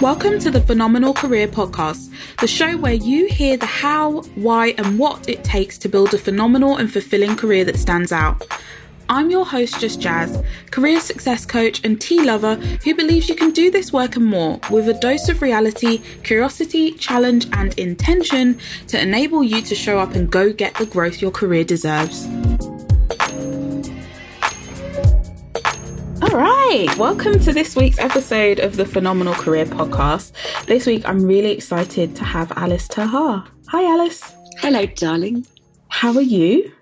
Welcome 0.00 0.38
to 0.38 0.50
the 0.50 0.62
Phenomenal 0.66 1.12
Career 1.12 1.46
Podcast, 1.46 2.10
the 2.40 2.46
show 2.46 2.78
where 2.78 2.94
you 2.94 3.26
hear 3.26 3.58
the 3.58 3.66
how, 3.66 4.22
why, 4.34 4.68
and 4.78 4.98
what 4.98 5.28
it 5.28 5.44
takes 5.44 5.76
to 5.76 5.90
build 5.90 6.14
a 6.14 6.18
phenomenal 6.18 6.78
and 6.78 6.90
fulfilling 6.90 7.36
career 7.36 7.66
that 7.66 7.76
stands 7.76 8.10
out. 8.10 8.46
I'm 9.10 9.28
your 9.28 9.44
host, 9.44 9.78
Just 9.78 10.00
Jaz, 10.00 10.42
career 10.70 11.00
success 11.00 11.44
coach 11.44 11.84
and 11.84 12.00
tea 12.00 12.22
lover 12.22 12.54
who 12.54 12.94
believes 12.94 13.28
you 13.28 13.34
can 13.34 13.50
do 13.50 13.70
this 13.70 13.92
work 13.92 14.16
and 14.16 14.24
more 14.24 14.58
with 14.70 14.88
a 14.88 14.94
dose 14.94 15.28
of 15.28 15.42
reality, 15.42 15.98
curiosity, 16.22 16.92
challenge, 16.92 17.48
and 17.52 17.78
intention 17.78 18.58
to 18.86 18.98
enable 18.98 19.42
you 19.42 19.60
to 19.62 19.74
show 19.74 19.98
up 19.98 20.14
and 20.14 20.30
go 20.30 20.50
get 20.50 20.76
the 20.76 20.86
growth 20.86 21.20
your 21.20 21.32
career 21.32 21.64
deserves. 21.64 22.26
All 26.30 26.36
right, 26.36 26.86
welcome 26.96 27.40
to 27.40 27.52
this 27.52 27.74
week's 27.74 27.98
episode 27.98 28.60
of 28.60 28.76
the 28.76 28.86
Phenomenal 28.86 29.34
Career 29.34 29.64
Podcast. 29.64 30.32
This 30.66 30.86
week, 30.86 31.02
I'm 31.08 31.24
really 31.26 31.50
excited 31.50 32.14
to 32.14 32.24
have 32.24 32.52
Alice 32.56 32.86
Ter 32.86 33.04
Haar. 33.04 33.44
Hi, 33.68 33.82
Alice. 33.84 34.22
Hello, 34.58 34.86
darling. 34.86 35.44
How 35.88 36.14
are 36.14 36.22
you? 36.22 36.72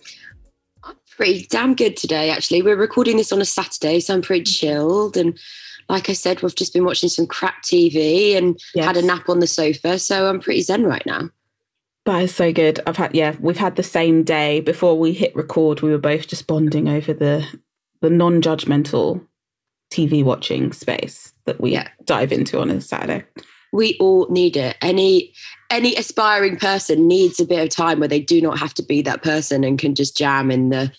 I'm 0.84 0.96
pretty 1.16 1.46
damn 1.48 1.74
good 1.74 1.96
today, 1.96 2.28
actually. 2.30 2.60
We're 2.60 2.76
recording 2.76 3.16
this 3.16 3.32
on 3.32 3.40
a 3.40 3.46
Saturday, 3.46 4.00
so 4.00 4.12
I'm 4.14 4.20
pretty 4.22 4.44
chilled. 4.44 5.16
And 5.16 5.38
like 5.88 6.10
I 6.10 6.12
said, 6.12 6.42
we've 6.42 6.54
just 6.54 6.74
been 6.74 6.84
watching 6.84 7.08
some 7.08 7.26
crap 7.26 7.62
TV 7.62 8.36
and 8.36 8.60
Yes. 8.74 8.84
had 8.84 8.96
a 8.98 9.02
nap 9.02 9.30
on 9.30 9.40
the 9.40 9.46
sofa, 9.46 9.98
so 9.98 10.28
I'm 10.28 10.40
pretty 10.40 10.60
zen 10.60 10.84
right 10.84 11.06
now. 11.06 11.30
That 12.04 12.22
is 12.22 12.34
so 12.34 12.52
good. 12.52 12.80
I've 12.86 12.96
had 12.98 13.14
yeah, 13.14 13.34
we've 13.40 13.56
had 13.56 13.76
the 13.76 13.82
same 13.82 14.24
day 14.24 14.60
before 14.60 14.98
we 14.98 15.12
hit 15.14 15.34
record. 15.34 15.80
We 15.80 15.90
were 15.90 15.96
both 15.98 16.26
just 16.28 16.46
bonding 16.46 16.88
over 16.88 17.14
the 17.14 17.46
the 18.00 18.10
non-judgmental 18.10 19.26
TV 19.90 20.22
watching 20.22 20.72
space 20.72 21.32
that 21.46 21.60
we 21.60 21.72
Yeah. 21.72 21.88
dive 22.04 22.32
into 22.32 22.60
on 22.60 22.70
a 22.70 22.80
Saturday. 22.80 23.24
We 23.72 23.96
all 24.00 24.26
need 24.30 24.56
it. 24.56 24.76
Any 24.82 25.32
any 25.70 25.94
aspiring 25.96 26.56
person 26.56 27.06
needs 27.06 27.38
a 27.38 27.44
bit 27.44 27.62
of 27.62 27.68
time 27.68 27.98
where 27.98 28.08
they 28.08 28.20
do 28.20 28.40
not 28.40 28.58
have 28.58 28.72
to 28.74 28.82
be 28.82 29.02
that 29.02 29.22
person 29.22 29.64
and 29.64 29.78
can 29.78 29.94
just 29.94 30.16
jam 30.16 30.50
in 30.50 30.70
the 30.70 30.90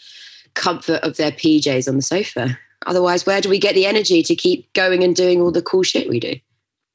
comfort 0.53 1.01
of 1.01 1.17
their 1.17 1.31
PJs 1.31 1.87
on 1.87 1.95
the 1.95 2.03
sofa. 2.03 2.55
Otherwise, 2.85 3.25
where 3.25 3.41
do 3.41 3.49
we 3.49 3.57
get 3.57 3.73
the 3.73 3.87
energy 3.87 4.21
to 4.21 4.35
keep 4.35 4.71
going 4.73 5.03
and 5.03 5.15
doing 5.15 5.41
all 5.41 5.51
the 5.51 5.63
cool 5.63 5.81
shit 5.81 6.07
we 6.07 6.19
do? 6.19 6.35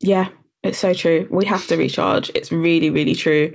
Yeah, 0.01 0.29
it's 0.63 0.79
so 0.79 0.95
true. 0.95 1.27
We 1.31 1.45
have 1.47 1.67
to 1.67 1.77
recharge. 1.77 2.31
It's 2.35 2.53
really, 2.53 2.91
really 2.91 3.15
true. 3.17 3.53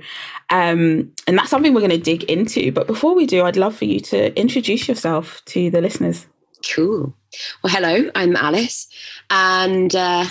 Um, 0.50 1.10
and 1.26 1.38
that's 1.38 1.48
something 1.50 1.72
we're 1.72 1.80
going 1.80 1.90
to 1.90 1.98
dig 1.98 2.24
into. 2.24 2.72
But 2.72 2.86
before 2.86 3.14
we 3.14 3.24
do, 3.24 3.44
I'd 3.44 3.56
love 3.56 3.74
for 3.74 3.86
you 3.86 4.00
to 4.00 4.38
introduce 4.38 4.86
yourself 4.86 5.42
to 5.46 5.70
the 5.70 5.80
listeners. 5.80 6.26
Cool. 6.68 7.14
Well, 7.62 7.72
hello, 7.72 8.10
I'm 8.14 8.36
Alice. 8.36 8.88
And 9.30 9.94
uh, 9.94 10.26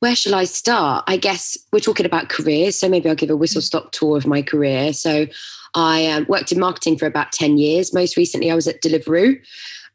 where 0.00 0.16
shall 0.16 0.34
I 0.34 0.44
start? 0.44 1.04
I 1.06 1.16
guess 1.16 1.56
we're 1.72 1.80
talking 1.80 2.06
about 2.06 2.28
careers. 2.28 2.76
So 2.76 2.88
maybe 2.88 3.08
I'll 3.08 3.14
give 3.14 3.30
a 3.30 3.36
whistle 3.36 3.62
stop 3.62 3.92
tour 3.92 4.16
of 4.16 4.26
my 4.26 4.42
career. 4.42 4.92
So 4.92 5.26
I 5.74 6.06
um, 6.06 6.26
worked 6.28 6.52
in 6.52 6.58
marketing 6.58 6.98
for 6.98 7.06
about 7.06 7.32
10 7.32 7.58
years. 7.58 7.94
Most 7.94 8.16
recently, 8.16 8.50
I 8.50 8.54
was 8.54 8.66
at 8.66 8.82
Deliveroo. 8.82 9.40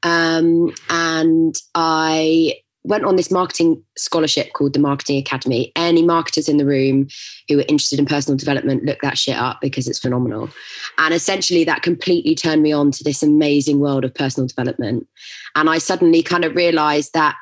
Um, 0.03 0.73
and 0.89 1.55
I 1.75 2.53
went 2.87 3.03
on 3.03 3.17
this 3.17 3.29
marketing 3.29 3.83
scholarship 3.97 4.53
called 4.53 4.73
the 4.73 4.79
Marketing 4.79 5.17
Academy. 5.17 5.71
Any 5.75 6.01
marketers 6.01 6.47
in 6.47 6.57
the 6.57 6.65
room 6.65 7.07
who 7.49 7.59
are 7.59 7.65
interested 7.67 7.99
in 7.99 8.05
personal 8.05 8.37
development, 8.37 8.85
look 8.85 9.01
that 9.01 9.17
shit 9.17 9.35
up 9.35 9.59
because 9.61 9.87
it's 9.87 9.99
phenomenal. 9.99 10.49
And 10.97 11.13
essentially, 11.13 11.63
that 11.65 11.83
completely 11.83 12.33
turned 12.33 12.63
me 12.63 12.71
on 12.71 12.91
to 12.91 13.03
this 13.03 13.21
amazing 13.21 13.79
world 13.79 14.05
of 14.05 14.13
personal 14.13 14.47
development. 14.47 15.07
And 15.55 15.69
I 15.69 15.77
suddenly 15.77 16.23
kind 16.23 16.45
of 16.45 16.55
realized 16.55 17.13
that 17.13 17.35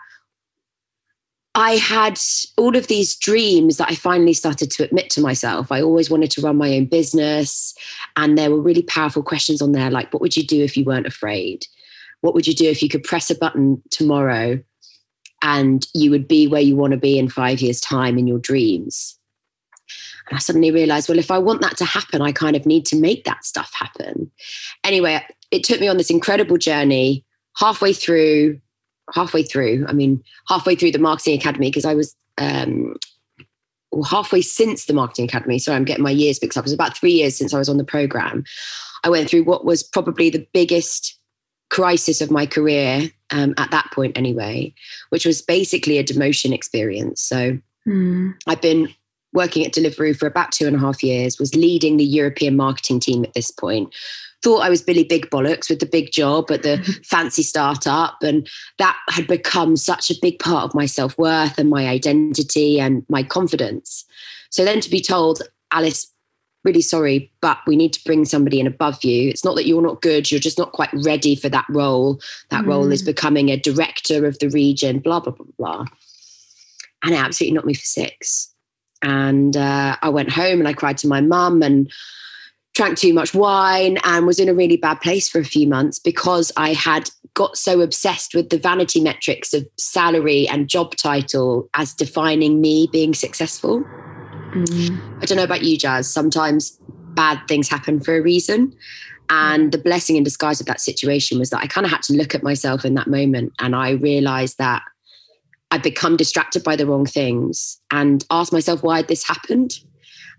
I 1.54 1.78
had 1.78 2.20
all 2.58 2.76
of 2.76 2.88
these 2.88 3.16
dreams 3.16 3.78
that 3.78 3.90
I 3.90 3.96
finally 3.96 4.34
started 4.34 4.72
to 4.72 4.84
admit 4.84 5.10
to 5.12 5.22
myself. 5.22 5.72
I 5.72 5.82
always 5.82 6.10
wanted 6.10 6.32
to 6.32 6.42
run 6.42 6.58
my 6.58 6.76
own 6.76 6.86
business. 6.86 7.74
And 8.18 8.38
there 8.38 8.52
were 8.52 8.60
really 8.60 8.84
powerful 8.84 9.24
questions 9.24 9.62
on 9.62 9.72
there 9.72 9.90
like, 9.90 10.12
what 10.12 10.22
would 10.22 10.36
you 10.36 10.46
do 10.46 10.62
if 10.64 10.76
you 10.76 10.84
weren't 10.84 11.08
afraid? 11.08 11.66
What 12.20 12.34
would 12.34 12.48
you 12.48 12.56
do 12.56 12.70
if 12.70 12.84
you 12.84 12.90
could 12.90 13.04
press 13.04 13.30
a 13.30 13.36
button 13.36 13.82
tomorrow 13.90 14.60
and 15.42 15.86
you 15.94 16.12
would 16.12 16.28
be 16.28 16.48
where 16.48 16.62
you 16.62 16.76
want 16.76 16.92
to 16.92 16.98
be 16.98 17.20
in 17.20 17.30
five 17.30 17.62
years' 17.62 17.82
time 17.82 18.18
in 18.18 18.28
your 18.28 18.40
dreams? 18.40 19.18
And 20.30 20.38
I 20.38 20.40
suddenly 20.40 20.72
realized, 20.72 21.08
well, 21.08 21.20
if 21.20 21.30
I 21.30 21.38
want 21.38 21.62
that 21.62 21.78
to 21.78 21.86
happen, 21.86 22.22
I 22.22 22.32
kind 22.32 22.56
of 22.56 22.66
need 22.66 22.86
to 22.88 22.96
make 22.96 23.26
that 23.26 23.46
stuff 23.46 23.72
happen. 23.74 24.32
Anyway, 24.84 25.24
it 25.52 25.64
took 25.64 25.80
me 25.80 25.88
on 25.88 25.98
this 25.98 26.10
incredible 26.10 26.58
journey 26.58 27.24
halfway 27.58 27.94
through 27.94 28.60
halfway 29.14 29.44
through 29.44 29.86
i 29.88 29.94
mean 29.94 30.24
halfway 30.48 30.76
through 30.76 30.92
the 30.92 31.00
marketing 31.00 31.38
academy 31.38 31.70
because 31.70 31.86
i 31.86 31.94
was 31.94 32.16
um 32.38 32.96
or 33.92 34.06
halfway 34.06 34.42
since 34.42 34.86
the 34.86 34.94
marketing 34.94 35.26
academy 35.26 35.60
sorry 35.60 35.78
i'm 35.78 35.86
getting 35.86 36.04
my 36.04 36.12
years 36.12 36.42
mixed 36.42 36.58
up 36.58 36.64
it 36.64 36.66
was 36.66 36.74
about 36.74 36.98
three 36.98 37.12
years 37.12 37.38
since 37.38 37.54
i 37.54 37.58
was 37.58 37.70
on 37.70 37.78
the 37.78 37.84
program 37.84 38.44
i 39.04 39.10
went 39.10 39.30
through 39.30 39.44
what 39.44 39.64
was 39.64 39.84
probably 39.84 40.30
the 40.30 40.46
biggest 40.54 41.20
crisis 41.70 42.20
of 42.20 42.32
my 42.32 42.46
career 42.46 43.10
um, 43.32 43.54
at 43.58 43.72
that 43.72 43.90
point 43.92 44.18
anyway 44.18 44.74
which 45.10 45.26
was 45.26 45.42
basically 45.42 45.98
a 45.98 46.04
demotion 46.04 46.54
experience 46.54 47.22
so 47.22 47.58
I've 48.48 48.62
been 48.62 48.90
working 49.36 49.66
at 49.66 49.74
Deliveroo 49.74 50.18
for 50.18 50.26
about 50.26 50.52
two 50.52 50.66
and 50.66 50.76
a 50.76 50.80
half 50.80 51.04
years, 51.04 51.38
was 51.38 51.54
leading 51.54 51.98
the 51.98 52.06
European 52.06 52.56
marketing 52.56 53.00
team 53.00 53.24
at 53.24 53.34
this 53.34 53.52
point. 53.52 53.94
Thought 54.42 54.62
I 54.62 54.70
was 54.70 54.82
Billy 54.82 55.04
Big 55.04 55.30
Bollocks 55.30 55.70
with 55.70 55.80
the 55.80 55.86
big 55.86 56.12
job 56.12 56.50
at 56.50 56.64
the 56.64 56.78
fancy 57.04 57.44
startup. 57.44 58.18
And 58.24 58.48
that 58.80 58.98
had 59.10 59.28
become 59.28 59.76
such 59.76 60.10
a 60.10 60.16
big 60.22 60.40
part 60.40 60.64
of 60.64 60.74
my 60.74 60.86
self 60.86 61.18
worth 61.18 61.60
and 61.60 61.70
my 61.70 61.88
identity 61.88 62.80
and 62.80 63.06
my 63.10 63.22
confidence. 63.22 64.06
So 64.50 64.64
then 64.64 64.80
to 64.80 64.90
be 64.90 65.02
told, 65.02 65.42
Alice, 65.72 66.12
really 66.66 66.82
sorry, 66.82 67.32
but 67.42 67.60
we 67.68 67.76
need 67.76 67.94
to 67.94 68.04
bring 68.04 68.26
somebody 68.26 68.60
in 68.60 68.68
above 68.68 69.04
you. 69.04 69.30
It's 69.30 69.46
not 69.46 69.56
that 69.56 69.68
you're 69.68 69.82
not 69.82 70.02
good, 70.02 70.32
you're 70.32 70.40
just 70.40 70.58
not 70.58 70.72
quite 70.72 70.90
ready 71.06 71.36
for 71.36 71.48
that 71.50 71.66
role. 71.70 72.20
That 72.50 72.66
role 72.66 72.92
is 72.92 73.04
becoming 73.04 73.50
a 73.50 73.58
director 73.58 74.26
of 74.26 74.40
the 74.40 74.50
region, 74.50 75.00
blah, 75.00 75.20
blah, 75.20 75.34
blah, 75.34 75.46
blah 75.58 75.86
and 77.06 77.14
it 77.14 77.18
absolutely 77.18 77.56
knocked 77.56 77.68
me 77.68 77.74
for 77.74 77.86
six. 77.86 78.52
And 79.02 79.56
uh, 79.56 79.96
I 80.02 80.10
went 80.10 80.32
home 80.32 80.60
and 80.60 80.68
I 80.68 80.74
cried 80.74 80.98
to 81.00 81.08
my 81.08 81.22
mum 81.22 81.62
and 81.62 81.92
drank 82.74 82.98
too 82.98 83.14
much 83.14 83.34
wine 83.34 84.00
and 84.04 84.26
was 84.26 84.40
in 84.40 84.50
a 84.50 84.54
really 84.54 84.76
bad 84.76 85.00
place 85.00 85.30
for 85.30 85.40
a 85.40 85.46
few 85.46 85.68
months 85.68 86.00
because 86.00 86.52
I 86.58 86.74
had 86.74 87.10
got 87.36 87.58
so 87.58 87.82
obsessed 87.82 88.34
with 88.34 88.50
the 88.50 88.58
vanity 88.58 89.00
metrics 89.00 89.54
of 89.54 89.68
salary 89.78 90.48
and 90.48 90.68
job 90.68 90.96
title 90.96 91.70
as 91.74 91.94
defining 91.94 92.60
me 92.60 92.90
being 92.92 93.14
successful. 93.14 93.84
Mm. 94.56 95.22
I 95.22 95.26
don't 95.26 95.38
know 95.38 95.44
about 95.44 95.64
you, 95.64 95.78
Jazz. 95.78 96.12
Sometimes 96.12 96.80
bad 97.14 97.42
things 97.48 97.70
happen 97.70 98.00
for 98.00 98.16
a 98.16 98.22
reason. 98.22 98.76
And 99.30 99.72
the 99.72 99.78
blessing 99.78 100.16
in 100.16 100.24
disguise 100.24 100.60
of 100.60 100.68
that 100.68 100.80
situation 100.80 101.40
was 101.40 101.50
that 101.50 101.62
I 101.62 101.68
kind 101.68 101.86
of 101.86 101.92
had 101.92 102.04
to 102.04 102.14
look 102.14 102.36
at 102.36 102.44
myself 102.44 102.86
in 102.86 102.94
that 102.94 103.08
moment 103.08 103.54
and 103.60 103.76
I 103.76 103.92
realized 103.92 104.60
that 104.60 104.84
I'd 105.72 105.82
become 105.82 106.16
distracted 106.16 106.64
by 106.64 106.76
the 106.76 106.86
wrong 106.86 107.06
things 107.06 107.82
and 107.90 108.24
asked 108.30 108.54
myself 108.54 108.84
why 108.84 109.02
this 109.02 109.24
happened. 109.24 109.80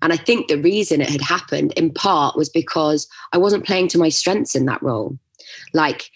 And 0.02 0.12
I 0.12 0.16
think 0.16 0.46
the 0.46 0.60
reason 0.60 1.00
it 1.00 1.10
had 1.10 1.20
happened 1.20 1.72
in 1.76 1.92
part 1.92 2.36
was 2.36 2.48
because 2.48 3.08
I 3.32 3.38
wasn't 3.38 3.66
playing 3.66 3.88
to 3.88 3.98
my 3.98 4.08
strengths 4.08 4.54
in 4.54 4.66
that 4.66 4.82
role. 4.82 5.18
Like 5.72 6.10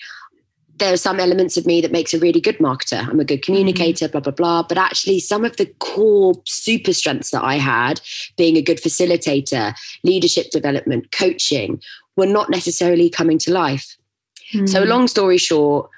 there 0.80 0.92
are 0.92 0.98
some 0.98 1.20
elements 1.20 1.56
of 1.56 1.66
me 1.66 1.80
that 1.80 1.92
makes 1.92 2.12
a 2.12 2.18
really 2.18 2.40
good 2.40 2.58
marketer. 2.58 3.06
I'm 3.06 3.20
a 3.20 3.24
good 3.24 3.40
mm-hmm. 3.40 3.52
communicator, 3.52 4.08
blah, 4.08 4.20
blah, 4.20 4.32
blah. 4.32 4.62
But 4.64 4.78
actually, 4.78 5.20
some 5.20 5.44
of 5.44 5.56
the 5.56 5.66
core 5.78 6.34
super 6.46 6.92
strengths 6.92 7.30
that 7.30 7.44
I 7.44 7.54
had, 7.54 8.00
being 8.36 8.56
a 8.56 8.62
good 8.62 8.78
facilitator, 8.78 9.74
leadership 10.02 10.50
development, 10.50 11.12
coaching, 11.12 11.80
were 12.16 12.26
not 12.26 12.50
necessarily 12.50 13.08
coming 13.08 13.38
to 13.38 13.52
life. 13.52 13.96
So, 14.50 14.58
mm-hmm. 14.58 14.88
long 14.88 15.06
story 15.06 15.38
short, 15.38 15.88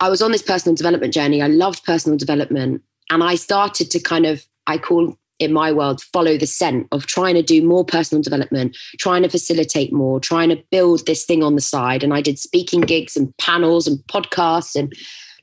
I 0.00 0.08
was 0.08 0.22
on 0.22 0.32
this 0.32 0.42
personal 0.42 0.74
development 0.74 1.12
journey. 1.12 1.42
I 1.42 1.48
loved 1.48 1.84
personal 1.84 2.16
development. 2.16 2.82
And 3.10 3.22
I 3.22 3.34
started 3.34 3.90
to 3.90 4.00
kind 4.00 4.24
of, 4.24 4.46
I 4.66 4.78
call 4.78 5.18
in 5.40 5.52
my 5.52 5.72
world, 5.72 6.02
follow 6.12 6.36
the 6.36 6.46
scent 6.46 6.86
of 6.92 7.06
trying 7.06 7.34
to 7.34 7.42
do 7.42 7.66
more 7.66 7.84
personal 7.84 8.22
development, 8.22 8.76
trying 8.98 9.22
to 9.22 9.28
facilitate 9.28 9.92
more, 9.92 10.20
trying 10.20 10.50
to 10.50 10.62
build 10.70 11.06
this 11.06 11.24
thing 11.24 11.42
on 11.42 11.54
the 11.54 11.60
side. 11.60 12.04
And 12.04 12.14
I 12.14 12.20
did 12.20 12.38
speaking 12.38 12.82
gigs 12.82 13.16
and 13.16 13.36
panels 13.38 13.88
and 13.88 13.98
podcasts. 14.00 14.76
And 14.76 14.94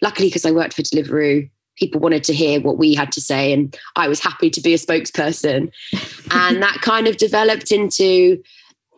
luckily, 0.02 0.30
because 0.30 0.46
I 0.46 0.52
worked 0.52 0.74
for 0.74 0.84
Deliveroo, 0.84 1.50
people 1.78 2.00
wanted 2.00 2.24
to 2.26 2.34
hear 2.34 2.62
what 2.62 2.78
we 2.78 2.94
had 2.94 3.12
to 3.14 3.22
say. 3.22 3.52
And 3.52 3.76
I 3.96 4.08
was 4.08 4.20
happy 4.20 4.52
to 4.52 4.62
be 4.62 4.74
a 4.74 4.78
spokesperson. 4.78 5.72
and 6.32 6.62
that 6.62 6.80
kind 6.82 7.08
of 7.08 7.18
developed 7.18 7.72
into 7.72 8.42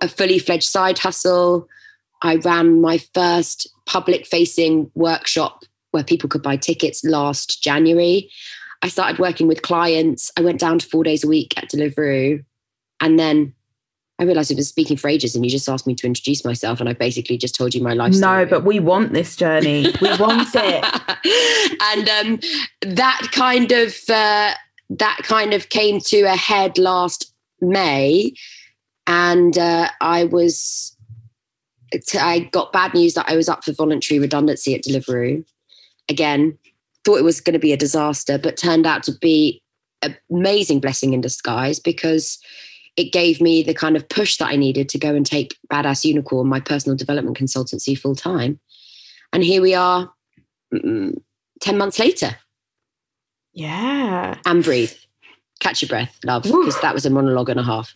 a 0.02 0.10
fully 0.10 0.38
fledged 0.38 0.70
side 0.70 1.00
hustle. 1.00 1.68
I 2.22 2.36
ran 2.36 2.82
my 2.82 2.98
first 3.14 3.68
public 3.86 4.28
facing 4.28 4.92
workshop 4.96 5.64
where 5.92 6.04
people 6.04 6.30
could 6.30 6.44
buy 6.44 6.58
tickets 6.58 7.04
last 7.04 7.64
January. 7.64 8.30
I 8.82 8.88
started 8.88 9.20
working 9.20 9.48
with 9.48 9.62
clients. 9.62 10.32
I 10.38 10.42
went 10.42 10.60
down 10.60 10.80
to 10.80 10.88
four 10.88 11.04
days 11.04 11.24
a 11.24 11.28
week 11.28 11.54
at 11.58 11.70
Deliveroo. 11.70 12.44
And 13.02 13.20
then 13.20 13.54
I 14.20 14.24
realized 14.24 14.52
I've 14.52 14.58
been 14.58 14.66
speaking 14.66 14.98
for 14.98 15.08
ages 15.08 15.36
and 15.36 15.46
you 15.46 15.52
just 15.52 15.70
asked 15.70 15.88
me 15.88 15.96
to 15.96 16.08
introduce 16.08 16.44
myself 16.44 16.80
and 16.80 16.90
I 16.90 16.94
basically 16.94 17.38
just 17.38 17.56
told 17.56 17.74
you 17.74 17.82
my 17.82 17.94
life 17.94 18.14
story. 18.14 18.44
No, 18.44 18.50
but 18.50 18.66
we 18.66 18.80
want 18.80 19.14
this 19.14 19.36
journey. 19.36 19.94
We 20.02 20.18
want 20.18 20.50
it. 20.56 21.78
and 21.82 22.10
um, 22.10 22.40
that 22.82 23.30
kind 23.32 23.72
of 23.72 23.96
uh, 24.10 24.54
that 24.90 25.20
kind 25.24 25.54
of 25.54 25.70
came 25.70 26.00
to 26.02 26.22
a 26.24 26.36
head 26.36 26.78
last 26.78 27.34
May. 27.62 28.34
And 29.08 29.58
uh, 29.58 29.90
I 30.02 30.26
was 30.26 30.98
I 32.14 32.50
got 32.52 32.74
bad 32.74 32.94
news 32.94 33.14
that 33.14 33.26
I 33.28 33.36
was 33.36 33.50
up 33.50 33.64
for 33.64 33.72
voluntary 33.72 34.20
redundancy 34.20 34.76
at 34.76 34.84
Deliveroo. 34.84 35.46
Again, 36.10 36.58
thought 37.06 37.18
it 37.18 37.24
was 37.24 37.42
going 37.42 37.54
to 37.54 37.60
be 37.60 37.74
a 37.74 37.78
disaster, 37.78 38.38
but 38.38 38.58
turned 38.58 38.86
out 38.86 39.04
to 39.04 39.14
be 39.14 39.62
an 40.02 40.16
amazing 40.32 40.80
blessing 40.80 41.14
in 41.14 41.22
disguise 41.22 41.80
because 41.80 42.40
it 42.96 43.12
gave 43.12 43.40
me 43.40 43.64
the 43.64 43.74
kind 43.74 43.96
of 43.96 44.08
push 44.10 44.38
that 44.38 44.50
I 44.50 44.56
needed 44.56 44.90
to 44.90 45.00
go 45.00 45.16
and 45.16 45.26
take 45.26 45.58
Badass 45.72 46.04
Unicorn, 46.04 46.48
my 46.48 46.60
personal 46.60 46.98
development 46.98 47.38
consultancy, 47.38 47.98
full 47.98 48.16
time. 48.16 48.60
And 49.32 49.44
here 49.44 49.62
we 49.62 49.74
are, 49.74 50.12
mm, 50.74 51.16
10 51.62 51.78
months 51.78 52.00
later. 52.00 52.38
Yeah. 53.54 54.38
And 54.46 54.64
breathe. 54.64 54.94
Catch 55.60 55.82
your 55.82 55.90
breath, 55.90 56.18
love, 56.24 56.44
because 56.44 56.80
that 56.82 56.94
was 56.94 57.06
a 57.06 57.10
monologue 57.10 57.50
and 57.50 57.60
a 57.60 57.64
half. 57.64 57.94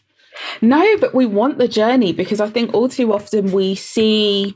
No, 0.61 0.97
but 0.97 1.13
we 1.13 1.25
want 1.25 1.57
the 1.57 1.67
journey 1.67 2.11
because 2.11 2.39
I 2.39 2.49
think 2.49 2.73
all 2.73 2.89
too 2.89 3.13
often 3.13 3.51
we 3.51 3.75
see 3.75 4.55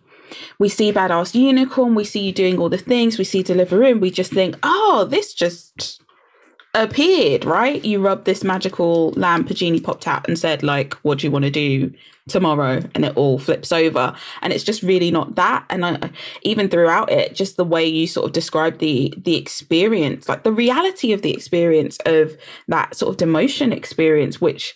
we 0.60 0.70
see 0.70 0.92
badass 0.92 1.36
unicorn, 1.36 1.96
we 1.96 2.04
see 2.04 2.22
you 2.22 2.32
doing 2.32 2.58
all 2.60 2.70
the 2.70 2.78
things, 2.78 3.18
we 3.18 3.24
see 3.24 3.44
Deliveroo, 3.44 4.00
we 4.00 4.12
just 4.12 4.32
think, 4.32 4.56
oh, 4.64 5.08
this 5.10 5.34
just 5.34 6.02
appeared, 6.74 7.46
right? 7.46 7.84
You 7.84 8.00
rubbed 8.02 8.26
this 8.26 8.44
magical 8.44 9.12
lamp, 9.12 9.50
a 9.50 9.54
genie 9.54 9.80
popped 9.80 10.08
out 10.08 10.28
and 10.28 10.38
said, 10.38 10.64
like, 10.64 10.94
what 10.96 11.20
do 11.20 11.28
you 11.28 11.32
want 11.32 11.46
to 11.46 11.52
do 11.52 11.92
tomorrow? 12.28 12.82
And 12.94 13.06
it 13.06 13.16
all 13.18 13.40
flips 13.40 13.72
over. 13.72 14.16
And 14.42 14.54
it's 14.54 14.64
just 14.64 14.84
really 14.84 15.12
not 15.12 15.36
that. 15.36 15.66
And 15.70 15.86
I, 15.86 16.10
even 16.44 16.70
throughout 16.70 17.12
it, 17.12 17.34
just 17.34 17.58
the 17.58 17.64
way 17.64 17.86
you 17.86 18.06
sort 18.06 18.28
of 18.28 18.34
describe 18.34 18.78
the 18.80 19.14
the 19.18 19.36
experience, 19.36 20.30
like 20.30 20.44
the 20.44 20.52
reality 20.52 21.14
of 21.14 21.22
the 21.22 21.34
experience 21.34 21.98
of 22.06 22.38
that 22.68 22.96
sort 22.96 23.10
of 23.10 23.28
demotion 23.28 23.76
experience, 23.76 24.40
which 24.40 24.76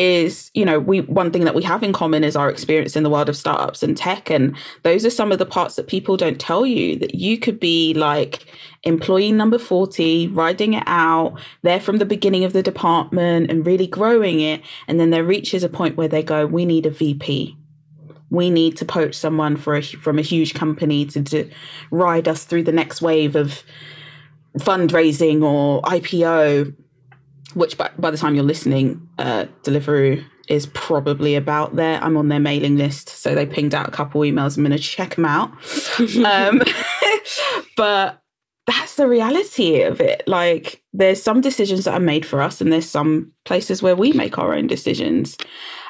is 0.00 0.50
you 0.54 0.64
know 0.64 0.80
we 0.80 1.02
one 1.02 1.30
thing 1.30 1.44
that 1.44 1.54
we 1.54 1.62
have 1.62 1.82
in 1.82 1.92
common 1.92 2.24
is 2.24 2.34
our 2.34 2.48
experience 2.48 2.96
in 2.96 3.02
the 3.02 3.10
world 3.10 3.28
of 3.28 3.36
startups 3.36 3.82
and 3.82 3.98
tech. 3.98 4.30
And 4.30 4.56
those 4.82 5.04
are 5.04 5.10
some 5.10 5.30
of 5.30 5.38
the 5.38 5.44
parts 5.44 5.76
that 5.76 5.88
people 5.88 6.16
don't 6.16 6.40
tell 6.40 6.64
you 6.64 6.96
that 7.00 7.14
you 7.14 7.38
could 7.38 7.60
be 7.60 7.92
like 7.92 8.46
employee 8.84 9.30
number 9.30 9.58
40 9.58 10.28
riding 10.28 10.72
it 10.72 10.84
out 10.86 11.38
there 11.60 11.80
from 11.80 11.98
the 11.98 12.06
beginning 12.06 12.44
of 12.44 12.54
the 12.54 12.62
department 12.62 13.50
and 13.50 13.66
really 13.66 13.86
growing 13.86 14.40
it. 14.40 14.62
And 14.88 14.98
then 14.98 15.10
there 15.10 15.22
reaches 15.22 15.62
a 15.62 15.68
point 15.68 15.98
where 15.98 16.08
they 16.08 16.22
go 16.22 16.46
we 16.46 16.64
need 16.64 16.86
a 16.86 16.90
vp 16.90 17.56
we 18.30 18.48
need 18.48 18.76
to 18.76 18.84
poach 18.84 19.16
someone 19.16 19.56
for 19.56 19.74
a, 19.74 19.82
from 19.82 20.18
a 20.18 20.22
huge 20.22 20.54
company 20.54 21.04
to, 21.04 21.22
to 21.24 21.50
ride 21.90 22.28
us 22.28 22.44
through 22.44 22.62
the 22.62 22.72
next 22.72 23.02
wave 23.02 23.34
of 23.34 23.64
fundraising 24.56 25.42
or 25.42 25.82
ipo 25.82 26.72
which 27.54 27.76
by, 27.76 27.90
by 27.98 28.10
the 28.10 28.16
time 28.16 28.34
you're 28.34 28.44
listening, 28.44 29.08
uh, 29.18 29.46
Deliveroo 29.62 30.24
is 30.48 30.66
probably 30.66 31.36
about 31.36 31.76
there. 31.76 32.02
I'm 32.02 32.16
on 32.16 32.28
their 32.28 32.40
mailing 32.40 32.76
list, 32.76 33.08
so 33.08 33.34
they 33.34 33.46
pinged 33.46 33.74
out 33.74 33.88
a 33.88 33.92
couple 33.92 34.20
emails. 34.22 34.56
I'm 34.56 34.64
going 34.64 34.76
to 34.76 34.82
check 34.82 35.14
them 35.14 35.24
out. 35.24 35.50
um, 36.24 36.62
but 37.76 38.20
that's 38.66 38.96
the 38.96 39.08
reality 39.08 39.82
of 39.82 40.00
it. 40.00 40.22
Like, 40.26 40.82
there's 40.92 41.22
some 41.22 41.40
decisions 41.40 41.84
that 41.84 41.94
are 41.94 42.00
made 42.00 42.26
for 42.26 42.42
us, 42.42 42.60
and 42.60 42.72
there's 42.72 42.88
some 42.88 43.32
places 43.44 43.82
where 43.82 43.96
we 43.96 44.12
make 44.12 44.38
our 44.38 44.54
own 44.54 44.66
decisions. 44.66 45.36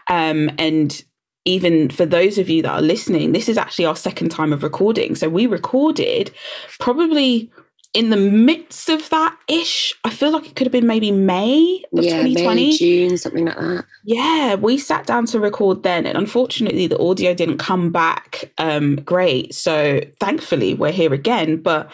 Um, 0.08 0.50
and 0.58 1.02
even 1.44 1.88
for 1.88 2.04
those 2.04 2.36
of 2.36 2.50
you 2.50 2.62
that 2.62 2.70
are 2.70 2.82
listening, 2.82 3.32
this 3.32 3.48
is 3.48 3.56
actually 3.56 3.86
our 3.86 3.96
second 3.96 4.28
time 4.28 4.52
of 4.52 4.62
recording. 4.62 5.14
So 5.14 5.28
we 5.28 5.46
recorded 5.46 6.30
probably 6.78 7.50
in 7.92 8.10
the 8.10 8.16
midst 8.16 8.88
of 8.88 9.08
that 9.10 9.36
ish. 9.48 9.94
I 10.04 10.10
feel 10.10 10.30
like 10.30 10.46
it 10.46 10.54
could 10.54 10.66
have 10.66 10.72
been 10.72 10.86
maybe 10.86 11.10
May 11.10 11.82
of 11.92 12.04
yeah, 12.04 12.22
2020. 12.22 12.70
May, 12.70 12.76
June, 12.76 13.18
something 13.18 13.46
like 13.46 13.56
that. 13.56 13.84
Yeah, 14.04 14.54
we 14.54 14.78
sat 14.78 15.06
down 15.06 15.26
to 15.26 15.40
record 15.40 15.82
then, 15.82 16.06
and 16.06 16.16
unfortunately, 16.16 16.86
the 16.86 16.98
audio 16.98 17.34
didn't 17.34 17.58
come 17.58 17.90
back 17.90 18.52
um, 18.58 18.96
great. 18.96 19.54
So 19.54 20.00
thankfully, 20.20 20.74
we're 20.74 20.92
here 20.92 21.12
again. 21.12 21.60
But 21.60 21.92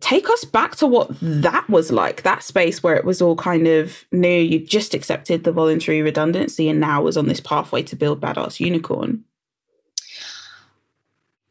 take 0.00 0.28
us 0.30 0.44
back 0.44 0.76
to 0.76 0.86
what 0.86 1.08
that 1.20 1.68
was 1.68 1.90
like 1.90 2.22
that 2.22 2.42
space 2.42 2.82
where 2.82 2.94
it 2.94 3.04
was 3.04 3.20
all 3.20 3.36
kind 3.36 3.66
of 3.66 4.04
new. 4.12 4.28
You 4.28 4.60
just 4.60 4.94
accepted 4.94 5.42
the 5.42 5.52
voluntary 5.52 6.02
redundancy 6.02 6.68
and 6.68 6.78
now 6.78 7.02
was 7.02 7.16
on 7.16 7.26
this 7.26 7.40
pathway 7.40 7.82
to 7.84 7.96
build 7.96 8.20
Badass 8.20 8.60
Unicorn. 8.60 9.24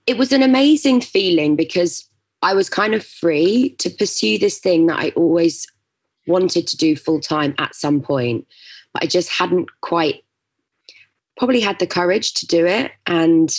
It 0.07 0.17
was 0.17 0.31
an 0.31 0.43
amazing 0.43 1.01
feeling 1.01 1.55
because 1.55 2.07
I 2.45 2.53
was 2.53 2.69
kind 2.69 2.93
of 2.93 3.03
free 3.03 3.75
to 3.79 3.89
pursue 3.89 4.37
this 4.37 4.59
thing 4.59 4.85
that 4.85 4.99
I 4.99 5.09
always 5.15 5.65
wanted 6.27 6.67
to 6.67 6.77
do 6.77 6.95
full 6.95 7.19
time 7.19 7.55
at 7.57 7.73
some 7.73 8.01
point, 8.01 8.45
but 8.93 9.03
I 9.03 9.07
just 9.07 9.29
hadn't 9.29 9.67
quite 9.81 10.23
probably 11.37 11.59
had 11.59 11.79
the 11.79 11.87
courage 11.87 12.35
to 12.35 12.45
do 12.45 12.67
it. 12.67 12.91
And 13.07 13.49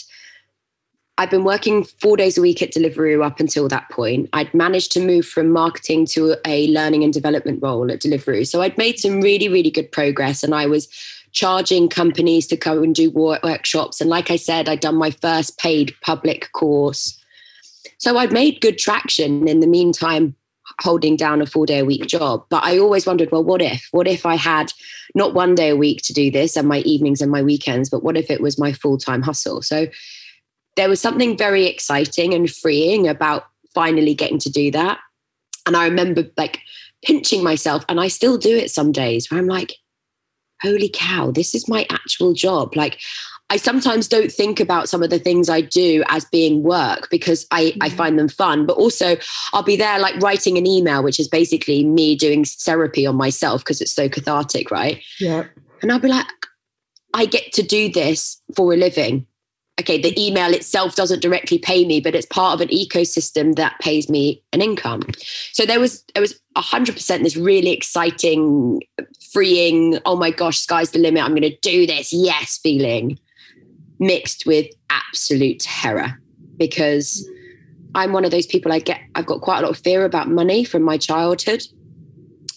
I've 1.18 1.30
been 1.30 1.42
working 1.42 1.82
four 1.82 2.16
days 2.16 2.38
a 2.38 2.40
week 2.40 2.62
at 2.62 2.74
Deliveroo 2.74 3.26
up 3.26 3.40
until 3.40 3.66
that 3.66 3.90
point. 3.90 4.28
I'd 4.32 4.54
managed 4.54 4.92
to 4.92 5.04
move 5.04 5.26
from 5.26 5.50
marketing 5.50 6.06
to 6.12 6.36
a 6.46 6.68
learning 6.68 7.02
and 7.02 7.12
development 7.12 7.58
role 7.60 7.90
at 7.90 8.02
Deliveroo. 8.02 8.46
So 8.46 8.62
I'd 8.62 8.78
made 8.78 9.00
some 9.00 9.20
really, 9.20 9.48
really 9.48 9.70
good 9.70 9.90
progress 9.90 10.44
and 10.44 10.54
I 10.54 10.66
was 10.66 10.88
charging 11.32 11.88
companies 11.88 12.46
to 12.46 12.56
come 12.56 12.84
and 12.84 12.94
do 12.94 13.10
workshops. 13.10 14.00
And 14.00 14.08
like 14.08 14.30
I 14.30 14.36
said, 14.36 14.68
I'd 14.68 14.78
done 14.78 14.94
my 14.94 15.10
first 15.10 15.58
paid 15.58 15.92
public 16.02 16.52
course 16.52 17.20
so 17.98 18.19
I'd 18.19 18.32
made 18.32 18.60
good 18.60 18.78
traction 18.78 19.48
in 19.48 19.60
the 19.60 19.66
meantime, 19.66 20.34
holding 20.81 21.16
down 21.16 21.40
a 21.40 21.46
four 21.46 21.66
day 21.66 21.78
a 21.78 21.84
week 21.84 22.06
job. 22.06 22.44
But 22.50 22.64
I 22.64 22.78
always 22.78 23.06
wondered, 23.06 23.31
well, 23.31 23.44
what 23.44 23.62
if? 23.62 23.88
What 23.93 24.08
if 24.08 24.26
I 24.26 24.34
had 24.34 24.72
not 25.14 25.34
one 25.34 25.54
day 25.54 25.70
a 25.70 25.76
week 25.76 26.02
to 26.02 26.12
do 26.12 26.31
this 26.31 26.56
and 26.56 26.69
my 26.69 26.81
evenings 26.81 27.20
and 27.20 27.31
my 27.31 27.43
weekends, 27.43 27.88
but 27.88 28.02
what 28.02 28.16
if 28.16 28.31
it 28.31 28.40
was 28.40 28.58
my 28.58 28.72
full 28.72 28.98
time 28.98 29.22
hustle? 29.22 29.62
So 29.62 29.87
there 30.76 30.88
was 30.88 31.00
something 31.00 31.37
very 31.38 31.66
exciting 31.66 32.34
and 32.34 32.50
freeing 32.50 33.08
about 33.08 33.46
finally 33.75 34.14
getting 34.14 34.38
to 34.40 34.50
do 34.50 34.70
that. 34.72 34.99
And 35.66 35.76
I 35.76 35.84
remember 35.87 36.25
like 36.37 36.60
pinching 37.04 37.42
myself, 37.42 37.84
and 37.88 38.00
I 38.00 38.08
still 38.08 38.37
do 38.37 38.56
it 38.56 38.70
some 38.70 38.92
days 38.92 39.31
where 39.31 39.40
I'm 39.40 39.46
like, 39.46 39.75
holy 40.62 40.90
cow, 40.92 41.31
this 41.31 41.54
is 41.54 41.69
my 41.69 41.87
actual 41.90 42.32
job. 42.32 42.76
Like, 42.76 42.99
I 43.48 43.58
sometimes 43.58 44.08
don't 44.08 44.32
think 44.32 44.58
about 44.58 44.88
some 44.88 45.02
of 45.02 45.10
the 45.10 45.20
things 45.20 45.48
I 45.48 45.60
do 45.60 46.02
as 46.08 46.25
being 46.25 46.64
work 46.64 47.08
because 47.10 47.46
I, 47.52 47.75
I 47.81 47.88
mm-hmm. 47.88 47.96
find 47.96 48.19
them 48.19 48.28
fun. 48.28 48.66
But 48.66 48.76
also, 48.76 49.16
I'll 49.52 49.62
be 49.62 49.76
there 49.76 50.00
like 50.00 50.20
writing 50.20 50.58
an 50.58 50.66
email, 50.66 51.02
which 51.02 51.20
is 51.20 51.28
basically 51.28 51.85
me 51.85 52.16
doing 52.16 52.44
therapy 52.44 53.06
on 53.06 53.14
myself 53.14 53.62
because 53.62 53.80
it's 53.80 53.92
so 53.92 54.09
cathartic, 54.09 54.70
right? 54.70 55.00
Yeah. 55.20 55.44
And 55.80 55.92
I'll 55.92 56.00
be 56.00 56.09
like, 56.09 56.26
I 57.14 57.26
get 57.26 57.52
to 57.52 57.62
do 57.62 57.90
this 57.90 58.40
for 58.56 58.73
a 58.73 58.76
living. 58.76 59.26
Okay, 59.78 60.00
the 60.00 60.09
mm-hmm. 60.09 60.18
email 60.18 60.52
itself 60.52 60.97
doesn't 60.97 61.23
directly 61.23 61.59
pay 61.59 61.85
me, 61.87 62.00
but 62.00 62.16
it's 62.16 62.26
part 62.26 62.54
of 62.54 62.61
an 62.61 62.68
ecosystem 62.68 63.54
that 63.56 63.78
pays 63.78 64.09
me 64.09 64.42
an 64.52 64.61
income. 64.61 65.02
So 65.52 65.64
there 65.66 65.78
was 65.78 66.02
there 66.14 66.23
was 66.23 66.40
hundred 66.56 66.94
percent 66.94 67.23
this 67.23 67.37
really 67.37 67.70
exciting, 67.70 68.82
freeing, 69.32 70.00
oh 70.04 70.16
my 70.16 70.30
gosh, 70.30 70.59
sky's 70.59 70.90
the 70.90 70.99
limit. 70.99 71.23
I'm 71.23 71.35
gonna 71.35 71.56
do 71.62 71.87
this, 71.87 72.12
yes, 72.12 72.59
feeling 72.59 73.20
mixed 73.98 74.46
with 74.46 74.66
absolute 74.90 75.60
terror 75.60 76.20
because 76.56 77.28
I'm 77.94 78.12
one 78.12 78.24
of 78.24 78.30
those 78.30 78.46
people 78.46 78.72
I 78.72 78.78
get 78.78 79.00
I've 79.14 79.26
got 79.26 79.40
quite 79.40 79.58
a 79.58 79.62
lot 79.62 79.70
of 79.70 79.78
fear 79.78 80.04
about 80.04 80.28
money 80.28 80.64
from 80.64 80.82
my 80.82 80.98
childhood. 80.98 81.62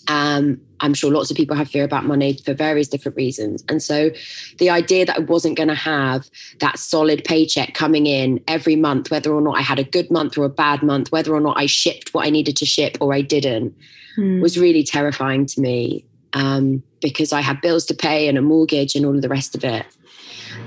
Um, 0.08 0.60
I'm 0.80 0.94
sure 0.94 1.12
lots 1.12 1.30
of 1.30 1.38
people 1.38 1.56
have 1.56 1.70
fear 1.70 1.84
about 1.84 2.06
money 2.06 2.38
for 2.44 2.54
various 2.54 2.88
different 2.88 3.16
reasons. 3.16 3.64
And 3.70 3.82
so 3.84 4.10
the 4.58 4.70
idea 4.70 5.06
that 5.06 5.18
I 5.18 5.20
wasn't 5.20 5.56
going 5.56 5.70
to 5.70 5.76
have 5.76 6.30
that 6.62 6.80
solid 6.80 7.24
paycheck 7.26 7.74
coming 7.74 8.08
in 8.08 8.42
every 8.48 8.76
month, 8.76 9.12
whether 9.12 9.32
or 9.32 9.42
not 9.42 9.58
I 9.58 9.62
had 9.62 9.78
a 9.78 9.84
good 9.84 10.10
month 10.10 10.38
or 10.38 10.46
a 10.46 10.50
bad 10.50 10.82
month, 10.82 11.12
whether 11.12 11.34
or 11.34 11.42
not 11.42 11.58
I 11.58 11.68
shipped 11.68 12.14
what 12.14 12.26
I 12.26 12.30
needed 12.30 12.58
to 12.58 12.66
ship 12.66 12.98
or 13.02 13.14
I 13.14 13.22
didn't, 13.22 13.76
hmm. 14.16 14.42
was 14.42 14.58
really 14.58 14.84
terrifying 14.84 15.46
to 15.48 15.62
me 15.62 16.06
um, 16.34 16.82
because 17.02 17.32
I 17.32 17.42
had 17.42 17.62
bills 17.62 17.86
to 17.88 17.94
pay 17.94 18.28
and 18.28 18.38
a 18.38 18.42
mortgage 18.42 18.96
and 18.96 19.06
all 19.06 19.16
of 19.16 19.22
the 19.22 19.30
rest 19.30 19.54
of 19.54 19.64
it 19.64 19.86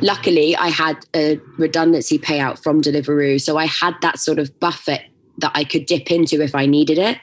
luckily 0.00 0.56
I 0.56 0.68
had 0.68 1.04
a 1.14 1.40
redundancy 1.58 2.18
payout 2.18 2.62
from 2.62 2.82
Deliveroo. 2.82 3.40
So 3.40 3.56
I 3.56 3.66
had 3.66 3.94
that 4.02 4.18
sort 4.18 4.38
of 4.38 4.58
buffer 4.58 4.98
that 5.38 5.52
I 5.54 5.64
could 5.64 5.86
dip 5.86 6.10
into 6.10 6.42
if 6.42 6.54
I 6.54 6.66
needed 6.66 6.98
it. 6.98 7.18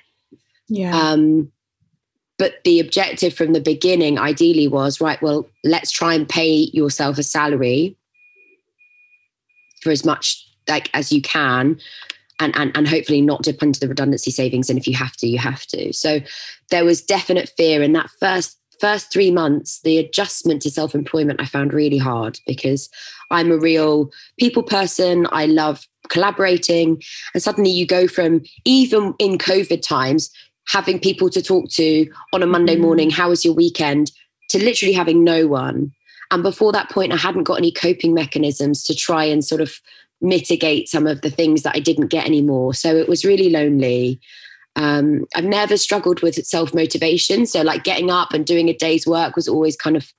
Yeah. 0.68 0.96
Um, 0.96 1.52
but 2.38 2.64
the 2.64 2.80
objective 2.80 3.34
from 3.34 3.54
the 3.54 3.60
beginning 3.60 4.18
ideally 4.18 4.68
was 4.68 5.02
right, 5.02 5.22
well, 5.22 5.50
let's 5.64 5.92
try 5.92 6.14
and 6.14 6.28
pay 6.28 6.70
yourself 6.74 7.18
a 7.18 7.24
salary 7.24 7.98
for 9.82 9.92
as 9.92 10.06
much 10.06 10.46
like 10.68 10.90
as 10.94 11.12
you 11.12 11.22
can 11.22 11.80
and, 12.40 12.56
and 12.58 12.72
and 12.76 12.88
hopefully 12.88 13.22
not 13.22 13.42
dip 13.44 13.62
into 13.64 13.80
the 13.80 13.88
redundancy 13.88 14.32
savings 14.32 14.70
and 14.70 14.78
if 14.78 14.88
you 14.88 14.96
have 14.96 15.16
to 15.18 15.28
you 15.28 15.38
have 15.38 15.66
to 15.66 15.92
so 15.94 16.20
there 16.70 16.86
was 16.86 17.02
definite 17.02 17.50
fear 17.58 17.82
in 17.82 17.94
that 17.94 18.10
first 18.20 18.59
first 18.80 19.12
three 19.12 19.32
months, 19.32 19.82
the 19.82 19.98
adjustment 19.98 20.62
to 20.64 20.72
self 20.72 20.96
employment 20.96 21.42
I 21.42 21.46
found 21.46 21.74
really 21.74 21.98
hard 21.98 22.40
because 22.48 22.90
I'm 23.32 23.52
a 23.52 23.58
real 23.58 24.12
people 24.40 24.64
person. 24.64 25.28
I 25.32 25.46
love 25.46 25.86
collaborating. 26.10 27.02
And 27.34 27.44
suddenly 27.44 27.70
you 27.70 27.86
go 27.86 28.08
from, 28.08 28.42
even 28.66 29.14
in 29.20 29.38
COVID 29.38 29.82
times, 29.82 30.30
having 30.68 31.00
people 31.00 31.30
to 31.30 31.42
talk 31.42 31.70
to 31.72 32.08
on 32.34 32.44
a 32.44 32.48
Monday 32.48 32.76
mm. 32.76 32.82
morning, 32.82 33.10
how 33.10 33.30
was 33.30 33.46
your 33.46 33.54
weekend, 33.54 34.12
to 34.50 34.64
literally 34.64 34.94
having 34.94 35.24
no 35.24 35.48
one. 35.48 35.92
And 36.32 36.44
before 36.44 36.72
that 36.74 36.90
point, 36.90 37.12
I 37.12 37.18
hadn't 37.18 37.44
got 37.44 37.58
any 37.58 37.72
coping 37.72 38.14
mechanisms 38.14 38.84
to 38.84 38.96
try 38.96 39.24
and 39.26 39.44
sort 39.44 39.62
of 39.62 39.80
mitigate 40.22 40.90
some 40.90 41.08
of 41.08 41.22
the 41.22 41.30
things 41.30 41.64
that 41.64 41.76
I 41.76 41.80
didn't 41.80 42.08
get 42.08 42.26
anymore. 42.26 42.74
So 42.74 42.96
it 42.96 43.08
was 43.08 43.26
really 43.26 43.50
lonely. 43.50 44.20
Um, 44.80 45.26
I've 45.36 45.44
never 45.44 45.76
struggled 45.76 46.22
with 46.22 46.36
self 46.46 46.74
motivation, 46.74 47.46
so 47.46 47.62
like 47.62 47.84
getting 47.84 48.10
up 48.10 48.34
and 48.34 48.46
doing 48.46 48.70
a 48.70 48.74
day's 48.74 49.06
work 49.06 49.36
was 49.36 49.48
always 49.48 49.76
kind 49.76 49.98
of 49.98 50.14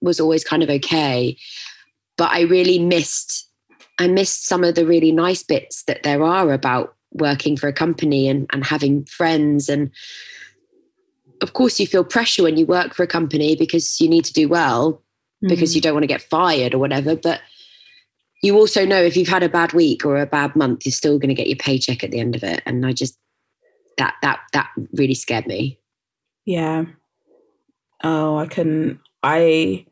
was 0.00 0.20
always 0.20 0.44
kind 0.44 0.62
of 0.62 0.70
okay. 0.70 1.36
But 2.16 2.30
I 2.30 2.42
really 2.42 2.78
missed 2.78 3.48
I 3.98 4.06
missed 4.06 4.46
some 4.46 4.62
of 4.62 4.76
the 4.76 4.86
really 4.86 5.10
nice 5.10 5.42
bits 5.42 5.82
that 5.84 6.04
there 6.04 6.22
are 6.22 6.52
about 6.52 6.94
working 7.12 7.56
for 7.56 7.66
a 7.66 7.72
company 7.72 8.28
and, 8.28 8.48
and 8.52 8.64
having 8.64 9.04
friends 9.04 9.68
and 9.68 9.90
of 11.42 11.52
course 11.52 11.78
you 11.78 11.86
feel 11.86 12.04
pressure 12.04 12.42
when 12.42 12.56
you 12.56 12.66
work 12.66 12.92
for 12.92 13.04
a 13.04 13.08
company 13.08 13.54
because 13.54 14.00
you 14.00 14.08
need 14.08 14.24
to 14.24 14.32
do 14.32 14.48
well 14.48 15.00
because 15.40 15.72
mm. 15.72 15.76
you 15.76 15.80
don't 15.80 15.94
want 15.94 16.02
to 16.02 16.08
get 16.08 16.22
fired 16.22 16.74
or 16.74 16.78
whatever 16.78 17.14
but 17.14 17.40
you 18.42 18.56
also 18.56 18.84
know 18.84 19.00
if 19.00 19.16
you've 19.16 19.28
had 19.28 19.44
a 19.44 19.48
bad 19.48 19.72
week 19.72 20.04
or 20.04 20.16
a 20.16 20.26
bad 20.26 20.56
month 20.56 20.84
you're 20.84 20.92
still 20.92 21.18
going 21.18 21.28
to 21.28 21.34
get 21.34 21.46
your 21.46 21.56
paycheck 21.56 22.02
at 22.02 22.10
the 22.10 22.18
end 22.18 22.34
of 22.34 22.42
it 22.42 22.60
and 22.66 22.84
i 22.84 22.92
just 22.92 23.16
that 23.98 24.16
that 24.22 24.40
that 24.52 24.70
really 24.92 25.14
scared 25.14 25.46
me. 25.46 25.78
Yeah. 26.44 26.84
Oh, 28.02 28.36
I 28.36 28.46
can 28.46 29.00
I 29.22 29.86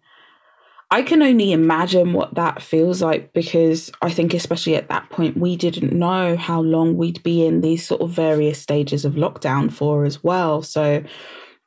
I 0.91 1.03
can 1.03 1.23
only 1.23 1.53
imagine 1.53 2.13
what 2.13 2.35
that 2.35 2.61
feels 2.61 3.01
like 3.01 3.33
because 3.33 3.91
I 4.03 4.11
think 4.11 4.35
especially 4.35 4.77
at 4.77 4.91
that 4.91 5.09
point 5.09 5.39
we 5.39 5.57
didn't 5.57 5.95
know 5.95 6.37
how 6.37 6.61
long 6.61 6.99
we'd 6.99 7.23
be 7.23 7.47
in 7.47 7.63
these 7.63 7.87
sort 7.87 8.03
of 8.03 8.11
various 8.11 8.61
stages 8.61 9.07
of 9.07 9.15
lockdown 9.15 9.73
for 9.73 10.05
as 10.05 10.23
well. 10.23 10.61
So 10.61 11.03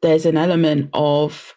there's 0.04 0.28
an 0.28 0.38
element 0.38 0.92
of 0.94 1.55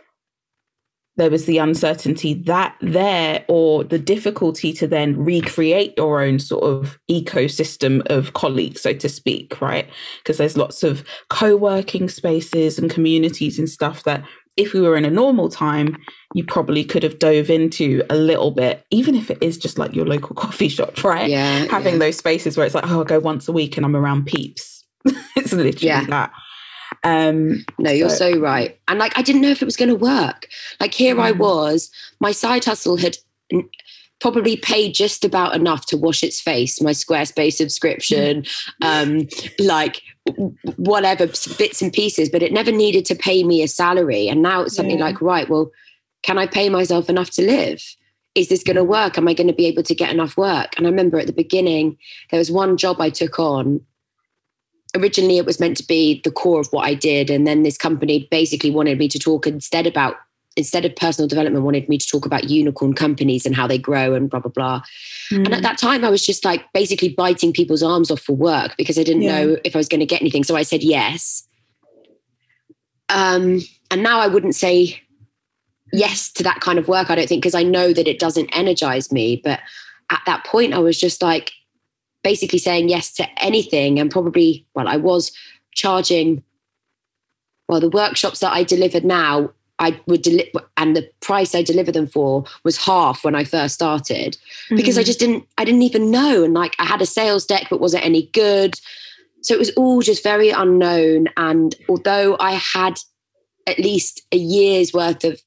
there 1.18 1.30
was 1.30 1.44
the 1.44 1.58
uncertainty 1.58 2.32
that 2.32 2.76
there 2.80 3.44
or 3.48 3.84
the 3.84 3.98
difficulty 3.98 4.72
to 4.72 4.87
then 4.87 5.22
recreate 5.22 5.92
your 5.96 6.22
own 6.22 6.38
sort 6.38 6.62
of 6.62 6.98
ecosystem 7.10 8.00
of 8.06 8.32
colleagues 8.32 8.80
so 8.80 8.94
to 8.94 9.08
speak 9.08 9.60
right 9.60 9.88
because 10.22 10.38
there's 10.38 10.56
lots 10.56 10.82
of 10.82 11.04
co-working 11.28 12.08
spaces 12.08 12.78
and 12.78 12.90
communities 12.90 13.58
and 13.58 13.68
stuff 13.68 14.04
that 14.04 14.25
if 14.56 14.72
we 14.72 14.80
were 14.80 14.96
in 14.96 15.04
a 15.04 15.10
normal 15.10 15.48
time 15.48 15.96
you 16.34 16.44
probably 16.44 16.84
could 16.84 17.02
have 17.02 17.18
dove 17.18 17.50
into 17.50 18.02
a 18.10 18.16
little 18.16 18.52
bit 18.52 18.84
even 18.90 19.14
if 19.14 19.30
it 19.30 19.38
is 19.42 19.58
just 19.58 19.78
like 19.78 19.94
your 19.94 20.06
local 20.06 20.34
coffee 20.37 20.68
shop 20.68 21.02
right 21.04 21.28
yeah 21.28 21.66
having 21.66 21.94
yeah. 21.94 21.98
those 21.98 22.16
spaces 22.16 22.56
where 22.56 22.64
it's 22.64 22.75
like 22.75 22.87
oh 22.87 22.98
i'll 22.98 23.04
go 23.04 23.18
once 23.18 23.48
a 23.48 23.52
week 23.52 23.76
and 23.76 23.84
i'm 23.84 23.96
around 23.96 24.25
peeps 24.25 24.84
it's 25.37 25.52
literally 25.52 25.88
yeah. 25.88 26.04
that 26.06 26.32
um, 27.04 27.64
no, 27.78 27.90
you're 27.90 28.11
so, 28.11 28.33
so 28.33 28.40
right. 28.40 28.78
And 28.88 28.99
like, 28.99 29.16
I 29.18 29.23
didn't 29.23 29.42
know 29.42 29.50
if 29.50 29.62
it 29.62 29.66
was 29.66 29.76
going 29.76 29.90
to 29.90 29.97
work. 29.97 30.49
Like, 30.80 30.95
here 30.95 31.16
mm. 31.16 31.23
I 31.23 31.33
was, 31.33 31.90
my 32.21 32.33
side 32.33 32.64
hustle 32.64 32.97
had 32.97 33.16
probably 34.21 34.57
paid 34.57 34.95
just 34.95 35.25
about 35.25 35.54
enough 35.54 35.87
to 35.87 35.97
wash 35.97 36.23
its 36.23 36.40
face 36.40 36.80
my 36.80 36.90
squarespace 36.90 37.54
subscription 37.54 38.45
um 38.83 39.28
like 39.59 40.02
whatever 40.76 41.26
bits 41.57 41.80
and 41.80 41.92
pieces 41.92 42.28
but 42.28 42.42
it 42.42 42.52
never 42.52 42.73
needed 42.73 43.04
to 43.04 43.14
pay 43.14 43.45
me 43.45 43.62
a 43.62 43.68
salary 43.68 44.28
and 44.28 44.42
now 44.42 44.62
it's 44.62 44.75
something 44.75 44.99
yeah. 44.99 45.04
like 45.04 45.21
right 45.21 45.49
well 45.49 45.71
can 46.23 46.37
i 46.37 46.47
pay 46.47 46.68
myself 46.68 47.09
enough 47.09 47.30
to 47.30 47.42
live 47.42 47.83
is 48.35 48.49
this 48.49 48.64
going 48.64 48.76
to 48.76 48.85
work 48.85 49.16
am 49.16 49.28
i 49.28 49.35
going 49.35 49.47
to 49.47 49.52
be 49.52 49.66
able 49.66 49.83
to 49.83 49.95
get 49.95 50.11
enough 50.11 50.37
work 50.37 50.76
and 50.76 50.87
i 50.87 50.90
remember 50.90 51.18
at 51.18 51.26
the 51.26 51.33
beginning 51.33 51.97
there 52.30 52.38
was 52.38 52.50
one 52.50 52.76
job 52.76 53.00
i 53.00 53.11
took 53.11 53.38
on 53.38 53.80
originally 54.97 55.38
it 55.38 55.47
was 55.47 55.61
meant 55.61 55.76
to 55.78 55.87
be 55.87 56.21
the 56.25 56.30
core 56.30 56.61
of 56.61 56.68
what 56.68 56.87
I 56.87 56.95
did. 56.95 57.30
And 57.30 57.47
then 57.47 57.62
this 57.62 57.76
company 57.76 58.28
basically 58.30 58.71
wanted 58.71 58.99
me 58.99 59.09
to 59.09 59.18
talk 59.18 59.47
instead 59.47 59.87
about, 59.87 60.16
instead 60.57 60.85
of 60.85 60.97
personal 60.97 61.28
development, 61.28 61.64
wanted 61.64 61.88
me 61.88 61.99
to 61.99 62.07
talk 62.07 62.25
about 62.25 62.49
unicorn 62.50 62.95
companies 62.95 63.45
and 63.45 63.54
how 63.54 63.66
they 63.66 63.78
grow 63.78 64.14
and 64.14 64.30
blah, 64.30 64.40
blah, 64.40 64.50
blah. 64.50 64.83
Mm. 65.30 65.45
And 65.45 65.49
at 65.49 65.57
hmm. 65.59 65.62
that 65.62 65.78
time, 65.78 66.04
I 66.04 66.11
was 66.11 66.25
just 66.25 66.45
like 66.45 66.64
basically 66.73 67.11
biting 67.11 67.52
people's 67.52 67.83
arms 67.83 68.11
off 68.11 68.21
for 68.21 68.35
work 68.35 68.75
because 68.76 68.99
I 68.99 69.02
didn't 69.02 69.23
yeah. 69.23 69.45
know 69.45 69.57
if 69.64 69.76
I 69.76 69.78
was 69.78 69.88
going 69.88 70.00
to 70.00 70.07
get 70.07 70.21
anything. 70.21 70.45
So 70.45 70.57
I 70.57 70.62
said 70.62 70.83
yes. 70.83 71.47
Um, 73.11 73.61
and 73.90 74.02
now 74.02 74.21
I 74.21 74.26
wouldn't 74.26 74.54
say 74.54 75.00
yes 75.92 76.30
to 76.33 76.42
that 76.42 76.61
kind 76.61 76.78
of 76.78 76.88
work, 76.88 77.11
I 77.11 77.14
don't 77.14 77.28
think, 77.28 77.42
because 77.42 77.54
I 77.54 77.62
know 77.62 77.92
that 77.92 78.09
it 78.09 78.18
doesn't 78.18 78.50
energize 78.57 79.12
me. 79.12 79.40
But 79.42 79.61
at 80.11 80.23
that 80.26 80.45
point, 80.45 80.75
I 80.75 80.78
was 80.78 80.99
just 80.99 81.23
like, 81.23 81.52
basically 82.28 82.58
saying 82.58 82.90
yes 82.90 83.11
to 83.11 83.26
anything. 83.42 83.99
And 83.99 84.11
probably 84.11 84.66
well 84.75 84.88
i 84.88 84.97
was 84.97 85.32
charging 85.73 86.42
well 87.68 87.80
the 87.80 87.97
workshops 88.02 88.40
that 88.40 88.52
i 88.52 88.62
delivered 88.64 89.04
now 89.04 89.50
i 89.78 89.99
would 90.06 90.23
deliver 90.23 90.61
and 90.76 90.97
the 90.97 91.08
price 91.20 91.54
i 91.54 91.62
deliver 91.62 91.92
them 91.92 92.06
for 92.06 92.44
was 92.64 92.85
half 92.88 93.25
when 93.25 93.35
i 93.35 93.44
first 93.44 93.75
started. 93.75 94.37
Because 94.68 94.94
mm-hmm. 94.94 95.00
i 95.00 95.04
just 95.04 95.20
didn't 95.20 95.44
i 95.56 95.64
didn't 95.64 95.88
even 95.90 96.11
know. 96.11 96.44
And 96.44 96.52
like 96.52 96.75
i 96.78 96.85
had 96.85 97.00
a 97.00 97.06
sales 97.06 97.47
deck 97.47 97.68
but 97.70 97.80
wasn't 97.80 98.04
any 98.04 98.25
good? 98.42 98.75
So 99.40 99.54
it 99.54 99.62
was 99.64 99.70
all 99.80 100.02
just 100.02 100.23
very 100.23 100.50
unknown. 100.50 101.28
And 101.37 101.75
although 101.88 102.37
i 102.40 102.52
had 102.52 103.00
at 103.66 103.78
least 103.78 104.23
a 104.32 104.37
year's 104.37 104.92
worth 104.92 105.25
of 105.25 105.40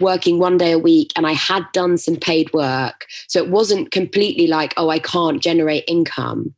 working 0.00 0.38
one 0.38 0.58
day 0.58 0.72
a 0.72 0.78
week 0.78 1.12
and 1.16 1.26
I 1.26 1.32
had 1.32 1.64
done 1.72 1.98
some 1.98 2.16
paid 2.16 2.52
work. 2.52 3.06
So 3.28 3.42
it 3.42 3.50
wasn't 3.50 3.90
completely 3.90 4.46
like, 4.46 4.74
oh, 4.76 4.88
I 4.88 4.98
can't 4.98 5.42
generate 5.42 5.84
income. 5.86 6.54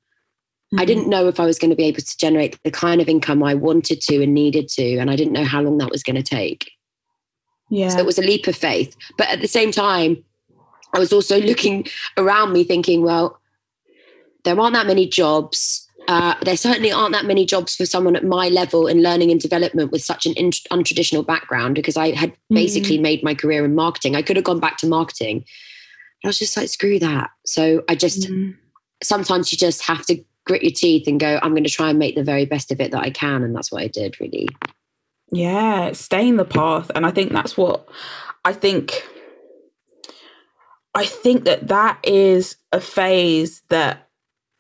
Mm-hmm. 0.73 0.81
I 0.81 0.85
didn't 0.85 1.09
know 1.09 1.29
if 1.29 1.39
I 1.39 1.45
was 1.45 1.59
going 1.59 1.71
to 1.71 1.77
be 1.77 1.85
able 1.85 2.01
to 2.01 2.19
generate 2.19 2.59
the 2.63 2.71
kind 2.71 3.01
of 3.01 3.09
income 3.09 3.43
I 3.43 3.55
wanted 3.55 4.01
to 4.03 4.23
and 4.23 4.33
needed 4.33 4.69
to. 4.71 4.97
And 4.99 5.11
I 5.11 5.17
didn't 5.17 5.33
know 5.33 5.45
how 5.45 5.61
long 5.61 5.79
that 5.79 5.91
was 5.91 6.03
going 6.03 6.17
to 6.17 6.23
take. 6.23 6.71
Yeah. 7.69 7.89
So 7.89 7.99
it 7.99 8.07
was 8.07 8.19
a 8.19 8.23
leap 8.23 8.47
of 8.47 8.57
faith. 8.57 8.97
But 9.17 9.29
at 9.29 9.41
the 9.41 9.49
same 9.49 9.73
time, 9.73 10.25
I 10.95 10.99
was 10.99 11.13
also 11.13 11.41
looking 11.41 11.87
around 12.17 12.53
me 12.53 12.65
thinking, 12.65 13.03
well, 13.03 13.39
there 14.45 14.59
aren't 14.59 14.75
that 14.75 14.87
many 14.87 15.07
jobs. 15.07 15.82
Uh, 16.09 16.35
there 16.43 16.57
certainly 16.57 16.91
aren't 16.91 17.13
that 17.13 17.27
many 17.27 17.47
jobs 17.47 17.77
for 17.77 17.87
someone 17.87 18.17
at 18.17 18.25
my 18.25 18.49
level 18.49 18.87
in 18.87 19.03
learning 19.03 19.31
and 19.31 19.41
development 19.41 19.93
with 19.93 20.03
such 20.03 20.27
an 20.27 20.33
in- 20.35 20.51
untraditional 20.51 21.25
background 21.25 21.75
because 21.75 21.97
I 21.97 22.11
had 22.11 22.33
basically 22.51 22.99
mm. 22.99 23.03
made 23.03 23.23
my 23.23 23.35
career 23.35 23.65
in 23.65 23.75
marketing. 23.75 24.17
I 24.17 24.23
could 24.23 24.37
have 24.37 24.45
gone 24.45 24.61
back 24.61 24.79
to 24.79 24.87
marketing. 24.87 25.45
I 26.25 26.29
was 26.29 26.39
just 26.39 26.57
like, 26.57 26.69
screw 26.69 26.99
that. 26.99 27.31
So 27.47 27.83
I 27.89 27.95
just, 27.95 28.31
mm. 28.31 28.57
sometimes 29.03 29.53
you 29.53 29.59
just 29.59 29.83
have 29.83 30.05
to 30.07 30.23
grit 30.45 30.63
your 30.63 30.73
teeth 30.73 31.07
and 31.07 31.21
go, 31.21 31.39
I'm 31.41 31.53
going 31.53 31.65
to 31.65 31.71
try 31.71 31.91
and 31.91 31.99
make 31.99 32.17
the 32.17 32.25
very 32.25 32.47
best 32.47 32.73
of 32.73 32.81
it 32.81 32.91
that 32.91 33.03
I 33.03 33.11
can. 33.11 33.43
And 33.43 33.55
that's 33.55 33.71
what 33.71 33.83
I 33.83 33.89
did, 33.89 34.21
really. 34.21 34.49
Yeah, 35.31 35.93
stay 35.93 36.29
in 36.29 36.37
the 36.37 36.45
path. 36.45 36.91
And 36.95 37.07
I 37.07 37.11
think 37.11 37.33
that's 37.33 37.57
what 37.57 37.89
I 38.45 38.53
think. 38.53 39.09
I 40.95 41.07
think 41.07 41.45
that 41.45 41.69
that 41.69 41.99
is 42.05 42.57
a 42.71 42.81
phase 42.81 43.63
that 43.71 44.11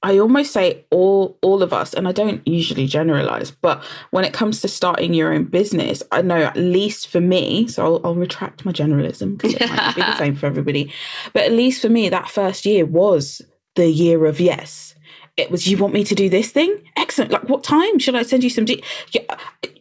I 0.04 0.18
almost 0.18 0.52
say 0.52 0.84
all 0.90 1.38
all 1.42 1.62
of 1.62 1.72
us, 1.72 1.94
and 1.94 2.08
I 2.08 2.12
don't 2.12 2.46
usually 2.46 2.86
generalize, 2.86 3.50
but 3.50 3.82
when 4.10 4.24
it 4.24 4.32
comes 4.32 4.60
to 4.60 4.68
starting 4.68 5.14
your 5.14 5.32
own 5.32 5.44
business, 5.44 6.02
I 6.10 6.22
know 6.22 6.42
at 6.42 6.56
least 6.56 7.08
for 7.08 7.20
me, 7.20 7.68
so 7.68 7.84
I'll, 7.84 8.00
I'll 8.04 8.14
retract 8.14 8.64
my 8.64 8.72
generalism 8.72 9.36
because 9.36 9.54
it 9.54 9.68
might 9.68 9.94
be 9.94 10.02
the 10.02 10.18
same 10.18 10.34
for 10.34 10.46
everybody, 10.46 10.92
but 11.32 11.42
at 11.44 11.52
least 11.52 11.82
for 11.82 11.88
me, 11.88 12.08
that 12.08 12.28
first 12.28 12.66
year 12.66 12.84
was 12.84 13.42
the 13.76 13.88
year 13.88 14.26
of 14.26 14.40
yes. 14.40 14.94
It 15.36 15.50
was 15.50 15.66
you 15.66 15.78
want 15.78 15.94
me 15.94 16.04
to 16.04 16.14
do 16.14 16.28
this 16.28 16.50
thing? 16.50 16.76
Excellent. 16.96 17.30
Like 17.30 17.48
what 17.48 17.64
time 17.64 17.98
should 17.98 18.16
I 18.16 18.22
send 18.22 18.44
you 18.44 18.50
some? 18.50 18.64
De- 18.64 18.82
uh, 19.28 19.36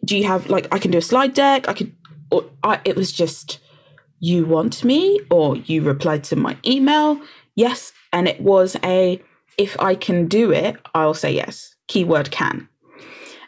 do 0.06 0.18
you 0.18 0.26
have 0.26 0.50
like 0.50 0.68
I 0.74 0.80
can 0.80 0.92
do 0.92 0.98
a 0.98 1.02
slide 1.02 1.34
deck? 1.34 1.68
I 1.68 1.74
could. 1.74 1.96
Or 2.32 2.46
I, 2.64 2.80
it 2.86 2.96
was 2.96 3.12
just 3.12 3.60
you 4.20 4.46
want 4.46 4.84
me, 4.84 5.20
or 5.30 5.58
you 5.58 5.82
replied 5.82 6.24
to 6.26 6.36
my 6.36 6.56
email. 6.66 7.20
Yes, 7.56 7.92
and 8.14 8.28
it 8.28 8.40
was 8.40 8.78
a 8.86 9.22
if 9.62 9.80
I 9.80 9.94
can 9.94 10.28
do 10.28 10.52
it, 10.52 10.76
I'll 10.96 11.14
say 11.14 11.32
yes. 11.34 11.76
Keyword 11.88 12.32
can. 12.32 12.68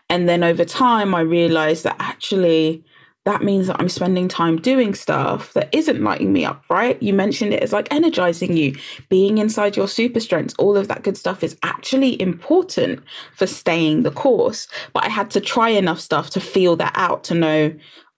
And 0.10 0.29
then 0.29 0.43
over 0.43 0.63
time, 0.63 1.15
I 1.15 1.22
realized 1.22 1.84
that 1.86 1.96
actually 2.00 2.84
that 3.25 3.41
means 3.41 3.67
that 3.67 3.79
I'm 3.79 3.89
spending 3.89 4.27
time 4.27 4.58
doing 4.58 4.93
stuff 4.93 5.53
that 5.53 5.74
isn't 5.74 6.03
lighting 6.03 6.34
me 6.34 6.43
up, 6.43 6.65
right? 6.70 7.01
You 7.01 7.13
mentioned 7.13 7.53
it 7.53 7.63
as 7.63 7.72
like 7.72 7.88
energizing 7.89 8.58
you, 8.58 8.75
being 9.08 9.38
inside 9.38 9.77
your 9.77 9.88
super 9.88 10.20
strengths, 10.20 10.53
all 10.60 10.75
of 10.75 10.89
that 10.89 11.03
good 11.03 11.17
stuff 11.17 11.41
is 11.41 11.58
actually 11.63 12.22
important 12.22 13.01
for 13.34 13.48
staying 13.48 14.03
the 14.03 14.12
course. 14.12 14.67
But 14.91 15.05
I 15.05 15.10
had 15.10 15.32
to 15.32 15.39
try 15.39 15.70
enough 15.70 16.01
stuff 16.01 16.32
to 16.32 16.41
feel 16.41 16.75
that 16.75 16.91
out 16.96 17.24
to 17.25 17.34
know 17.34 17.74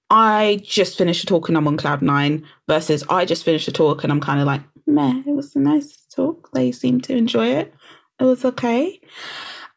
I 0.10 0.60
just 0.64 0.98
finished 0.98 1.24
a 1.24 1.28
talk 1.28 1.50
and 1.50 1.58
I'm 1.58 1.68
on 1.68 1.78
cloud 1.78 2.02
nine 2.02 2.44
versus 2.68 3.04
I 3.08 3.26
just 3.26 3.46
finished 3.46 3.68
a 3.68 3.72
talk 3.72 4.04
and 4.04 4.12
I'm 4.12 4.22
kind 4.22 4.40
of 4.40 4.48
like, 4.48 4.62
meh, 4.88 5.22
it 5.28 5.36
was 5.36 5.56
a 5.56 5.60
nice 5.60 5.98
talk. 6.16 6.50
They 6.54 6.72
seemed 6.72 7.04
to 7.06 7.16
enjoy 7.16 7.48
it. 7.48 7.75
It 8.20 8.24
was 8.24 8.46
okay. 8.46 9.00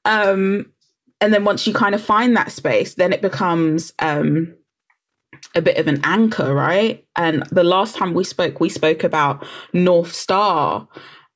Um, 0.04 0.72
and 1.20 1.34
then 1.34 1.44
once 1.44 1.66
you 1.66 1.72
kind 1.72 1.94
of 1.94 2.02
find 2.02 2.36
that 2.36 2.52
space, 2.52 2.94
then 2.94 3.12
it 3.12 3.22
becomes 3.22 3.92
um, 3.98 4.54
a 5.54 5.62
bit 5.62 5.76
of 5.76 5.88
an 5.88 6.00
anchor, 6.04 6.54
right? 6.54 7.04
And 7.16 7.42
the 7.50 7.64
last 7.64 7.96
time 7.96 8.14
we 8.14 8.24
spoke, 8.24 8.60
we 8.60 8.68
spoke 8.68 9.04
about 9.04 9.44
North 9.72 10.12
Star 10.12 10.88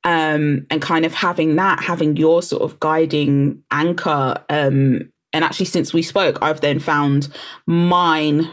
um, 0.05 0.67
and 0.71 0.81
kind 0.81 1.05
of 1.05 1.15
having 1.15 1.57
that, 1.57 1.81
having 1.81 2.17
your 2.17 2.43
sort 2.43 2.63
of 2.63 2.79
guiding 2.81 3.63
anchor. 3.71 4.43
Um, 4.49 5.11
and 5.33 5.45
actually, 5.45 5.67
since 5.67 5.93
we 5.93 6.03
spoke, 6.03 6.39
I've 6.43 6.61
then 6.61 6.79
found 6.79 7.29
mine 7.67 8.53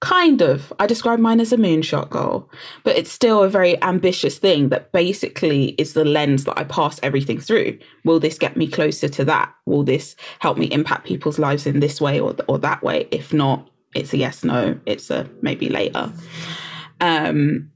kind 0.00 0.42
of. 0.42 0.72
I 0.78 0.86
describe 0.86 1.18
mine 1.18 1.40
as 1.40 1.52
a 1.52 1.56
moonshot 1.56 2.10
goal 2.10 2.50
but 2.84 2.96
it's 2.96 3.10
still 3.10 3.42
a 3.42 3.48
very 3.48 3.80
ambitious 3.82 4.38
thing 4.38 4.68
that 4.68 4.92
basically 4.92 5.68
is 5.78 5.94
the 5.94 6.04
lens 6.04 6.44
that 6.44 6.58
i 6.58 6.64
pass 6.64 7.00
everything 7.02 7.40
through. 7.40 7.78
Will 8.04 8.20
this 8.20 8.38
get 8.38 8.56
me 8.56 8.66
closer 8.66 9.08
to 9.08 9.24
that? 9.24 9.52
Will 9.64 9.84
this 9.84 10.14
help 10.38 10.58
me 10.58 10.66
impact 10.66 11.06
people's 11.06 11.38
lives 11.38 11.66
in 11.66 11.80
this 11.80 12.00
way 12.00 12.20
or, 12.20 12.34
or 12.48 12.58
that 12.58 12.82
way? 12.82 13.08
If 13.10 13.32
not 13.32 13.68
it's 13.94 14.12
a 14.12 14.18
yes 14.18 14.44
no. 14.44 14.78
It's 14.84 15.10
a 15.10 15.28
maybe 15.40 15.68
later. 15.68 16.12
Um 17.00 17.70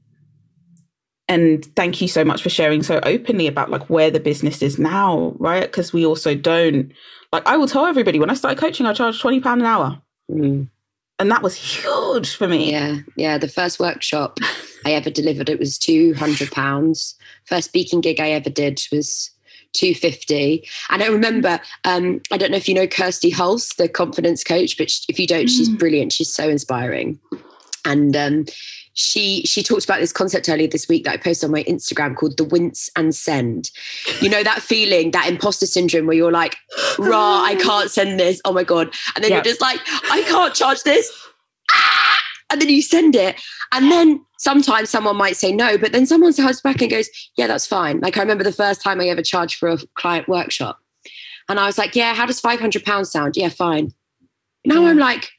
and 1.27 1.65
thank 1.75 2.01
you 2.01 2.07
so 2.07 2.25
much 2.25 2.43
for 2.43 2.49
sharing 2.49 2.83
so 2.83 2.99
openly 3.03 3.47
about 3.47 3.71
like 3.71 3.89
where 3.89 4.11
the 4.11 4.19
business 4.19 4.61
is 4.61 4.77
now 4.77 5.33
right? 5.39 5.63
Because 5.63 5.91
we 5.91 6.05
also 6.05 6.35
don't 6.35 6.91
like 7.33 7.47
i 7.47 7.57
will 7.57 7.67
tell 7.67 7.85
everybody 7.85 8.19
when 8.19 8.29
i 8.29 8.33
started 8.33 8.59
coaching 8.59 8.85
i 8.85 8.93
charged 8.93 9.21
20 9.21 9.39
pound 9.39 9.61
an 9.61 9.67
hour. 9.67 10.01
Mm 10.29 10.69
and 11.21 11.29
that 11.29 11.43
was 11.43 11.55
huge 11.55 12.35
for 12.35 12.47
me. 12.47 12.71
Yeah, 12.71 12.97
yeah. 13.15 13.37
The 13.37 13.47
first 13.47 13.79
workshop 13.79 14.39
I 14.85 14.93
ever 14.93 15.11
delivered, 15.11 15.49
it 15.49 15.59
was 15.59 15.77
two 15.77 16.15
hundred 16.15 16.51
pounds. 16.51 17.15
First 17.45 17.67
speaking 17.67 18.01
gig 18.01 18.19
I 18.19 18.31
ever 18.31 18.49
did 18.49 18.81
was 18.91 19.29
250 19.73 20.67
and 20.89 21.01
i 21.01 21.07
remember 21.07 21.57
um, 21.85 22.19
i 22.29 22.37
don't 22.37 22.51
know 22.51 22.57
if 22.57 22.67
you 22.67 22.75
know 22.75 22.85
kirsty 22.85 23.31
hulse 23.31 23.73
the 23.77 23.87
confidence 23.87 24.43
coach 24.43 24.77
but 24.77 24.91
if 25.07 25.17
you 25.17 25.25
don't 25.25 25.45
mm. 25.45 25.49
she's 25.49 25.69
brilliant 25.69 26.11
she's 26.11 26.33
so 26.33 26.49
inspiring 26.49 27.17
and 27.85 28.13
um, 28.17 28.45
she 28.93 29.43
she 29.43 29.63
talked 29.63 29.85
about 29.85 29.99
this 29.99 30.11
concept 30.11 30.49
earlier 30.49 30.67
this 30.67 30.87
week 30.87 31.05
that 31.05 31.13
I 31.13 31.17
posted 31.17 31.47
on 31.47 31.51
my 31.51 31.63
Instagram 31.63 32.15
called 32.15 32.37
the 32.37 32.43
wince 32.43 32.89
and 32.95 33.15
send. 33.15 33.71
You 34.19 34.29
know 34.29 34.43
that 34.43 34.61
feeling, 34.61 35.11
that 35.11 35.29
imposter 35.29 35.65
syndrome 35.65 36.07
where 36.07 36.15
you're 36.15 36.31
like, 36.31 36.57
rah, 36.99 37.43
I 37.43 37.55
can't 37.61 37.89
send 37.89 38.19
this. 38.19 38.41
Oh 38.45 38.53
my 38.53 38.63
God. 38.63 38.93
And 39.15 39.23
then 39.23 39.31
yep. 39.31 39.45
you're 39.45 39.53
just 39.53 39.61
like, 39.61 39.79
I 40.11 40.23
can't 40.27 40.53
charge 40.53 40.83
this. 40.83 41.11
Ah! 41.71 42.19
And 42.51 42.61
then 42.61 42.69
you 42.69 42.81
send 42.81 43.15
it. 43.15 43.41
And 43.71 43.89
then 43.89 44.25
sometimes 44.37 44.89
someone 44.89 45.15
might 45.15 45.37
say 45.37 45.53
no, 45.53 45.77
but 45.77 45.93
then 45.93 46.05
someone 46.05 46.33
comes 46.33 46.61
back 46.61 46.81
and 46.81 46.91
goes, 46.91 47.09
Yeah, 47.37 47.47
that's 47.47 47.65
fine. 47.65 48.01
Like 48.01 48.17
I 48.17 48.21
remember 48.21 48.43
the 48.43 48.51
first 48.51 48.81
time 48.81 48.99
I 48.99 49.07
ever 49.07 49.21
charged 49.21 49.57
for 49.57 49.69
a 49.69 49.77
client 49.95 50.27
workshop. 50.27 50.79
And 51.47 51.59
I 51.59 51.65
was 51.65 51.77
like, 51.77 51.95
Yeah, 51.95 52.13
how 52.13 52.25
does 52.25 52.41
£500 52.41 53.05
sound? 53.05 53.37
Yeah, 53.37 53.49
fine. 53.49 53.93
Now 54.65 54.81
yeah. 54.81 54.89
I'm 54.89 54.97
like, 54.97 55.31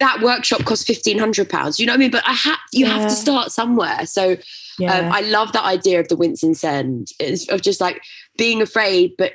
that 0.00 0.20
workshop 0.22 0.64
cost 0.64 0.86
fifteen 0.86 1.18
hundred 1.18 1.48
pounds. 1.48 1.78
You 1.78 1.86
know 1.86 1.92
what 1.92 1.98
I 1.98 2.00
mean? 2.00 2.10
But 2.10 2.26
I 2.26 2.32
have 2.32 2.58
you 2.72 2.86
yeah. 2.86 2.98
have 2.98 3.10
to 3.10 3.16
start 3.16 3.52
somewhere. 3.52 4.06
So 4.06 4.32
um, 4.32 4.38
yeah. 4.78 4.98
um, 4.98 5.12
I 5.12 5.20
love 5.20 5.52
that 5.52 5.64
idea 5.64 6.00
of 6.00 6.08
the 6.08 6.16
wince 6.16 6.42
and 6.42 6.56
send 6.56 7.10
is 7.18 7.48
of 7.48 7.62
just 7.62 7.80
like 7.80 8.00
being 8.36 8.62
afraid, 8.62 9.12
but 9.18 9.34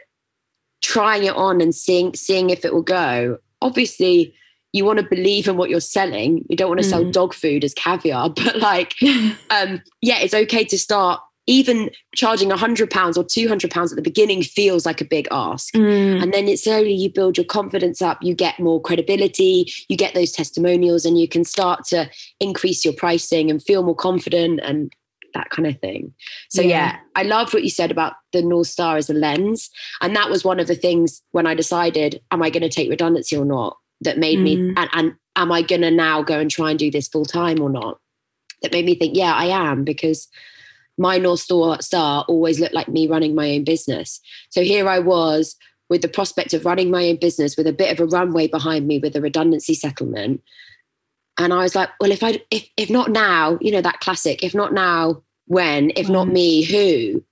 trying 0.82 1.24
it 1.24 1.36
on 1.36 1.62
and 1.62 1.74
seeing 1.74 2.14
seeing 2.14 2.50
if 2.50 2.66
it 2.66 2.74
will 2.74 2.82
go. 2.82 3.38
Obviously, 3.62 4.34
you 4.74 4.86
want 4.86 5.00
to 5.00 5.06
believe 5.06 5.48
in 5.48 5.58
what 5.58 5.70
you're 5.70 5.80
selling. 5.80 6.46
You 6.50 6.58
don't 6.58 6.68
want 6.68 6.82
to 6.82 6.86
mm. 6.86 6.90
sell 6.90 7.12
dog 7.12 7.34
food 7.34 7.64
as 7.64 7.74
caviar, 7.74 8.30
but 8.36 8.58
like, 8.58 8.94
um, 9.50 9.82
yeah, 10.02 10.20
it's 10.20 10.34
okay 10.34 10.64
to 10.66 10.78
start 10.78 11.22
even 11.48 11.90
charging 12.16 12.52
a 12.52 12.58
hundred 12.58 12.90
pounds 12.90 13.18
or 13.18 13.24
two 13.24 13.48
hundred 13.48 13.72
pounds 13.72 13.92
at 13.92 13.96
the 13.96 14.02
beginning 14.02 14.44
feels 14.44 14.86
like 14.86 15.02
a 15.02 15.06
big 15.06 15.28
ask. 15.32 15.74
Mm. 15.74 16.22
And 16.22 16.34
then 16.34 16.48
it's 16.48 16.64
slowly 16.64 16.94
you 16.94 17.12
build 17.12 17.38
your 17.38 17.46
confidence 17.46 18.02
up, 18.02 18.18
you 18.22 18.34
get 18.34 18.60
more 18.60 18.82
credibility, 18.82 19.72
you 19.90 19.98
get 19.98 20.14
those 20.14 20.32
testimonials, 20.32 21.06
and 21.06 21.20
you 21.20 21.28
can 21.28 21.44
start 21.44 21.86
to 21.86 22.10
increase 22.40 22.84
your 22.84 22.94
pricing 22.94 23.50
and 23.50 23.64
feel 23.64 23.84
more 23.84 23.96
confident 23.96 24.60
and 24.64 24.92
that 25.34 25.50
kind 25.50 25.68
of 25.68 25.80
thing. 25.80 26.14
So 26.50 26.62
yeah. 26.62 26.68
yeah, 26.68 26.98
I 27.16 27.24
loved 27.24 27.54
what 27.54 27.64
you 27.64 27.70
said 27.70 27.92
about 27.92 28.14
the 28.32 28.42
North 28.42 28.68
Star 28.68 28.98
as 28.98 29.10
a 29.10 29.14
lens. 29.14 29.70
And 30.02 30.16
that 30.16 30.30
was 30.30 30.46
one 30.46 30.60
of 30.60 30.68
the 30.68 30.76
things 30.76 31.22
when 31.32 31.46
I 31.46 31.54
decided, 31.54 32.22
am 32.32 32.42
I 32.42 32.50
going 32.50 32.64
to 32.64 32.70
take 32.70 32.90
redundancy 32.90 33.36
or 33.36 33.46
not? 33.46 33.78
That 34.02 34.18
made 34.18 34.40
mm. 34.40 34.44
me 34.44 34.74
and, 34.76 34.90
and 34.94 35.14
am 35.38 35.52
I 35.52 35.62
gonna 35.62 35.90
now 35.90 36.22
go 36.22 36.38
and 36.38 36.52
try 36.52 36.70
and 36.70 36.78
do 36.78 36.92
this 36.92 37.08
full 37.08 37.26
time 37.26 37.62
or 37.62 37.70
not? 37.70 38.00
That 38.62 38.72
made 38.72 38.86
me 38.86 38.96
think, 38.96 39.16
yeah, 39.16 39.34
I 39.34 39.46
am, 39.46 39.84
because 39.84 40.28
my 40.98 41.18
North 41.18 41.42
Star 41.42 42.26
always 42.28 42.60
looked 42.60 42.74
like 42.74 42.88
me 42.88 43.08
running 43.08 43.36
my 43.36 43.52
own 43.52 43.64
business. 43.64 44.22
So 44.50 44.62
here 44.62 44.88
I 44.88 45.00
was 45.00 45.56
with 45.90 46.02
the 46.02 46.08
prospect 46.08 46.54
of 46.54 46.66
running 46.66 46.90
my 46.90 47.10
own 47.10 47.18
business 47.18 47.58
with 47.58 47.68
a 47.68 47.74
bit 47.74 47.92
of 47.92 48.00
a 48.00 48.10
runway 48.10 48.48
behind 48.48 48.88
me 48.88 49.00
with 49.00 49.16
a 49.16 49.22
redundancy 49.22 49.74
settlement. 49.74 50.42
And 51.38 51.54
I 51.54 51.58
was 51.58 51.76
like, 51.76 51.90
well, 52.00 52.12
if 52.12 52.24
I 52.24 52.42
if 52.50 52.68
if 52.78 52.90
not 52.90 53.12
now, 53.12 53.58
you 53.62 53.72
know, 53.72 53.82
that 53.82 54.00
classic, 54.00 54.44
if 54.44 54.56
not 54.56 54.74
now, 54.74 55.22
when, 55.48 55.92
if 55.96 56.08
mm. 56.08 56.12
not 56.12 56.28
me, 56.28 56.64
who? 56.64 57.24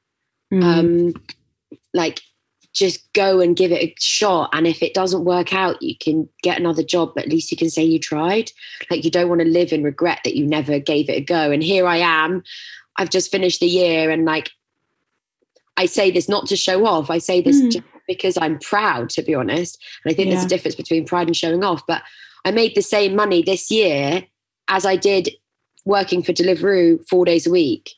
Mm. 0.53 0.63
Um, 0.63 1.23
like 1.93 2.21
just 2.73 3.11
go 3.13 3.39
and 3.39 3.55
give 3.55 3.71
it 3.71 3.81
a 3.83 3.95
shot. 3.99 4.49
And 4.51 4.65
if 4.65 4.81
it 4.81 4.93
doesn't 4.93 5.25
work 5.25 5.53
out, 5.53 5.81
you 5.81 5.95
can 5.97 6.27
get 6.41 6.59
another 6.59 6.83
job, 6.83 7.13
but 7.15 7.25
at 7.25 7.29
least 7.29 7.51
you 7.51 7.57
can 7.57 7.69
say 7.69 7.83
you 7.83 7.99
tried. 7.99 8.51
Like 8.89 9.05
you 9.05 9.11
don't 9.11 9.29
want 9.29 9.41
to 9.41 9.47
live 9.47 9.71
in 9.71 9.83
regret 9.83 10.19
that 10.23 10.35
you 10.35 10.45
never 10.45 10.79
gave 10.79 11.07
it 11.07 11.17
a 11.17 11.21
go. 11.21 11.51
And 11.51 11.63
here 11.63 11.87
I 11.87 11.97
am. 11.97 12.43
I've 12.97 13.09
just 13.09 13.31
finished 13.31 13.59
the 13.59 13.67
year 13.67 14.09
and 14.09 14.25
like 14.25 14.51
I 15.77 15.85
say 15.85 16.11
this 16.11 16.29
not 16.29 16.47
to 16.47 16.55
show 16.55 16.85
off. 16.85 17.09
I 17.09 17.17
say 17.17 17.41
this 17.41 17.59
mm. 17.59 17.83
because 18.07 18.37
I'm 18.37 18.59
proud, 18.59 19.09
to 19.11 19.23
be 19.23 19.33
honest. 19.33 19.81
And 20.03 20.11
I 20.11 20.15
think 20.15 20.27
yeah. 20.27 20.35
there's 20.35 20.45
a 20.45 20.49
difference 20.49 20.75
between 20.75 21.05
pride 21.05 21.27
and 21.27 21.35
showing 21.35 21.63
off. 21.63 21.81
But 21.87 22.03
I 22.45 22.51
made 22.51 22.75
the 22.75 22.81
same 22.81 23.15
money 23.15 23.41
this 23.41 23.71
year 23.71 24.23
as 24.67 24.85
I 24.85 24.95
did 24.95 25.29
working 25.85 26.23
for 26.23 26.31
Deliveroo 26.31 27.07
four 27.07 27.25
days 27.25 27.47
a 27.47 27.51
week. 27.51 27.91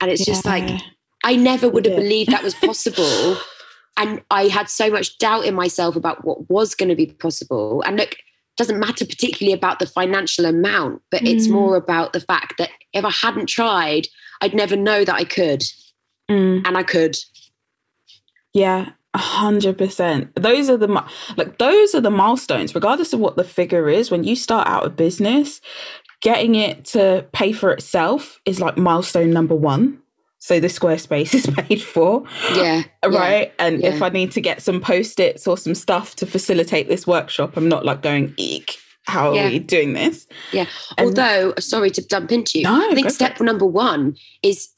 And 0.00 0.10
it's 0.10 0.26
yeah. 0.26 0.34
just 0.34 0.44
like 0.44 0.80
I 1.24 1.36
never 1.36 1.68
would 1.68 1.84
have 1.84 1.96
believed 1.96 2.30
that 2.30 2.44
was 2.44 2.54
possible. 2.66 3.36
and 3.96 4.22
I 4.30 4.44
had 4.44 4.68
so 4.68 4.90
much 4.90 5.18
doubt 5.18 5.44
in 5.44 5.54
myself 5.54 5.96
about 5.96 6.24
what 6.24 6.48
was 6.48 6.74
going 6.74 6.88
to 6.88 6.96
be 6.96 7.06
possible. 7.06 7.82
And 7.82 7.96
look, 7.96 8.16
doesn't 8.56 8.80
matter 8.80 9.04
particularly 9.04 9.52
about 9.52 9.78
the 9.78 9.86
financial 9.86 10.44
amount, 10.44 11.02
but 11.10 11.22
mm. 11.22 11.28
it's 11.28 11.48
more 11.48 11.76
about 11.76 12.12
the 12.12 12.20
fact 12.20 12.54
that 12.58 12.70
if 12.92 13.04
I 13.04 13.10
hadn't 13.10 13.48
tried, 13.48 14.08
I'd 14.40 14.54
never 14.54 14.76
know 14.76 15.04
that 15.04 15.14
I 15.14 15.24
could. 15.24 15.62
Mm. 16.30 16.66
And 16.66 16.76
I 16.76 16.82
could. 16.82 17.16
Yeah, 18.52 18.90
a 19.14 19.18
hundred 19.18 19.78
percent. 19.78 20.34
Those 20.34 20.68
are 20.68 20.76
the 20.76 20.88
like 21.36 21.58
those 21.58 21.94
are 21.94 22.00
the 22.00 22.10
milestones, 22.10 22.74
regardless 22.74 23.12
of 23.12 23.20
what 23.20 23.36
the 23.36 23.44
figure 23.44 23.88
is. 23.88 24.10
When 24.10 24.24
you 24.24 24.36
start 24.36 24.68
out 24.68 24.86
a 24.86 24.90
business, 24.90 25.60
getting 26.20 26.54
it 26.54 26.84
to 26.86 27.26
pay 27.32 27.52
for 27.52 27.70
itself 27.70 28.40
is 28.44 28.60
like 28.60 28.76
milestone 28.76 29.30
number 29.30 29.54
one. 29.54 30.00
So 30.40 30.60
the 30.60 30.68
Squarespace 30.68 31.34
is 31.34 31.46
paid 31.46 31.82
for. 31.82 32.24
Yeah. 32.54 32.84
Right. 33.06 33.54
Yeah, 33.58 33.66
and 33.66 33.80
yeah. 33.80 33.94
if 33.94 34.02
I 34.02 34.08
need 34.08 34.32
to 34.32 34.40
get 34.40 34.60
some 34.60 34.80
post-its 34.80 35.46
or 35.46 35.56
some 35.56 35.74
stuff 35.74 36.16
to 36.16 36.26
facilitate 36.26 36.88
this 36.88 37.06
workshop, 37.06 37.56
I'm 37.56 37.68
not 37.68 37.86
like 37.86 38.02
going, 38.02 38.34
eek, 38.36 38.76
how 39.08 39.32
yeah. 39.32 39.46
are 39.46 39.50
we 39.50 39.58
doing 39.58 39.94
this? 39.94 40.26
Yeah. 40.52 40.66
And 40.96 41.08
Although, 41.08 41.54
sorry 41.58 41.90
to 41.90 42.06
dump 42.06 42.30
into 42.30 42.58
you, 42.58 42.64
no, 42.64 42.90
I 42.90 42.94
think 42.94 43.10
step 43.10 43.40
number 43.40 43.66
one 43.66 44.16
is 44.42 44.68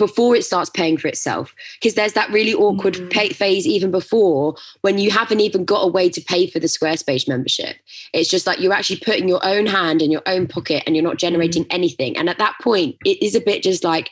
before 0.00 0.34
it 0.34 0.44
starts 0.44 0.70
paying 0.70 0.96
for 0.96 1.08
itself 1.08 1.54
because 1.78 1.94
there's 1.94 2.14
that 2.14 2.30
really 2.30 2.54
awkward 2.54 2.94
mm. 2.94 3.10
pay 3.10 3.28
phase 3.28 3.66
even 3.66 3.90
before 3.90 4.56
when 4.80 4.96
you 4.96 5.10
haven't 5.10 5.40
even 5.40 5.62
got 5.62 5.84
a 5.84 5.86
way 5.86 6.08
to 6.08 6.22
pay 6.22 6.46
for 6.46 6.58
the 6.58 6.66
squarespace 6.66 7.28
membership 7.28 7.76
it's 8.14 8.30
just 8.30 8.46
like 8.46 8.58
you're 8.60 8.72
actually 8.72 8.98
putting 8.98 9.28
your 9.28 9.44
own 9.44 9.66
hand 9.66 10.00
in 10.00 10.10
your 10.10 10.22
own 10.24 10.46
pocket 10.46 10.82
and 10.86 10.96
you're 10.96 11.04
not 11.04 11.18
generating 11.18 11.64
mm. 11.64 11.74
anything 11.74 12.16
and 12.16 12.30
at 12.30 12.38
that 12.38 12.56
point 12.62 12.96
it 13.04 13.22
is 13.22 13.34
a 13.34 13.42
bit 13.42 13.62
just 13.62 13.84
like 13.84 14.08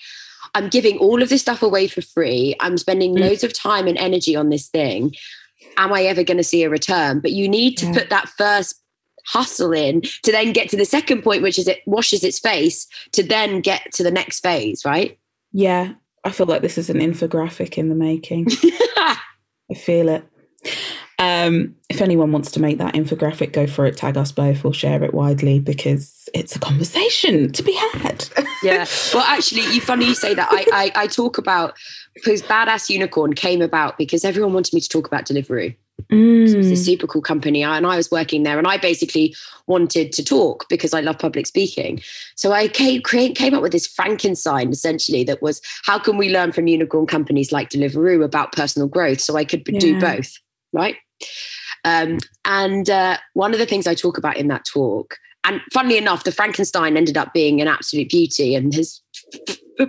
i'm 0.55 0.69
giving 0.69 0.99
all 0.99 1.23
of 1.23 1.31
this 1.31 1.41
stuff 1.41 1.63
away 1.63 1.89
for 1.89 2.03
free 2.03 2.55
i'm 2.61 2.77
spending 2.77 3.15
mm. 3.15 3.21
loads 3.21 3.43
of 3.43 3.55
time 3.55 3.89
and 3.89 3.97
energy 3.97 4.37
on 4.37 4.51
this 4.51 4.69
thing 4.69 5.15
am 5.79 5.91
i 5.91 6.03
ever 6.03 6.23
going 6.23 6.37
to 6.37 6.45
see 6.45 6.65
a 6.65 6.69
return 6.69 7.19
but 7.19 7.33
you 7.33 7.49
need 7.49 7.79
to 7.79 7.87
yeah. 7.87 7.95
put 7.95 8.11
that 8.11 8.29
first 8.29 8.83
hustle 9.29 9.73
in 9.73 10.01
to 10.23 10.33
then 10.33 10.53
get 10.53 10.71
to 10.71 10.77
the 10.77 10.85
second 10.85 11.23
point, 11.23 11.43
which 11.43 11.59
is 11.59 11.69
it 11.69 11.81
washes 11.87 12.25
its 12.25 12.39
face 12.39 12.87
to 13.13 13.23
then 13.23 13.61
get 13.61 13.93
to 13.93 14.03
the 14.03 14.11
next 14.11 14.41
phase, 14.41 14.85
right? 14.85 15.19
Yeah, 15.53 15.93
I 16.25 16.31
feel 16.31 16.47
like 16.47 16.63
this 16.63 16.79
is 16.79 16.89
an 16.91 16.99
infographic 16.99 17.77
in 17.77 17.91
the 17.91 17.95
making. 17.95 18.49
I 18.97 19.75
feel 19.75 20.09
it. 20.09 20.25
Um, 21.19 21.75
if 21.89 22.01
anyone 22.01 22.33
wants 22.33 22.51
to 22.53 22.61
make 22.61 22.79
that 22.79 22.95
infographic, 22.95 23.53
go 23.53 23.67
for 23.67 23.85
it. 23.85 23.97
Tag 23.97 24.17
us 24.17 24.31
both. 24.31 24.63
We'll 24.63 24.73
share 24.73 25.03
it 25.03 25.13
widely 25.13 25.59
because 25.59 26.29
it's 26.33 26.55
a 26.55 26.61
conversation 26.61 27.53
to 27.53 27.63
be 27.63 27.73
had. 27.73 28.29
yeah. 28.63 28.87
Well, 29.13 29.25
actually, 29.25 29.63
you 29.75 29.81
funny 29.81 30.07
you 30.07 30.15
say 30.15 30.35
that. 30.35 30.49
I, 30.51 30.93
I 30.97 31.03
I 31.03 31.07
talk 31.07 31.37
about 31.37 31.77
because 32.15 32.41
Badass 32.43 32.89
Unicorn 32.89 33.35
came 33.35 33.63
about 33.63 33.99
because 33.99 34.25
everyone 34.25 34.53
wanted 34.53 34.75
me 34.75 34.81
to 34.81 34.89
talk 34.89 35.07
about 35.07 35.27
Deliveroo. 35.27 35.75
Mm. 36.11 36.51
So 36.51 36.59
it's 36.59 36.69
a 36.69 36.77
super 36.77 37.07
cool 37.07 37.23
company. 37.23 37.63
And 37.63 37.87
I 37.87 37.97
was 37.97 38.11
working 38.11 38.43
there 38.43 38.59
and 38.59 38.67
I 38.67 38.79
basically 38.79 39.35
wanted 39.67 40.13
to 40.13 40.25
talk 40.25 40.69
because 40.69 40.95
I 40.95 41.01
love 41.01 41.19
public 41.19 41.47
speaking. 41.47 42.01
So 42.35 42.53
I 42.53 42.69
came, 42.69 43.03
came 43.03 43.55
up 43.55 43.63
with 43.63 43.73
this 43.73 43.87
Frankenstein 43.87 44.71
essentially 44.71 45.25
that 45.25 45.43
was 45.43 45.61
how 45.85 45.99
can 45.99 46.17
we 46.17 46.31
learn 46.31 46.53
from 46.53 46.67
unicorn 46.67 47.07
companies 47.07 47.53
like 47.53 47.71
Deliveroo 47.71 48.25
about 48.25 48.53
personal 48.53 48.89
growth? 48.89 49.21
So 49.21 49.37
I 49.37 49.45
could 49.45 49.63
yeah. 49.69 49.79
do 49.79 50.01
both, 50.01 50.39
right? 50.73 50.97
Um, 51.85 52.19
and 52.45 52.89
uh, 52.89 53.19
one 53.35 53.53
of 53.53 53.59
the 53.59 53.67
things 53.67 53.87
I 53.87 53.95
talk 53.95 54.19
about 54.19 54.37
in 54.37 54.49
that 54.49 54.65
talk, 54.65 55.17
and 55.45 55.61
funnily 55.73 55.97
enough, 55.97 56.25
the 56.25 56.33
Frankenstein 56.33 56.97
ended 56.97 57.17
up 57.17 57.33
being 57.33 57.61
an 57.61 57.69
absolute 57.69 58.11
beauty 58.11 58.55
and 58.55 58.75
has 58.75 59.01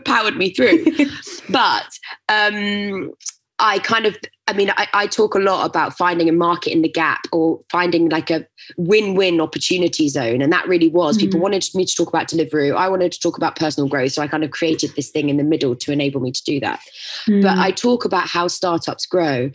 powered 0.05 0.37
me 0.37 0.53
through. 0.53 0.85
but 1.49 1.89
um, 2.29 3.11
I 3.59 3.79
kind 3.79 4.05
of, 4.05 4.17
I 4.47 4.53
mean, 4.53 4.71
I, 4.77 4.87
I, 4.93 5.07
talk 5.07 5.35
a 5.35 5.39
lot 5.39 5.65
about 5.65 5.97
finding 5.97 6.29
a 6.29 6.31
market 6.31 6.71
in 6.71 6.81
the 6.81 6.89
gap 6.89 7.21
or 7.31 7.59
finding 7.69 8.09
like 8.09 8.31
a 8.31 8.45
win-win 8.77 9.41
opportunity 9.41 10.07
zone, 10.09 10.41
and 10.41 10.51
that 10.53 10.67
really 10.67 10.89
was. 10.89 11.17
Mm. 11.17 11.21
People 11.21 11.39
wanted 11.39 11.65
me 11.75 11.85
to 11.85 11.95
talk 11.95 12.07
about 12.07 12.27
Deliveroo. 12.29 12.75
I 12.75 12.89
wanted 12.89 13.11
to 13.11 13.19
talk 13.19 13.37
about 13.37 13.55
personal 13.55 13.89
growth, 13.89 14.13
so 14.13 14.21
I 14.21 14.27
kind 14.27 14.43
of 14.43 14.51
created 14.51 14.91
this 14.95 15.09
thing 15.09 15.29
in 15.29 15.37
the 15.37 15.43
middle 15.43 15.75
to 15.75 15.91
enable 15.91 16.21
me 16.21 16.31
to 16.31 16.43
do 16.43 16.59
that. 16.61 16.79
Mm. 17.27 17.41
But 17.41 17.57
I 17.57 17.71
talk 17.71 18.05
about 18.05 18.27
how 18.27 18.47
startups 18.47 19.05
grow. 19.05 19.51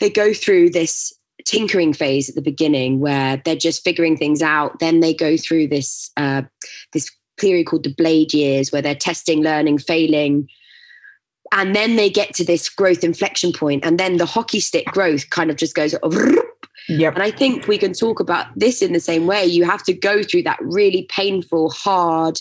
They 0.00 0.10
go 0.10 0.32
through 0.32 0.70
this 0.70 1.12
tinkering 1.44 1.92
phase 1.92 2.28
at 2.28 2.34
the 2.34 2.42
beginning 2.42 3.00
where 3.00 3.36
they're 3.44 3.56
just 3.56 3.84
figuring 3.84 4.16
things 4.16 4.42
out. 4.42 4.78
Then 4.78 5.00
they 5.00 5.12
go 5.12 5.36
through 5.36 5.68
this 5.68 6.10
uh, 6.16 6.42
this 6.92 7.10
period 7.38 7.66
called 7.66 7.84
the 7.84 7.94
blade 7.94 8.32
years 8.32 8.70
where 8.70 8.82
they're 8.82 8.94
testing, 8.94 9.42
learning, 9.42 9.78
failing. 9.78 10.48
And 11.52 11.76
then 11.76 11.96
they 11.96 12.10
get 12.10 12.34
to 12.34 12.44
this 12.44 12.68
growth 12.68 13.04
inflection 13.04 13.52
point, 13.52 13.84
and 13.84 14.00
then 14.00 14.16
the 14.16 14.26
hockey 14.26 14.58
stick 14.58 14.86
growth 14.86 15.30
kind 15.30 15.50
of 15.50 15.56
just 15.56 15.74
goes. 15.74 15.94
Yep. 16.88 17.14
And 17.14 17.22
I 17.22 17.30
think 17.30 17.68
we 17.68 17.78
can 17.78 17.92
talk 17.92 18.18
about 18.18 18.46
this 18.56 18.82
in 18.82 18.92
the 18.92 19.00
same 19.00 19.26
way. 19.26 19.44
You 19.44 19.64
have 19.64 19.84
to 19.84 19.92
go 19.92 20.22
through 20.22 20.42
that 20.42 20.58
really 20.60 21.06
painful, 21.10 21.70
hard, 21.70 22.40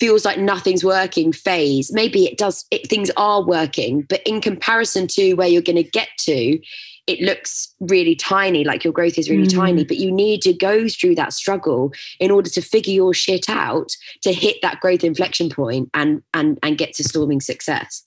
feels 0.00 0.24
like 0.24 0.38
nothing's 0.38 0.84
working 0.84 1.32
phase. 1.32 1.92
Maybe 1.92 2.26
it 2.26 2.38
does, 2.38 2.66
it, 2.70 2.88
things 2.90 3.10
are 3.16 3.42
working, 3.42 4.02
but 4.02 4.20
in 4.26 4.40
comparison 4.40 5.06
to 5.08 5.34
where 5.34 5.48
you're 5.48 5.62
going 5.62 5.76
to 5.76 5.82
get 5.82 6.08
to, 6.20 6.58
it 7.06 7.20
looks 7.20 7.72
really 7.80 8.16
tiny, 8.16 8.64
like 8.64 8.82
your 8.82 8.92
growth 8.92 9.16
is 9.16 9.30
really 9.30 9.46
mm. 9.46 9.54
tiny, 9.54 9.84
but 9.84 9.98
you 9.98 10.10
need 10.10 10.42
to 10.42 10.52
go 10.52 10.88
through 10.88 11.14
that 11.14 11.32
struggle 11.32 11.92
in 12.18 12.30
order 12.30 12.50
to 12.50 12.60
figure 12.60 12.92
your 12.92 13.14
shit 13.14 13.48
out 13.48 13.96
to 14.22 14.32
hit 14.32 14.56
that 14.62 14.80
growth 14.80 15.04
inflection 15.04 15.48
point 15.48 15.88
and 15.94 16.22
and 16.34 16.58
and 16.62 16.78
get 16.78 16.94
to 16.94 17.04
storming 17.04 17.40
success. 17.40 18.04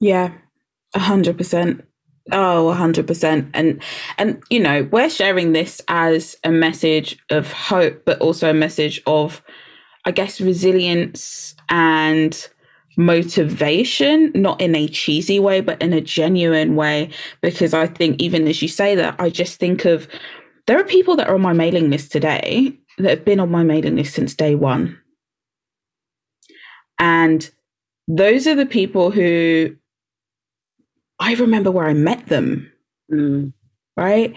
Yeah, 0.00 0.32
a 0.94 0.98
hundred 0.98 1.36
percent. 1.36 1.84
Oh, 2.32 2.68
a 2.68 2.74
hundred 2.74 3.06
percent. 3.06 3.50
And 3.52 3.82
and 4.16 4.42
you 4.48 4.60
know, 4.60 4.88
we're 4.90 5.10
sharing 5.10 5.52
this 5.52 5.82
as 5.88 6.36
a 6.42 6.50
message 6.50 7.18
of 7.30 7.52
hope, 7.52 8.04
but 8.06 8.20
also 8.20 8.48
a 8.48 8.54
message 8.54 9.02
of, 9.06 9.42
I 10.06 10.12
guess, 10.12 10.40
resilience 10.40 11.54
and 11.68 12.48
motivation, 13.00 14.30
not 14.34 14.60
in 14.60 14.74
a 14.74 14.86
cheesy 14.86 15.40
way, 15.40 15.60
but 15.60 15.80
in 15.80 15.92
a 15.92 16.00
genuine 16.00 16.76
way. 16.76 17.10
Because 17.40 17.74
I 17.74 17.86
think, 17.86 18.20
even 18.20 18.46
as 18.46 18.60
you 18.62 18.68
say 18.68 18.94
that, 18.94 19.16
I 19.18 19.30
just 19.30 19.58
think 19.58 19.84
of 19.84 20.06
there 20.66 20.78
are 20.78 20.84
people 20.84 21.16
that 21.16 21.28
are 21.28 21.34
on 21.34 21.40
my 21.40 21.52
mailing 21.52 21.90
list 21.90 22.12
today 22.12 22.76
that 22.98 23.10
have 23.10 23.24
been 23.24 23.40
on 23.40 23.50
my 23.50 23.64
mailing 23.64 23.96
list 23.96 24.14
since 24.14 24.34
day 24.34 24.54
one. 24.54 24.98
And 26.98 27.50
those 28.06 28.46
are 28.46 28.54
the 28.54 28.66
people 28.66 29.10
who 29.10 29.74
I 31.18 31.34
remember 31.34 31.70
where 31.70 31.86
I 31.86 31.94
met 31.94 32.26
them. 32.26 32.70
Mm. 33.10 33.52
Right. 33.96 34.34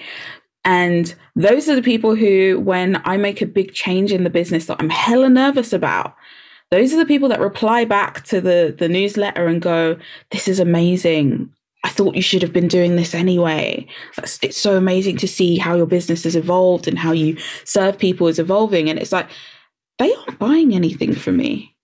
And 0.65 1.13
those 1.36 1.67
are 1.67 1.76
the 1.76 1.82
people 1.82 2.15
who, 2.15 2.62
when 2.63 3.02
I 3.04 3.17
make 3.17 3.41
a 3.41 3.45
big 3.45 3.73
change 3.73 4.13
in 4.13 4.23
the 4.23 4.30
business 4.30 4.67
that 4.67 4.78
I'm 4.80 4.89
hella 4.89 5.30
nervous 5.30 5.73
about, 5.73 6.15
those 6.73 6.91
are 6.91 6.97
the 6.97 7.05
people 7.05 7.29
that 7.29 7.39
reply 7.39 7.86
back 7.86 8.23
to 8.23 8.41
the 8.41 8.75
the 8.77 8.89
newsletter 8.89 9.45
and 9.45 9.62
go 9.62 9.95
this 10.31 10.47
is 10.47 10.59
amazing 10.59 11.49
I 11.83 11.89
thought 11.89 12.15
you 12.15 12.21
should 12.21 12.41
have 12.41 12.53
been 12.53 12.69
doing 12.69 12.95
this 12.95 13.13
anyway. 13.13 13.86
It's 14.41 14.57
so 14.57 14.77
amazing 14.77 15.17
to 15.17 15.27
see 15.27 15.57
how 15.57 15.75
your 15.75 15.86
business 15.86 16.23
has 16.23 16.36
evolved 16.36 16.88
and 16.88 16.97
how 16.97 17.12
you 17.12 17.38
serve 17.65 17.97
people 17.97 18.27
is 18.27 18.39
evolving. 18.39 18.89
And 18.89 18.97
it's 18.97 19.12
like, 19.12 19.27
they 19.99 20.13
aren't 20.13 20.39
buying 20.39 20.73
anything 20.73 21.13
from 21.13 21.36
me, 21.36 21.75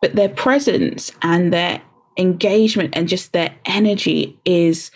but 0.00 0.14
their 0.14 0.28
presence 0.28 1.10
and 1.22 1.52
their 1.52 1.82
engagement 2.16 2.96
and 2.96 3.08
just 3.08 3.32
their 3.32 3.52
energy 3.64 4.38
is 4.44 4.92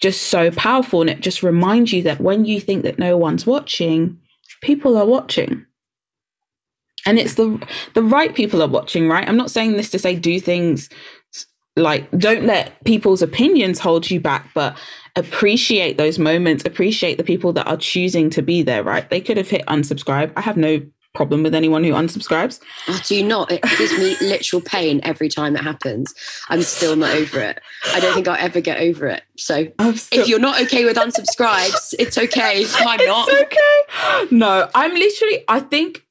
just 0.00 0.22
so 0.24 0.50
powerful. 0.50 1.02
And 1.02 1.10
it 1.10 1.20
just 1.20 1.42
reminds 1.42 1.92
you 1.92 2.02
that 2.04 2.20
when 2.22 2.46
you 2.46 2.60
think 2.60 2.84
that 2.84 2.98
no 2.98 3.18
one's 3.18 3.46
watching, 3.46 4.18
people 4.62 4.96
are 4.96 5.06
watching 5.06 5.66
and 7.06 7.18
it's 7.18 7.34
the 7.34 7.64
the 7.94 8.02
right 8.02 8.34
people 8.34 8.62
are 8.62 8.68
watching 8.68 9.08
right? 9.08 9.28
I'm 9.28 9.36
not 9.36 9.50
saying 9.50 9.72
this 9.76 9.90
to 9.90 9.98
say 9.98 10.14
do 10.16 10.38
things 10.40 10.88
like 11.76 12.08
don't 12.18 12.44
let 12.44 12.82
people's 12.84 13.22
opinions 13.22 13.78
hold 13.80 14.10
you 14.10 14.20
back 14.20 14.48
but 14.54 14.76
appreciate 15.16 15.96
those 15.96 16.18
moments. 16.18 16.64
Appreciate 16.64 17.18
the 17.18 17.24
people 17.24 17.52
that 17.54 17.66
are 17.66 17.76
choosing 17.76 18.30
to 18.30 18.42
be 18.42 18.62
there 18.62 18.82
right? 18.82 19.08
They 19.10 19.20
could 19.20 19.36
have 19.36 19.48
hit 19.50 19.64
unsubscribe. 19.66 20.32
I 20.36 20.40
have 20.40 20.56
no 20.56 20.80
problem 21.14 21.44
with 21.44 21.54
anyone 21.54 21.84
who 21.84 21.92
unsubscribes. 21.92 22.58
I 22.88 23.00
do 23.06 23.22
not. 23.22 23.50
It 23.52 23.62
gives 23.78 23.92
me 23.96 24.16
literal 24.20 24.60
pain 24.60 25.00
every 25.04 25.28
time 25.28 25.54
it 25.54 25.62
happens. 25.62 26.12
I'm 26.48 26.62
still 26.62 26.96
not 26.96 27.14
over 27.14 27.38
it. 27.38 27.60
I 27.92 28.00
don't 28.00 28.14
think 28.14 28.26
i'll 28.26 28.36
ever 28.36 28.60
get 28.60 28.80
over 28.80 29.06
it. 29.06 29.22
So 29.36 29.68
still- 29.94 30.20
if 30.22 30.28
you're 30.28 30.40
not 30.40 30.60
okay 30.62 30.84
with 30.84 30.96
unsubscribes 30.96 31.94
it's 31.98 32.18
okay. 32.18 32.64
I'm 32.78 32.98
it's 33.00 33.06
not. 33.06 33.28
okay. 33.32 34.34
No 34.34 34.68
i'm 34.74 34.92
literally 34.94 35.44
i 35.48 35.60
think 35.60 36.03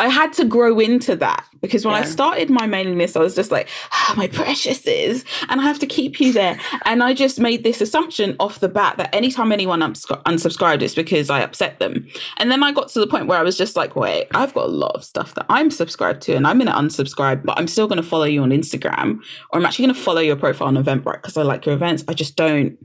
I 0.00 0.08
had 0.08 0.32
to 0.34 0.44
grow 0.44 0.80
into 0.80 1.14
that 1.16 1.46
because 1.60 1.84
when 1.84 1.94
yeah. 1.94 2.00
I 2.00 2.04
started 2.04 2.50
my 2.50 2.66
mailing 2.66 2.98
list, 2.98 3.16
I 3.16 3.20
was 3.20 3.36
just 3.36 3.52
like, 3.52 3.68
oh, 3.92 4.14
my 4.16 4.26
preciouses, 4.26 5.24
and 5.48 5.60
I 5.60 5.64
have 5.64 5.78
to 5.78 5.86
keep 5.86 6.18
you 6.18 6.32
there. 6.32 6.58
And 6.84 7.00
I 7.00 7.14
just 7.14 7.38
made 7.38 7.62
this 7.62 7.80
assumption 7.80 8.34
off 8.40 8.58
the 8.58 8.68
bat 8.68 8.96
that 8.96 9.14
anytime 9.14 9.52
anyone 9.52 9.80
unsubscribed, 9.80 10.82
it's 10.82 10.96
because 10.96 11.30
I 11.30 11.40
upset 11.42 11.78
them. 11.78 12.08
And 12.38 12.50
then 12.50 12.64
I 12.64 12.72
got 12.72 12.88
to 12.88 12.98
the 12.98 13.06
point 13.06 13.28
where 13.28 13.38
I 13.38 13.42
was 13.42 13.56
just 13.56 13.76
like, 13.76 13.94
wait, 13.94 14.26
I've 14.34 14.52
got 14.52 14.66
a 14.66 14.72
lot 14.72 14.96
of 14.96 15.04
stuff 15.04 15.34
that 15.34 15.46
I'm 15.48 15.70
subscribed 15.70 16.22
to, 16.22 16.34
and 16.34 16.44
I'm 16.44 16.58
going 16.58 16.66
to 16.66 16.72
unsubscribe, 16.72 17.44
but 17.44 17.56
I'm 17.56 17.68
still 17.68 17.86
going 17.86 18.02
to 18.02 18.08
follow 18.08 18.24
you 18.24 18.42
on 18.42 18.50
Instagram, 18.50 19.20
or 19.50 19.60
I'm 19.60 19.64
actually 19.66 19.86
going 19.86 19.94
to 19.94 20.02
follow 20.02 20.20
your 20.20 20.36
profile 20.36 20.68
on 20.68 20.76
Eventbrite 20.76 21.22
because 21.22 21.36
I 21.36 21.42
like 21.42 21.66
your 21.66 21.74
events. 21.76 22.02
I 22.08 22.14
just 22.14 22.34
don't. 22.34 22.76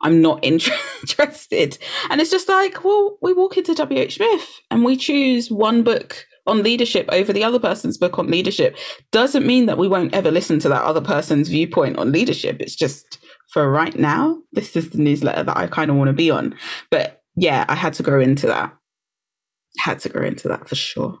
I'm 0.00 0.22
not 0.22 0.42
interested. 0.44 1.76
And 2.08 2.22
it's 2.22 2.30
just 2.30 2.48
like, 2.48 2.84
well, 2.84 3.18
we 3.20 3.34
walk 3.34 3.58
into 3.58 3.72
WH 3.72 4.12
Smith 4.12 4.60
and 4.70 4.82
we 4.82 4.96
choose 4.96 5.50
one 5.50 5.82
book 5.82 6.26
on 6.46 6.62
leadership 6.62 7.08
over 7.10 7.32
the 7.32 7.44
other 7.44 7.58
person's 7.58 7.96
book 7.96 8.18
on 8.18 8.30
leadership 8.30 8.76
doesn't 9.12 9.46
mean 9.46 9.66
that 9.66 9.78
we 9.78 9.88
won't 9.88 10.14
ever 10.14 10.30
listen 10.30 10.58
to 10.60 10.68
that 10.68 10.84
other 10.84 11.00
person's 11.00 11.48
viewpoint 11.48 11.96
on 11.96 12.12
leadership. 12.12 12.60
It's 12.60 12.76
just 12.76 13.18
for 13.52 13.70
right 13.70 13.96
now, 13.98 14.38
this 14.52 14.76
is 14.76 14.90
the 14.90 14.98
newsletter 14.98 15.42
that 15.44 15.56
I 15.56 15.66
kind 15.66 15.90
of 15.90 15.96
want 15.96 16.08
to 16.08 16.14
be 16.14 16.30
on. 16.30 16.54
But 16.90 17.22
yeah, 17.36 17.64
I 17.68 17.74
had 17.74 17.94
to 17.94 18.02
grow 18.02 18.20
into 18.20 18.46
that. 18.46 18.74
Had 19.78 20.00
to 20.00 20.08
grow 20.08 20.26
into 20.26 20.48
that 20.48 20.68
for 20.68 20.74
sure. 20.74 21.18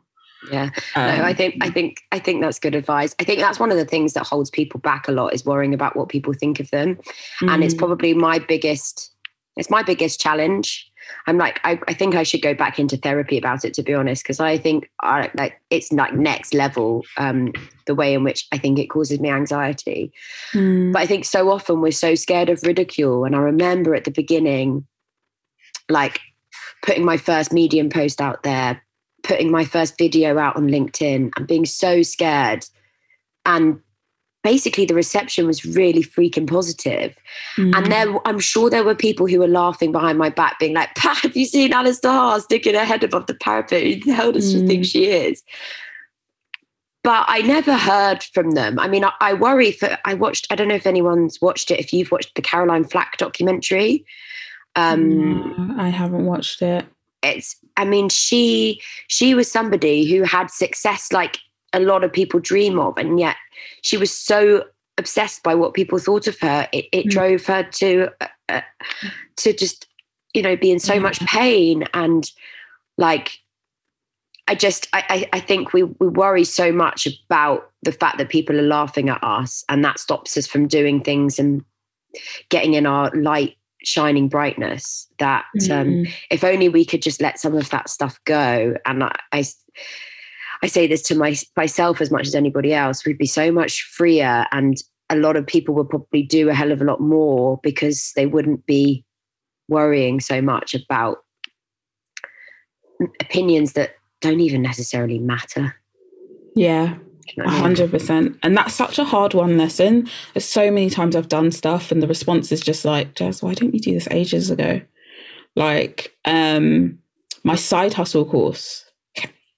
Yeah, 0.52 0.70
um, 0.94 1.16
no, 1.16 1.24
I 1.24 1.32
think 1.32 1.56
I 1.62 1.70
think 1.70 2.02
I 2.12 2.18
think 2.18 2.42
that's 2.42 2.58
good 2.58 2.74
advice. 2.74 3.14
I 3.18 3.24
think 3.24 3.40
that's 3.40 3.58
one 3.58 3.70
of 3.70 3.78
the 3.78 3.84
things 3.86 4.12
that 4.12 4.26
holds 4.26 4.50
people 4.50 4.78
back 4.78 5.08
a 5.08 5.12
lot 5.12 5.32
is 5.32 5.44
worrying 5.44 5.72
about 5.72 5.96
what 5.96 6.10
people 6.10 6.34
think 6.34 6.60
of 6.60 6.70
them, 6.70 6.98
mm. 7.40 7.50
and 7.50 7.64
it's 7.64 7.74
mm. 7.74 7.78
probably 7.78 8.12
my 8.12 8.38
biggest. 8.38 9.10
It's 9.56 9.70
my 9.70 9.82
biggest 9.82 10.20
challenge 10.20 10.90
I'm 11.26 11.38
like, 11.38 11.60
I, 11.64 11.80
I 11.88 11.94
think 11.94 12.14
I 12.14 12.22
should 12.22 12.42
go 12.42 12.54
back 12.54 12.78
into 12.78 12.96
therapy 12.96 13.38
about 13.38 13.64
it, 13.64 13.74
to 13.74 13.82
be 13.82 13.94
honest, 13.94 14.22
because 14.22 14.40
I 14.40 14.58
think 14.58 14.90
I, 15.00 15.30
like 15.34 15.60
it's 15.70 15.92
like 15.92 16.14
next 16.14 16.54
level 16.54 17.04
um, 17.16 17.52
the 17.86 17.94
way 17.94 18.14
in 18.14 18.24
which 18.24 18.46
I 18.52 18.58
think 18.58 18.78
it 18.78 18.86
causes 18.86 19.20
me 19.20 19.30
anxiety. 19.30 20.12
Mm. 20.52 20.92
But 20.92 21.02
I 21.02 21.06
think 21.06 21.24
so 21.24 21.50
often 21.50 21.80
we're 21.80 21.92
so 21.92 22.14
scared 22.14 22.48
of 22.48 22.62
ridicule. 22.62 23.24
And 23.24 23.34
I 23.34 23.38
remember 23.38 23.94
at 23.94 24.04
the 24.04 24.10
beginning, 24.10 24.86
like 25.88 26.20
putting 26.82 27.04
my 27.04 27.16
first 27.16 27.52
medium 27.52 27.88
post 27.88 28.20
out 28.20 28.42
there, 28.42 28.82
putting 29.22 29.50
my 29.50 29.64
first 29.64 29.96
video 29.98 30.38
out 30.38 30.56
on 30.56 30.68
LinkedIn, 30.68 31.32
and 31.36 31.46
being 31.46 31.66
so 31.66 32.02
scared 32.02 32.64
and 33.46 33.80
basically 34.44 34.84
the 34.84 34.94
reception 34.94 35.46
was 35.46 35.64
really 35.64 36.04
freaking 36.04 36.46
positive. 36.46 37.16
Mm. 37.56 37.74
And 37.74 37.90
there, 37.90 38.28
I'm 38.28 38.38
sure 38.38 38.70
there 38.70 38.84
were 38.84 38.94
people 38.94 39.26
who 39.26 39.40
were 39.40 39.48
laughing 39.48 39.90
behind 39.90 40.18
my 40.18 40.28
back, 40.28 40.58
being 40.60 40.74
like, 40.74 40.94
Pat, 40.96 41.16
have 41.18 41.36
you 41.36 41.46
seen 41.46 41.72
Alice 41.72 41.98
Ter 41.98 42.10
Haar 42.10 42.38
sticking 42.40 42.74
her 42.74 42.84
head 42.84 43.02
above 43.02 43.26
the 43.26 43.34
parapet? 43.34 43.82
Who 43.82 44.00
the 44.04 44.12
hell 44.12 44.30
does 44.30 44.54
mm. 44.54 44.60
she 44.60 44.66
think 44.66 44.84
she 44.84 45.06
is? 45.06 45.42
But 47.02 47.24
I 47.26 47.40
never 47.40 47.76
heard 47.76 48.22
from 48.22 48.52
them. 48.52 48.78
I 48.78 48.86
mean, 48.86 49.04
I, 49.04 49.12
I, 49.20 49.34
worry 49.34 49.72
for, 49.72 49.98
I 50.04 50.14
watched, 50.14 50.46
I 50.50 50.54
don't 50.54 50.68
know 50.68 50.74
if 50.74 50.86
anyone's 50.86 51.40
watched 51.40 51.70
it, 51.70 51.80
if 51.80 51.92
you've 51.92 52.10
watched 52.10 52.34
the 52.34 52.42
Caroline 52.42 52.84
Flack 52.84 53.16
documentary. 53.16 54.06
Um, 54.76 55.76
I 55.78 55.88
haven't 55.88 56.24
watched 56.24 56.62
it. 56.62 56.86
It's, 57.22 57.56
I 57.76 57.84
mean, 57.84 58.08
she, 58.08 58.80
she 59.08 59.34
was 59.34 59.50
somebody 59.50 60.10
who 60.10 60.22
had 60.22 60.50
success 60.50 61.12
like 61.12 61.38
a 61.74 61.80
lot 61.80 62.04
of 62.04 62.12
people 62.12 62.40
dream 62.40 62.78
of. 62.78 62.96
And 62.96 63.20
yet 63.20 63.36
she 63.82 63.96
was 63.96 64.16
so 64.16 64.64
obsessed 64.96 65.42
by 65.42 65.54
what 65.54 65.74
people 65.74 65.98
thought 65.98 66.26
of 66.26 66.38
her. 66.40 66.68
It, 66.72 66.86
it 66.92 67.06
mm. 67.06 67.10
drove 67.10 67.44
her 67.46 67.64
to, 67.64 68.08
uh, 68.20 68.28
uh, 68.48 68.60
to 69.36 69.52
just, 69.52 69.86
you 70.32 70.40
know, 70.40 70.56
be 70.56 70.70
in 70.70 70.78
so 70.78 70.94
yeah. 70.94 71.00
much 71.00 71.20
pain. 71.26 71.84
And 71.92 72.30
like, 72.96 73.38
I 74.46 74.54
just, 74.54 74.88
I, 74.92 75.28
I 75.32 75.40
think 75.40 75.72
we, 75.72 75.82
we 75.82 76.08
worry 76.08 76.44
so 76.44 76.70
much 76.70 77.06
about 77.06 77.70
the 77.82 77.92
fact 77.92 78.18
that 78.18 78.28
people 78.28 78.58
are 78.58 78.62
laughing 78.62 79.08
at 79.08 79.22
us 79.22 79.64
and 79.68 79.84
that 79.84 79.98
stops 79.98 80.36
us 80.36 80.46
from 80.46 80.68
doing 80.68 81.02
things 81.02 81.38
and 81.38 81.64
getting 82.50 82.74
in 82.74 82.86
our 82.86 83.10
light 83.14 83.56
shining 83.82 84.28
brightness 84.28 85.08
that 85.18 85.44
um, 85.70 86.06
if 86.30 86.42
only 86.42 86.68
we 86.68 86.84
could 86.84 87.02
just 87.02 87.20
let 87.20 87.38
some 87.38 87.54
of 87.54 87.68
that 87.70 87.88
stuff 87.88 88.18
go 88.24 88.74
and 88.86 89.04
I, 89.04 89.14
I 89.32 89.44
I 90.64 90.66
say 90.66 90.86
this 90.86 91.02
to 91.02 91.14
my, 91.14 91.36
myself 91.58 92.00
as 92.00 92.10
much 92.10 92.26
as 92.26 92.34
anybody 92.34 92.72
else, 92.72 93.04
we'd 93.04 93.18
be 93.18 93.26
so 93.26 93.52
much 93.52 93.82
freer 93.82 94.46
and 94.50 94.78
a 95.10 95.16
lot 95.16 95.36
of 95.36 95.46
people 95.46 95.74
would 95.74 95.90
probably 95.90 96.22
do 96.22 96.48
a 96.48 96.54
hell 96.54 96.72
of 96.72 96.80
a 96.80 96.84
lot 96.84 97.02
more 97.02 97.60
because 97.62 98.14
they 98.16 98.24
wouldn't 98.24 98.64
be 98.64 99.04
worrying 99.68 100.20
so 100.20 100.40
much 100.40 100.74
about 100.74 101.18
opinions 103.20 103.74
that 103.74 103.96
don't 104.22 104.40
even 104.40 104.62
necessarily 104.62 105.18
matter. 105.18 105.76
Yeah. 106.56 106.96
A 107.38 107.50
hundred 107.50 107.90
percent. 107.90 108.38
And 108.42 108.56
that's 108.56 108.72
such 108.72 108.98
a 108.98 109.04
hard 109.04 109.34
one 109.34 109.58
lesson. 109.58 110.08
There's 110.32 110.46
so 110.46 110.70
many 110.70 110.88
times 110.88 111.14
I've 111.14 111.28
done 111.28 111.50
stuff 111.50 111.92
and 111.92 112.02
the 112.02 112.08
response 112.08 112.50
is 112.50 112.62
just 112.62 112.86
like, 112.86 113.14
Jazz, 113.14 113.42
why 113.42 113.52
didn't 113.52 113.74
you 113.74 113.80
do 113.80 113.92
this 113.92 114.08
ages 114.10 114.50
ago? 114.50 114.80
Like, 115.56 116.16
um, 116.24 117.00
my 117.42 117.54
side 117.54 117.92
hustle 117.92 118.24
course 118.24 118.84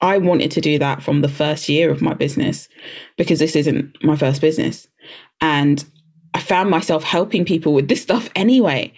I 0.07 0.19
wanted 0.19 0.51
to 0.53 0.61
do 0.61 0.79
that 0.79 1.03
from 1.03 1.21
the 1.21 1.29
first 1.29 1.69
year 1.69 1.91
of 1.91 2.03
my 2.03 2.15
business 2.15 2.69
because 3.17 3.39
this 3.39 3.57
isn't 3.57 4.03
my 4.03 4.17
first 4.17 4.41
business. 4.41 4.89
And 5.41 5.85
I 6.35 6.41
found 6.41 6.71
myself 6.71 7.03
helping 7.03 7.45
people 7.45 7.73
with 7.75 7.89
this 7.89 8.03
stuff 8.03 8.31
anyway. 8.35 8.93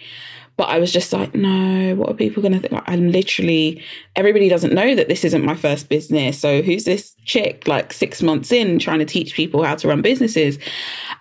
But 0.57 0.67
I 0.67 0.77
was 0.77 0.91
just 0.91 1.13
like, 1.13 1.33
no, 1.33 1.95
what 1.95 2.09
are 2.09 2.13
people 2.13 2.43
going 2.43 2.59
to 2.59 2.59
think? 2.59 2.83
I'm 2.85 3.11
literally, 3.11 3.81
everybody 4.17 4.49
doesn't 4.49 4.73
know 4.73 4.93
that 4.93 5.07
this 5.07 5.23
isn't 5.23 5.45
my 5.45 5.55
first 5.55 5.87
business. 5.87 6.37
So 6.37 6.61
who's 6.61 6.83
this 6.83 7.15
chick 7.23 7.65
like 7.65 7.93
six 7.93 8.21
months 8.21 8.51
in 8.51 8.77
trying 8.77 8.99
to 8.99 9.05
teach 9.05 9.35
people 9.35 9.63
how 9.63 9.75
to 9.75 9.87
run 9.87 10.01
businesses? 10.01 10.59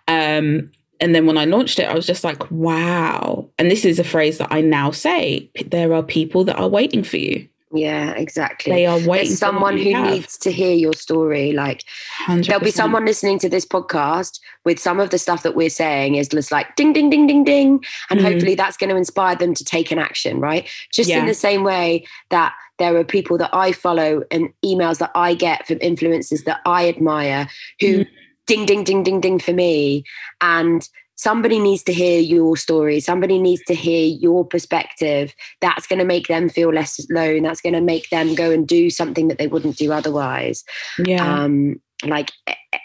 Um, 0.09 0.72
and 1.01 1.14
then 1.14 1.24
when 1.27 1.38
I 1.38 1.44
launched 1.44 1.79
it, 1.79 1.88
I 1.88 1.94
was 1.94 2.05
just 2.05 2.24
like, 2.24 2.51
wow. 2.51 3.48
And 3.61 3.70
this 3.70 3.85
is 3.85 4.01
a 4.01 4.05
phrase 4.05 4.38
that 4.38 4.51
I 4.51 4.61
now 4.61 4.90
say 4.90 5.48
there 5.66 5.94
are 5.94 6.03
people 6.03 6.42
that 6.42 6.59
are 6.59 6.68
waiting 6.68 7.05
for 7.05 7.18
you. 7.18 7.48
Yeah, 7.70 8.12
exactly. 8.12 8.72
They 8.72 8.87
are 8.87 8.96
waiting. 8.96 9.28
There's 9.28 9.38
someone 9.38 9.76
who 9.76 9.92
have. 9.92 10.11
needs 10.11 10.38
to 10.38 10.50
hear 10.50 10.74
your 10.74 10.94
story. 10.94 11.52
Like 11.52 11.85
100%. 12.26 12.46
there'll 12.46 12.64
be 12.64 12.70
someone 12.70 13.04
listening 13.04 13.38
to 13.40 13.48
this 13.48 13.66
podcast 13.66 14.40
with 14.64 14.78
some 14.78 15.00
of 15.00 15.11
the 15.11 15.18
stuff 15.18 15.42
that 15.42 15.54
we're 15.54 15.68
saying 15.68 16.14
is 16.14 16.28
just 16.28 16.50
like 16.50 16.74
ding, 16.76 16.92
ding, 16.94 17.11
ding, 17.11 17.26
ding, 17.26 17.44
ding. 17.44 17.85
And 18.09 18.20
mm. 18.20 18.22
hopefully 18.22 18.54
that's 18.54 18.78
going 18.78 18.90
to 18.90 18.96
inspire 18.96 19.37
them 19.37 19.54
to 19.54 19.64
take 19.64 19.90
an 19.90 19.98
action, 19.98 20.40
right? 20.40 20.66
Just 20.92 21.11
yeah. 21.11 21.20
in 21.20 21.26
the 21.26 21.35
same 21.35 21.62
way 21.62 22.07
that 22.31 22.54
there 22.78 22.96
are 22.96 23.04
people 23.04 23.37
that 23.38 23.54
I 23.54 23.72
follow 23.72 24.22
and 24.31 24.48
emails 24.64 24.98
that 24.98 25.11
I 25.14 25.35
get 25.35 25.66
from 25.66 25.78
influencers 25.81 26.44
that 26.44 26.61
I 26.64 26.88
admire 26.88 27.48
who 27.81 28.04
mm. 28.04 28.09
ding, 28.46 28.64
ding, 28.64 28.85
ding, 28.85 29.02
ding, 29.02 29.20
ding 29.20 29.38
for 29.38 29.52
me. 29.52 30.04
And 30.40 30.88
somebody 31.18 31.59
needs 31.59 31.83
to 31.83 31.92
hear 31.92 32.20
your 32.20 32.57
story. 32.57 33.00
Somebody 33.00 33.38
needs 33.38 33.62
to 33.64 33.74
hear 33.74 34.07
your 34.07 34.44
perspective. 34.44 35.35
That's 35.61 35.87
going 35.87 35.98
to 35.98 36.04
make 36.04 36.28
them 36.28 36.48
feel 36.48 36.72
less 36.72 36.98
alone. 37.11 37.42
That's 37.42 37.61
going 37.61 37.74
to 37.74 37.81
make 37.81 38.09
them 38.09 38.35
go 38.35 38.50
and 38.50 38.66
do 38.66 38.88
something 38.88 39.28
that 39.28 39.37
they 39.37 39.48
wouldn't 39.48 39.76
do 39.76 39.92
otherwise. 39.92 40.64
Yeah. 41.04 41.42
Um 41.44 41.81
like 42.04 42.31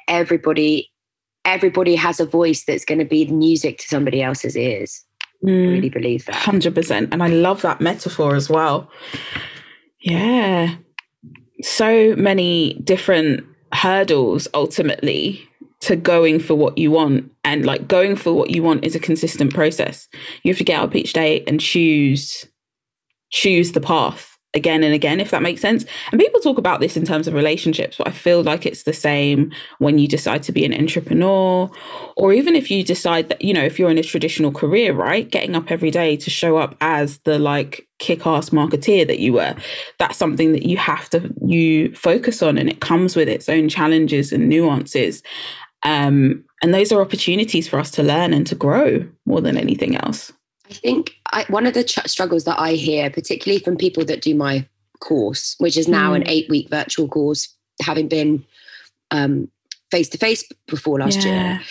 everybody 0.08 0.91
everybody 1.46 1.96
has 1.96 2.19
a 2.19 2.26
voice 2.26 2.63
that's 2.65 2.86
going 2.86 3.00
to 3.00 3.06
be 3.06 3.26
the 3.26 3.34
music 3.34 3.78
to 3.78 3.88
somebody 3.88 4.24
else's 4.24 4.58
ears. 4.58 5.04
Mm, 5.46 5.67
i 5.67 5.72
really 5.74 5.89
believe 5.89 6.26
that. 6.26 6.36
100% 6.36 7.10
and 7.12 7.22
i 7.22 7.28
love 7.28 7.62
that 7.62 7.82
metaphor 7.82 8.36
as 8.36 8.50
well. 8.50 8.89
Yeah. 10.00 10.76
So 11.62 12.15
many 12.15 12.74
different 12.84 13.46
hurdles 13.74 14.48
ultimately 14.54 15.48
to 15.84 15.96
going 15.96 16.39
for 16.39 16.56
what 16.56 16.78
you 16.78 16.91
want. 16.91 17.32
And 17.43 17.65
like 17.65 17.88
going 17.88 18.15
for 18.15 18.34
what 18.34 18.52
you 18.52 18.63
want 18.63 18.86
is 18.86 18.96
a 18.96 19.00
consistent 19.00 19.54
process. 19.54 20.08
You 20.43 20.52
have 20.52 20.58
to 20.58 20.63
get 20.63 20.80
up 20.80 20.96
each 20.96 21.13
day 21.13 21.43
and 21.46 21.60
choose 21.60 22.46
choose 23.32 23.72
the 23.72 23.82
path 23.82 24.34
again 24.54 24.84
and 24.84 24.93
again, 24.93 25.19
if 25.19 25.32
that 25.32 25.41
makes 25.41 25.62
sense. 25.62 25.86
And 26.12 26.22
people 26.22 26.39
talk 26.39 26.58
about 26.58 26.80
this 26.80 26.96
in 26.96 27.06
terms 27.06 27.28
of 27.28 27.34
relationships, 27.34 27.98
but 27.98 28.08
I 28.08 28.12
feel 28.12 28.43
like 28.43 28.65
it's 28.65 28.84
the 28.84 28.93
same 28.93 29.52
when 29.80 29.98
you 29.98 30.08
decide 30.08 30.43
to 30.43 30.52
be 30.52 30.63
an 30.63 30.74
entrepreneur, 30.74 31.69
or 32.15 32.34
even 32.34 32.56
if 32.56 32.69
you 32.69 32.84
decide 32.84 33.30
that, 33.30 33.41
you 33.41 33.54
know, 33.54 33.63
if 33.63 33.80
you're 33.80 33.89
in 33.89 33.98
a 33.98 34.04
traditional 34.04 34.52
career, 34.52 34.93
right? 34.93 35.30
Getting 35.30 35.56
up 35.56 35.72
every 35.72 35.89
day 35.89 36.15
to 36.17 36.30
show 36.30 36.58
up 36.58 36.76
as 36.82 37.17
the 37.19 37.39
like 37.39 37.88
kick 37.98 38.28
ass 38.28 38.52
marketeer 38.52 39.08
that 39.08 39.19
you 39.19 39.34
were, 39.34 39.56
that's 39.98 40.17
something 40.17 40.52
that 40.52 40.67
you 40.67 40.78
have 40.78 41.10
to 41.10 41.34
you 41.46 41.93
focus 41.96 42.43
on 42.43 42.58
and 42.58 42.69
it 42.69 42.80
comes 42.80 43.15
with 43.15 43.28
its 43.28 43.50
own 43.50 43.69
challenges 43.69 44.32
and 44.32 44.50
nuances. 44.50 45.24
Um, 45.86 46.43
and 46.62 46.74
those 46.74 46.91
are 46.91 47.02
opportunities 47.02 47.67
for 47.67 47.80
us 47.80 47.91
to 47.91 48.04
learn 48.04 48.34
and 48.34 48.48
to 48.48 48.56
grow 48.56 49.06
more 49.26 49.41
than 49.41 49.58
anything 49.58 49.98
else. 49.98 50.32
I 50.69 50.74
think 50.74 51.15
I, 51.32 51.46
one 51.50 51.65
of 51.65 51.74
the 51.74 51.84
ch- 51.84 52.08
struggles 52.08 52.46
that 52.46 52.60
I 52.60 52.74
hear, 52.74 53.10
particularly 53.10 53.62
from 53.63 53.78
people 53.78 54.06
that 54.06 54.22
do 54.22 54.34
my 54.34 54.67
course, 55.00 55.56
which 55.58 55.78
is 55.78 55.88
now 55.88 56.13
mm. 56.13 56.17
an 56.17 56.24
eight 56.28 56.50
week 56.50 56.69
virtual 56.69 57.08
course, 57.08 57.54
having 57.82 58.08
been 58.08 58.46
face 59.91 60.10
to 60.10 60.17
face 60.17 60.43
before 60.67 61.00
last 61.00 61.24
yeah. 61.24 61.32
year, 61.32 61.62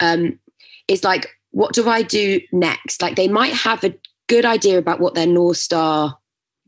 um, 0.00 0.38
is 0.86 1.02
like, 1.02 1.28
what 1.50 1.74
do 1.74 1.88
I 1.88 2.02
do 2.02 2.40
next? 2.52 3.02
Like, 3.02 3.16
they 3.16 3.28
might 3.28 3.52
have 3.54 3.82
a 3.82 3.94
good 4.28 4.44
idea 4.44 4.78
about 4.78 5.00
what 5.00 5.14
their 5.14 5.26
North 5.26 5.56
Star 5.56 6.16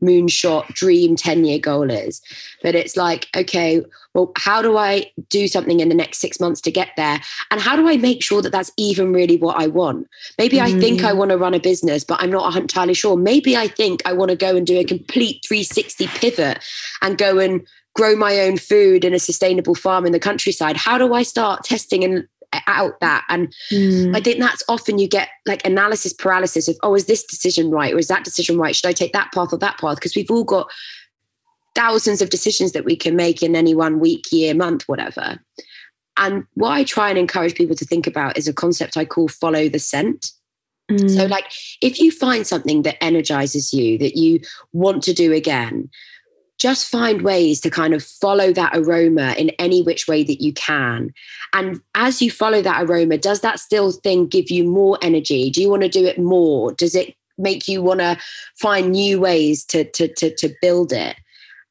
moonshot 0.01 0.67
dream 0.67 1.15
10 1.15 1.45
year 1.45 1.59
goal 1.59 1.89
is 1.89 2.21
but 2.61 2.75
it's 2.75 2.97
like 2.97 3.27
okay 3.35 3.81
well 4.13 4.31
how 4.37 4.61
do 4.61 4.77
i 4.77 5.09
do 5.29 5.47
something 5.47 5.79
in 5.79 5.89
the 5.89 5.95
next 5.95 6.19
six 6.19 6.39
months 6.39 6.59
to 6.61 6.71
get 6.71 6.89
there 6.97 7.19
and 7.49 7.61
how 7.61 7.75
do 7.75 7.87
i 7.87 7.95
make 7.97 8.21
sure 8.21 8.41
that 8.41 8.51
that's 8.51 8.71
even 8.77 9.13
really 9.13 9.37
what 9.37 9.59
i 9.59 9.67
want 9.67 10.07
maybe 10.37 10.57
mm. 10.57 10.61
i 10.61 10.79
think 10.79 11.03
i 11.03 11.11
mm. 11.11 11.17
want 11.17 11.31
to 11.31 11.37
run 11.37 11.53
a 11.53 11.59
business 11.59 12.03
but 12.03 12.21
i'm 12.21 12.29
not 12.29 12.55
entirely 12.55 12.93
sure 12.93 13.15
maybe 13.15 13.55
i 13.55 13.67
think 13.67 14.01
i 14.05 14.11
want 14.11 14.29
to 14.29 14.37
go 14.37 14.55
and 14.55 14.67
do 14.67 14.77
a 14.77 14.83
complete 14.83 15.43
360 15.47 16.07
pivot 16.07 16.63
and 17.01 17.17
go 17.17 17.39
and 17.39 17.65
grow 17.95 18.15
my 18.15 18.41
own 18.41 18.57
food 18.57 19.05
in 19.05 19.13
a 19.13 19.19
sustainable 19.19 19.75
farm 19.75 20.05
in 20.05 20.11
the 20.11 20.19
countryside 20.19 20.75
how 20.75 20.97
do 20.97 21.13
i 21.13 21.23
start 21.23 21.63
testing 21.63 22.03
and 22.03 22.27
out 22.67 22.99
that. 23.01 23.25
And 23.29 23.53
mm. 23.71 24.15
I 24.15 24.21
think 24.21 24.39
that's 24.39 24.63
often 24.67 24.99
you 24.99 25.07
get 25.07 25.29
like 25.45 25.65
analysis 25.65 26.13
paralysis 26.13 26.67
of, 26.67 26.77
oh, 26.83 26.95
is 26.95 27.05
this 27.05 27.23
decision 27.23 27.69
right? 27.69 27.93
Or 27.93 27.97
is 27.97 28.07
that 28.07 28.23
decision 28.23 28.57
right? 28.57 28.75
Should 28.75 28.89
I 28.89 28.93
take 28.93 29.13
that 29.13 29.31
path 29.33 29.51
or 29.51 29.57
that 29.59 29.77
path? 29.79 29.95
Because 29.95 30.15
we've 30.15 30.31
all 30.31 30.43
got 30.43 30.69
thousands 31.75 32.21
of 32.21 32.29
decisions 32.29 32.71
that 32.71 32.85
we 32.85 32.95
can 32.95 33.15
make 33.15 33.43
in 33.43 33.55
any 33.55 33.75
one 33.75 33.99
week, 33.99 34.25
year, 34.31 34.53
month, 34.53 34.83
whatever. 34.87 35.39
And 36.17 36.45
what 36.53 36.71
I 36.71 36.83
try 36.83 37.09
and 37.09 37.19
encourage 37.19 37.55
people 37.55 37.75
to 37.75 37.85
think 37.85 38.07
about 38.07 38.37
is 38.37 38.47
a 38.47 38.53
concept 38.53 38.97
I 38.97 39.05
call 39.05 39.27
follow 39.27 39.67
the 39.67 39.79
scent. 39.79 40.31
Mm. 40.89 41.13
So, 41.13 41.25
like, 41.25 41.45
if 41.81 41.99
you 41.99 42.11
find 42.11 42.47
something 42.47 42.83
that 42.83 43.03
energizes 43.03 43.73
you, 43.73 43.97
that 43.97 44.15
you 44.15 44.39
want 44.71 45.03
to 45.03 45.13
do 45.13 45.33
again, 45.33 45.89
just 46.57 46.89
find 46.89 47.21
ways 47.21 47.59
to 47.61 47.69
kind 47.69 47.93
of 47.93 48.03
follow 48.03 48.53
that 48.53 48.75
aroma 48.75 49.33
in 49.37 49.49
any 49.51 49.81
which 49.81 50.07
way 50.07 50.23
that 50.23 50.41
you 50.41 50.53
can. 50.53 51.13
And 51.53 51.81
as 51.95 52.21
you 52.21 52.31
follow 52.31 52.61
that 52.61 52.83
aroma, 52.83 53.17
does 53.17 53.41
that 53.41 53.59
still 53.59 53.91
thing 53.91 54.27
give 54.27 54.49
you 54.49 54.63
more 54.63 54.97
energy? 55.01 55.49
Do 55.49 55.61
you 55.61 55.69
want 55.69 55.83
to 55.83 55.89
do 55.89 56.05
it 56.05 56.17
more? 56.17 56.71
Does 56.73 56.95
it 56.95 57.15
make 57.37 57.67
you 57.67 57.81
want 57.81 57.99
to 57.99 58.17
find 58.55 58.91
new 58.91 59.19
ways 59.19 59.65
to, 59.65 59.83
to, 59.91 60.07
to, 60.13 60.33
to 60.35 60.53
build 60.61 60.93
it? 60.93 61.17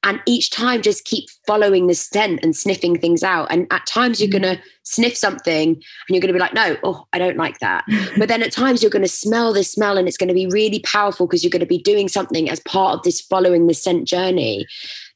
And 0.05 0.23
each 0.27 0.51
time 0.51 0.83
just 0.83 1.07
keep 1.07 1.29
following 1.47 1.87
the 1.87 1.95
scent 1.95 2.41
and 2.43 2.55
sniffing 2.55 2.99
things 2.99 3.23
out. 3.23 3.49
And 3.51 3.67
at 3.71 3.87
times 3.87 4.21
you're 4.21 4.29
mm. 4.29 4.43
going 4.43 4.57
to 4.57 4.63
sniff 4.83 5.17
something 5.17 5.71
and 5.71 5.83
you're 6.09 6.21
going 6.21 6.29
to 6.29 6.35
be 6.35 6.39
like 6.39 6.53
no 6.53 6.77
oh 6.85 7.07
i 7.15 7.19
don't 7.19 7.39
like 7.39 7.59
that. 7.61 7.85
But 8.19 8.29
then 8.29 8.43
at 8.43 8.53
times 8.53 8.83
you're 8.83 8.91
going 8.91 9.03
to 9.03 9.09
smell 9.09 9.53
this 9.53 9.73
smell 9.73 9.97
and 9.97 10.07
it's 10.07 10.19
going 10.19 10.29
to 10.29 10.35
be 10.35 10.47
really 10.47 10.81
powerful 10.81 11.27
because 11.27 11.43
you're 11.43 11.51
going 11.51 11.61
to 11.61 11.67
be 11.67 11.79
doing 11.79 12.09
something 12.09 12.51
as 12.51 12.61
part 12.61 12.99
of 12.99 13.03
this 13.03 13.21
following 13.21 13.67
the 13.67 13.75
scent 13.75 14.07
journey 14.07 14.67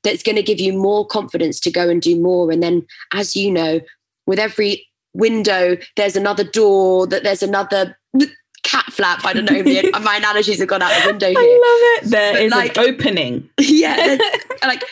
that's 0.03 0.23
going 0.23 0.37
to 0.37 0.43
give 0.43 0.59
you 0.59 0.73
more 0.73 1.07
confidence 1.07 1.61
to 1.61 1.71
go 1.71 1.89
and 1.89 2.01
do 2.01 2.19
more. 2.19 2.51
And 2.51 2.63
then 2.63 2.87
as 3.13 3.37
you 3.37 3.51
know 3.51 3.81
with 4.27 4.39
every 4.39 4.87
window 5.13 5.77
there's 5.97 6.17
another 6.17 6.45
door 6.45 7.07
that 7.07 7.25
there's 7.25 7.43
another 7.43 7.99
cat 8.69 8.85
flap. 8.93 9.25
I 9.25 9.33
don't 9.33 9.45
know. 9.45 10.01
my 10.01 10.17
analogies 10.17 10.59
have 10.59 10.69
gone 10.69 10.83
out 10.83 10.91
the 11.03 11.09
window 11.09 11.29
here. 11.31 11.39
I 11.39 11.43
love 11.43 12.05
it. 12.05 12.11
There 12.11 12.33
but 12.35 12.43
is 12.43 12.53
like, 12.53 12.77
an 12.77 12.85
opening. 12.85 13.49
Yeah, 13.61 14.19
like 14.63 14.85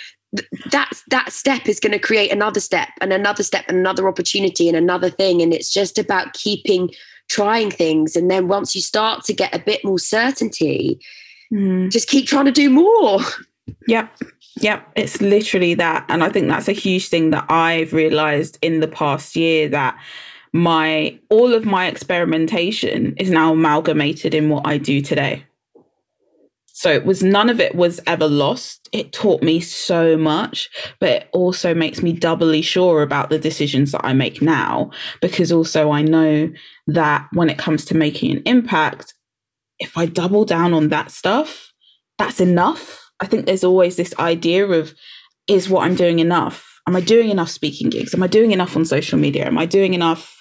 that 0.70 0.90
that 1.08 1.32
step 1.32 1.68
is 1.68 1.80
going 1.80 1.92
to 1.92 1.98
create 1.98 2.32
another 2.32 2.60
step 2.60 2.88
and 3.00 3.12
another 3.12 3.42
step 3.42 3.64
and 3.68 3.78
another 3.78 4.08
opportunity 4.08 4.68
and 4.68 4.76
another 4.76 5.10
thing. 5.10 5.42
And 5.42 5.52
it's 5.52 5.72
just 5.72 5.98
about 5.98 6.32
keeping 6.32 6.90
trying 7.28 7.70
things. 7.70 8.16
And 8.16 8.30
then 8.30 8.48
once 8.48 8.74
you 8.74 8.80
start 8.80 9.24
to 9.24 9.32
get 9.32 9.54
a 9.54 9.58
bit 9.58 9.84
more 9.84 9.98
certainty, 9.98 11.00
mm. 11.52 11.90
just 11.90 12.08
keep 12.08 12.26
trying 12.26 12.44
to 12.44 12.52
do 12.52 12.70
more. 12.70 13.20
Yep. 13.88 14.16
Yep, 14.58 14.90
it's 14.96 15.20
literally 15.20 15.74
that. 15.74 16.06
And 16.08 16.24
I 16.24 16.30
think 16.30 16.48
that's 16.48 16.68
a 16.68 16.72
huge 16.72 17.08
thing 17.08 17.30
that 17.30 17.44
I've 17.50 17.92
realized 17.92 18.58
in 18.62 18.80
the 18.80 18.88
past 18.88 19.36
year 19.36 19.68
that 19.68 19.98
my 20.56 21.18
all 21.30 21.54
of 21.54 21.64
my 21.64 21.86
experimentation 21.86 23.14
is 23.18 23.30
now 23.30 23.52
amalgamated 23.52 24.34
in 24.34 24.48
what 24.48 24.66
I 24.66 24.78
do 24.78 25.00
today. 25.00 25.44
So 26.72 26.90
it 26.90 27.06
was 27.06 27.22
none 27.22 27.48
of 27.48 27.58
it 27.58 27.74
was 27.74 28.00
ever 28.06 28.28
lost. 28.28 28.88
It 28.92 29.12
taught 29.12 29.42
me 29.42 29.60
so 29.60 30.16
much, 30.16 30.68
but 31.00 31.08
it 31.08 31.28
also 31.32 31.74
makes 31.74 32.02
me 32.02 32.12
doubly 32.12 32.60
sure 32.60 33.00
about 33.00 33.30
the 33.30 33.38
decisions 33.38 33.92
that 33.92 34.04
I 34.04 34.12
make 34.12 34.42
now 34.42 34.90
because 35.22 35.50
also 35.50 35.90
I 35.90 36.02
know 36.02 36.50
that 36.86 37.28
when 37.32 37.48
it 37.48 37.56
comes 37.56 37.86
to 37.86 37.96
making 37.96 38.32
an 38.32 38.42
impact, 38.44 39.14
if 39.78 39.96
I 39.96 40.04
double 40.04 40.44
down 40.44 40.74
on 40.74 40.88
that 40.88 41.10
stuff, 41.10 41.72
that's 42.18 42.40
enough. 42.40 43.10
I 43.20 43.26
think 43.26 43.46
there's 43.46 43.64
always 43.64 43.96
this 43.96 44.14
idea 44.18 44.66
of 44.66 44.94
is 45.48 45.70
what 45.70 45.84
I'm 45.84 45.94
doing 45.94 46.18
enough? 46.18 46.80
Am 46.86 46.94
I 46.94 47.00
doing 47.00 47.30
enough 47.30 47.50
speaking 47.50 47.88
gigs? 47.88 48.14
Am 48.14 48.22
I 48.22 48.26
doing 48.26 48.52
enough 48.52 48.76
on 48.76 48.84
social 48.84 49.18
media? 49.18 49.46
Am 49.46 49.58
I 49.58 49.64
doing 49.64 49.94
enough 49.94 50.35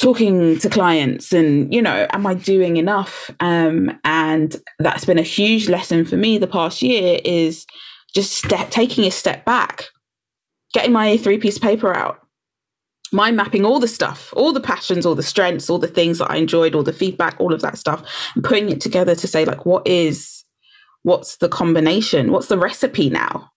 talking 0.00 0.58
to 0.58 0.68
clients 0.70 1.32
and 1.32 1.72
you 1.72 1.82
know 1.82 2.06
am 2.10 2.26
i 2.26 2.34
doing 2.34 2.76
enough? 2.76 3.30
Um, 3.40 3.98
and 4.04 4.56
that's 4.78 5.04
been 5.04 5.18
a 5.18 5.22
huge 5.22 5.68
lesson 5.68 6.04
for 6.04 6.16
me 6.16 6.38
the 6.38 6.46
past 6.46 6.82
year 6.82 7.20
is 7.24 7.66
just 8.14 8.32
step, 8.32 8.70
taking 8.70 9.04
a 9.04 9.10
step 9.10 9.44
back 9.44 9.86
getting 10.74 10.92
my 10.92 11.16
three 11.16 11.38
piece 11.38 11.58
paper 11.58 11.94
out 11.94 12.20
mind 13.12 13.36
mapping 13.36 13.64
all 13.64 13.80
the 13.80 13.88
stuff 13.88 14.32
all 14.36 14.52
the 14.52 14.60
passions 14.60 15.04
all 15.04 15.14
the 15.14 15.22
strengths 15.22 15.68
all 15.68 15.78
the 15.78 15.88
things 15.88 16.18
that 16.18 16.30
i 16.30 16.36
enjoyed 16.36 16.74
all 16.74 16.82
the 16.82 16.92
feedback 16.92 17.38
all 17.40 17.52
of 17.52 17.60
that 17.60 17.76
stuff 17.76 18.02
and 18.34 18.44
putting 18.44 18.70
it 18.70 18.80
together 18.80 19.14
to 19.14 19.26
say 19.26 19.44
like 19.44 19.66
what 19.66 19.86
is 19.86 20.40
what's 21.02 21.36
the 21.36 21.48
combination? 21.48 22.30
What's 22.30 22.48
the 22.48 22.58
recipe 22.58 23.10
now 23.10 23.49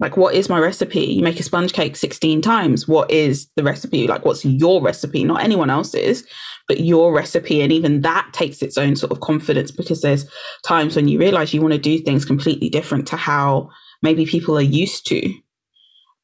like, 0.00 0.16
what 0.16 0.34
is 0.34 0.48
my 0.48 0.58
recipe? 0.58 1.04
You 1.04 1.22
make 1.22 1.38
a 1.38 1.44
sponge 1.44 1.72
cake 1.72 1.96
16 1.96 2.42
times. 2.42 2.88
What 2.88 3.10
is 3.10 3.48
the 3.56 3.62
recipe? 3.62 4.06
Like, 4.06 4.24
what's 4.24 4.44
your 4.44 4.82
recipe? 4.82 5.22
Not 5.22 5.44
anyone 5.44 5.70
else's, 5.70 6.24
but 6.66 6.80
your 6.80 7.12
recipe. 7.12 7.60
And 7.62 7.70
even 7.70 8.00
that 8.00 8.28
takes 8.32 8.62
its 8.62 8.76
own 8.76 8.96
sort 8.96 9.12
of 9.12 9.20
confidence 9.20 9.70
because 9.70 10.02
there's 10.02 10.28
times 10.66 10.96
when 10.96 11.06
you 11.06 11.18
realize 11.18 11.54
you 11.54 11.60
want 11.60 11.74
to 11.74 11.78
do 11.78 11.98
things 11.98 12.24
completely 12.24 12.68
different 12.68 13.06
to 13.08 13.16
how 13.16 13.70
maybe 14.02 14.26
people 14.26 14.58
are 14.58 14.62
used 14.62 15.06
to. 15.06 15.32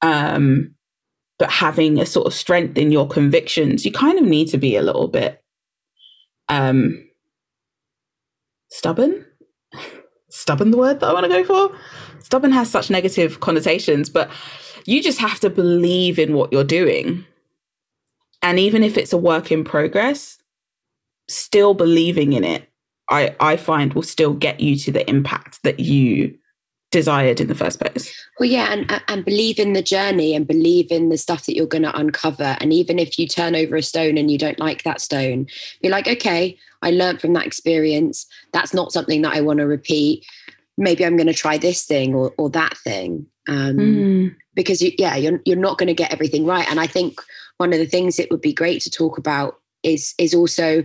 Um, 0.02 0.74
but 1.38 1.50
having 1.50 2.00
a 2.00 2.06
sort 2.06 2.26
of 2.26 2.34
strength 2.34 2.76
in 2.76 2.90
your 2.90 3.06
convictions, 3.06 3.84
you 3.84 3.92
kind 3.92 4.18
of 4.18 4.24
need 4.24 4.48
to 4.48 4.58
be 4.58 4.74
a 4.74 4.82
little 4.82 5.06
bit 5.06 5.40
um, 6.48 7.08
stubborn. 8.70 9.24
Stubborn, 10.48 10.70
the 10.70 10.78
word 10.78 11.00
that 11.00 11.06
I 11.06 11.12
want 11.12 11.24
to 11.24 11.28
go 11.28 11.44
for 11.44 11.78
stubborn 12.28 12.52
has 12.52 12.70
such 12.70 12.90
negative 12.90 13.40
connotations, 13.40 14.10
but 14.10 14.30
you 14.84 15.02
just 15.02 15.18
have 15.18 15.40
to 15.40 15.50
believe 15.50 16.18
in 16.18 16.34
what 16.34 16.52
you're 16.52 16.64
doing. 16.64 17.24
And 18.42 18.58
even 18.58 18.82
if 18.82 18.96
it's 18.96 19.12
a 19.12 19.18
work 19.18 19.50
in 19.50 19.64
progress, 19.64 20.38
still 21.28 21.74
believing 21.74 22.32
in 22.32 22.44
it, 22.44 22.68
I, 23.10 23.34
I 23.40 23.56
find 23.56 23.94
will 23.94 24.02
still 24.02 24.34
get 24.34 24.60
you 24.60 24.76
to 24.76 24.92
the 24.92 25.08
impact 25.08 25.62
that 25.64 25.80
you 25.80 26.36
desired 26.90 27.40
in 27.40 27.48
the 27.48 27.54
first 27.54 27.80
place. 27.80 28.14
Well, 28.38 28.48
yeah, 28.48 28.72
and 28.72 29.02
and 29.08 29.24
believe 29.24 29.58
in 29.58 29.74
the 29.74 29.82
journey 29.82 30.34
and 30.34 30.46
believe 30.46 30.90
in 30.90 31.08
the 31.08 31.18
stuff 31.18 31.44
that 31.46 31.54
you're 31.56 31.66
going 31.66 31.82
to 31.82 31.96
uncover. 31.96 32.56
And 32.60 32.72
even 32.72 32.98
if 32.98 33.18
you 33.18 33.26
turn 33.26 33.54
over 33.54 33.76
a 33.76 33.82
stone 33.82 34.16
and 34.16 34.30
you 34.30 34.38
don't 34.38 34.58
like 34.58 34.84
that 34.84 35.00
stone, 35.00 35.48
be 35.82 35.88
like, 35.88 36.08
okay, 36.08 36.56
I 36.80 36.90
learned 36.90 37.20
from 37.20 37.34
that 37.34 37.46
experience. 37.46 38.26
That's 38.52 38.72
not 38.72 38.92
something 38.92 39.22
that 39.22 39.34
I 39.34 39.40
want 39.40 39.58
to 39.58 39.66
repeat 39.66 40.24
maybe 40.78 41.04
I'm 41.04 41.16
going 41.16 41.26
to 41.26 41.34
try 41.34 41.58
this 41.58 41.84
thing 41.84 42.14
or, 42.14 42.32
or 42.38 42.48
that 42.50 42.78
thing. 42.78 43.26
Um, 43.48 43.76
mm. 43.76 44.36
Because 44.54 44.80
you, 44.80 44.92
yeah, 44.98 45.16
you're 45.16 45.40
you're 45.44 45.56
not 45.56 45.78
going 45.78 45.88
to 45.88 45.94
get 45.94 46.12
everything 46.12 46.46
right. 46.46 46.68
And 46.70 46.80
I 46.80 46.86
think 46.86 47.20
one 47.58 47.72
of 47.72 47.78
the 47.78 47.86
things 47.86 48.18
it 48.18 48.30
would 48.30 48.40
be 48.40 48.52
great 48.52 48.80
to 48.82 48.90
talk 48.90 49.18
about 49.18 49.60
is 49.82 50.14
is 50.18 50.34
also 50.34 50.84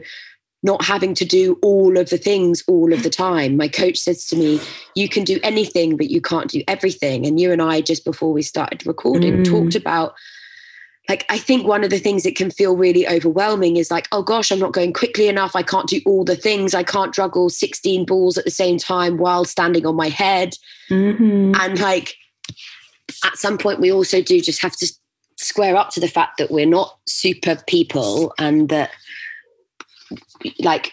not 0.65 0.86
having 0.86 1.13
to 1.13 1.25
do 1.25 1.60
all 1.62 1.97
of 1.97 2.10
the 2.10 2.17
things 2.17 2.63
all 2.67 2.93
of 2.93 3.03
the 3.03 3.10
time. 3.10 3.58
My 3.58 3.67
coach 3.67 3.97
says 3.97 4.25
to 4.27 4.36
me, 4.36 4.60
"You 4.95 5.10
can 5.10 5.23
do 5.23 5.39
anything, 5.43 5.97
but 5.97 6.10
you 6.10 6.21
can't 6.21 6.49
do 6.49 6.63
everything." 6.67 7.25
And 7.25 7.39
you 7.39 7.51
and 7.51 7.62
I, 7.62 7.82
just 7.82 8.06
before 8.06 8.34
we 8.34 8.41
started 8.41 8.86
recording, 8.86 9.43
mm. 9.43 9.45
talked 9.45 9.75
about 9.75 10.13
like 11.10 11.26
i 11.30 11.38
think 11.38 11.68
one 11.68 11.84
of 11.84 11.89
the 11.89 12.00
things 12.00 12.24
that 12.24 12.36
can 12.36 12.50
feel 12.50 12.76
really 12.76 13.08
overwhelming 13.08 13.78
is 13.78 13.92
like 13.92 14.08
oh 14.12 14.24
gosh 14.24 14.52
i'm 14.52 14.60
not 14.60 14.74
going 14.74 14.94
quickly 14.94 15.28
enough. 15.28 15.56
I 15.56 15.63
can't 15.63 15.88
do 15.88 16.02
all 16.06 16.24
the 16.24 16.36
things. 16.36 16.74
I 16.74 16.84
can't 16.84 17.13
juggle 17.13 17.50
16 17.50 18.06
balls 18.06 18.38
at 18.38 18.46
the 18.46 18.52
same 18.52 18.78
time 18.78 19.18
while 19.18 19.46
standing 19.46 19.86
on 19.86 19.96
my 19.96 20.10
head. 20.10 20.56
Mm-hmm. 20.89 21.56
and 21.56 21.80
like 21.80 22.16
at 23.24 23.38
some 23.38 23.58
point 23.58 23.80
we 23.80 23.92
also 23.92 24.22
do 24.22 24.39
just 24.42 24.62
have 24.62 24.76
to 24.78 24.94
square 25.38 25.76
up 25.76 25.89
to 25.92 26.00
the 26.00 26.08
fact 26.08 26.38
that 26.38 26.52
we're 26.52 26.66
not 26.66 26.98
super 27.08 27.58
people 27.68 28.34
and 28.38 28.70
that 28.70 28.92
like 30.60 30.92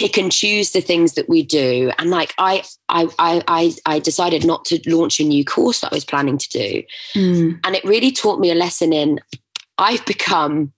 pick 0.00 0.18
and 0.18 0.32
choose 0.32 0.72
the 0.72 0.80
things 0.80 1.12
that 1.14 1.28
we 1.28 1.42
do 1.42 1.92
and 1.98 2.10
like 2.10 2.34
i 2.38 2.62
i 2.88 3.06
i 3.18 3.72
i 3.86 3.98
decided 3.98 4.44
not 4.44 4.64
to 4.64 4.80
launch 4.86 5.20
a 5.20 5.24
new 5.24 5.44
course 5.44 5.80
that 5.80 5.92
i 5.92 5.94
was 5.94 6.04
planning 6.04 6.38
to 6.38 6.48
do 6.48 6.82
mm. 7.14 7.60
and 7.64 7.76
it 7.76 7.84
really 7.84 8.10
taught 8.10 8.40
me 8.40 8.50
a 8.50 8.54
lesson 8.54 8.92
in 8.92 9.20
I've 9.80 10.04
become 10.04 10.72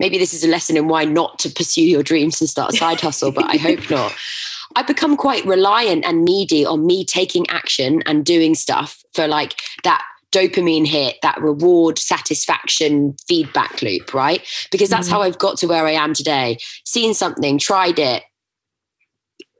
maybe 0.00 0.18
this 0.18 0.34
is 0.34 0.44
a 0.44 0.48
lesson 0.48 0.76
in 0.76 0.88
why 0.88 1.04
not 1.04 1.38
to 1.38 1.48
pursue 1.48 1.84
your 1.84 2.02
dreams 2.02 2.40
and 2.40 2.50
start 2.50 2.74
a 2.74 2.76
side 2.76 3.00
hustle, 3.00 3.30
but 3.30 3.44
I 3.44 3.56
hope 3.56 3.88
not. 3.88 4.12
I've 4.76 4.88
become 4.88 5.16
quite 5.16 5.44
reliant 5.44 6.04
and 6.04 6.24
needy 6.24 6.66
on 6.66 6.84
me 6.84 7.04
taking 7.04 7.48
action 7.48 8.02
and 8.04 8.26
doing 8.26 8.56
stuff 8.56 9.04
for 9.14 9.28
like 9.28 9.60
that 9.84 10.04
dopamine 10.32 10.84
hit, 10.84 11.18
that 11.22 11.40
reward, 11.40 11.96
satisfaction, 11.96 13.14
feedback 13.28 13.82
loop, 13.82 14.12
right? 14.12 14.42
Because 14.72 14.90
that's 14.90 15.06
mm-hmm. 15.06 15.14
how 15.14 15.22
I've 15.22 15.38
got 15.38 15.58
to 15.58 15.68
where 15.68 15.86
I 15.86 15.92
am 15.92 16.12
today. 16.12 16.58
Seen 16.84 17.14
something, 17.14 17.56
tried 17.56 18.00
it, 18.00 18.24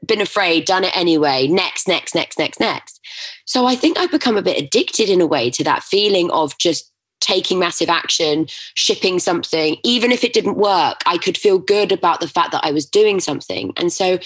been 0.07 0.21
afraid, 0.21 0.65
done 0.65 0.85
it 0.85 0.97
anyway, 0.97 1.47
next, 1.47 1.89
next, 1.89 2.15
next, 2.15 2.39
next, 2.39 2.61
next. 2.61 3.01
So 3.45 3.67
I 3.67 3.75
think 3.75 3.99
I've 3.99 4.11
become 4.11 4.37
a 4.37 4.43
bit 4.43 4.63
addicted 4.63 5.09
in 5.09 5.21
a 5.21 5.27
way 5.27 5.51
to 5.51 5.65
that 5.65 5.83
feeling 5.83 6.31
of 6.31 6.57
just 6.59 6.91
taking 7.21 7.59
massive 7.59 7.89
action, 7.89 8.47
shipping 8.75 9.19
something, 9.19 9.77
even 9.83 10.13
if 10.13 10.23
it 10.25 10.35
didn't 10.35 10.57
work, 10.57 11.01
I 11.07 11.17
could 11.17 11.39
feel 11.39 11.59
good 11.59 11.91
about 11.91 12.21
the 12.21 12.29
fact 12.29 12.53
that 12.53 12.65
I 12.65 12.71
was 12.71 12.85
doing 12.85 13.19
something. 13.19 13.73
And 13.77 13.93
so, 13.93 14.19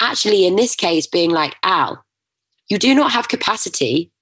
actually, 0.00 0.46
in 0.46 0.56
this 0.56 0.76
case, 0.76 1.06
being 1.06 1.30
like, 1.30 1.56
Al, 1.64 2.04
you 2.68 2.78
do 2.78 2.94
not 2.94 3.10
have 3.10 3.28
capacity 3.28 4.12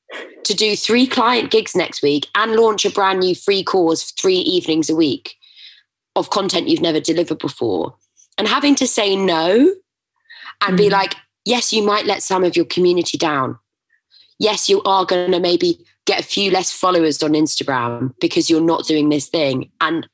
to 0.45 0.55
do 0.55 0.77
three 0.77 1.07
client 1.07 1.51
gigs 1.51 1.77
next 1.77 2.03
week 2.03 2.29
and 2.35 2.57
launch 2.57 2.85
a 2.85 2.91
brand 2.91 3.21
new 3.21 3.35
free 3.35 3.63
course 3.63 4.11
three 4.13 4.39
evenings 4.39 4.91
a 4.91 4.97
week 4.97 5.37
of 6.17 6.31
content 6.31 6.69
you've 6.69 6.81
never 6.81 7.01
delivered 7.01 7.39
before. 7.39 7.95
And 8.39 8.49
having 8.49 8.75
to 8.77 8.87
say 8.87 9.15
no 9.15 9.75
and 10.63 10.75
mm. 10.75 10.79
be 10.79 10.91
like, 10.91 11.15
yes, 11.45 11.73
you 11.73 11.83
might 11.83 12.07
let 12.07 12.23
some 12.23 12.45
of 12.45 12.57
your 12.57 12.65
community 12.65 13.19
down. 13.19 13.59
Yes, 14.39 14.69
you 14.69 14.83
are 14.83 15.05
going 15.05 15.31
to 15.33 15.41
maybe 15.41 15.85
get 16.07 16.21
a 16.21 16.25
few 16.25 16.51
less 16.51 16.73
followers 16.73 17.23
on 17.23 17.33
Instagram 17.33 18.15
because 18.21 18.51
you're 18.51 18.61
not 18.61 18.87
doing 18.87 19.09
this 19.09 19.29
thing. 19.29 19.71
And 19.81 20.09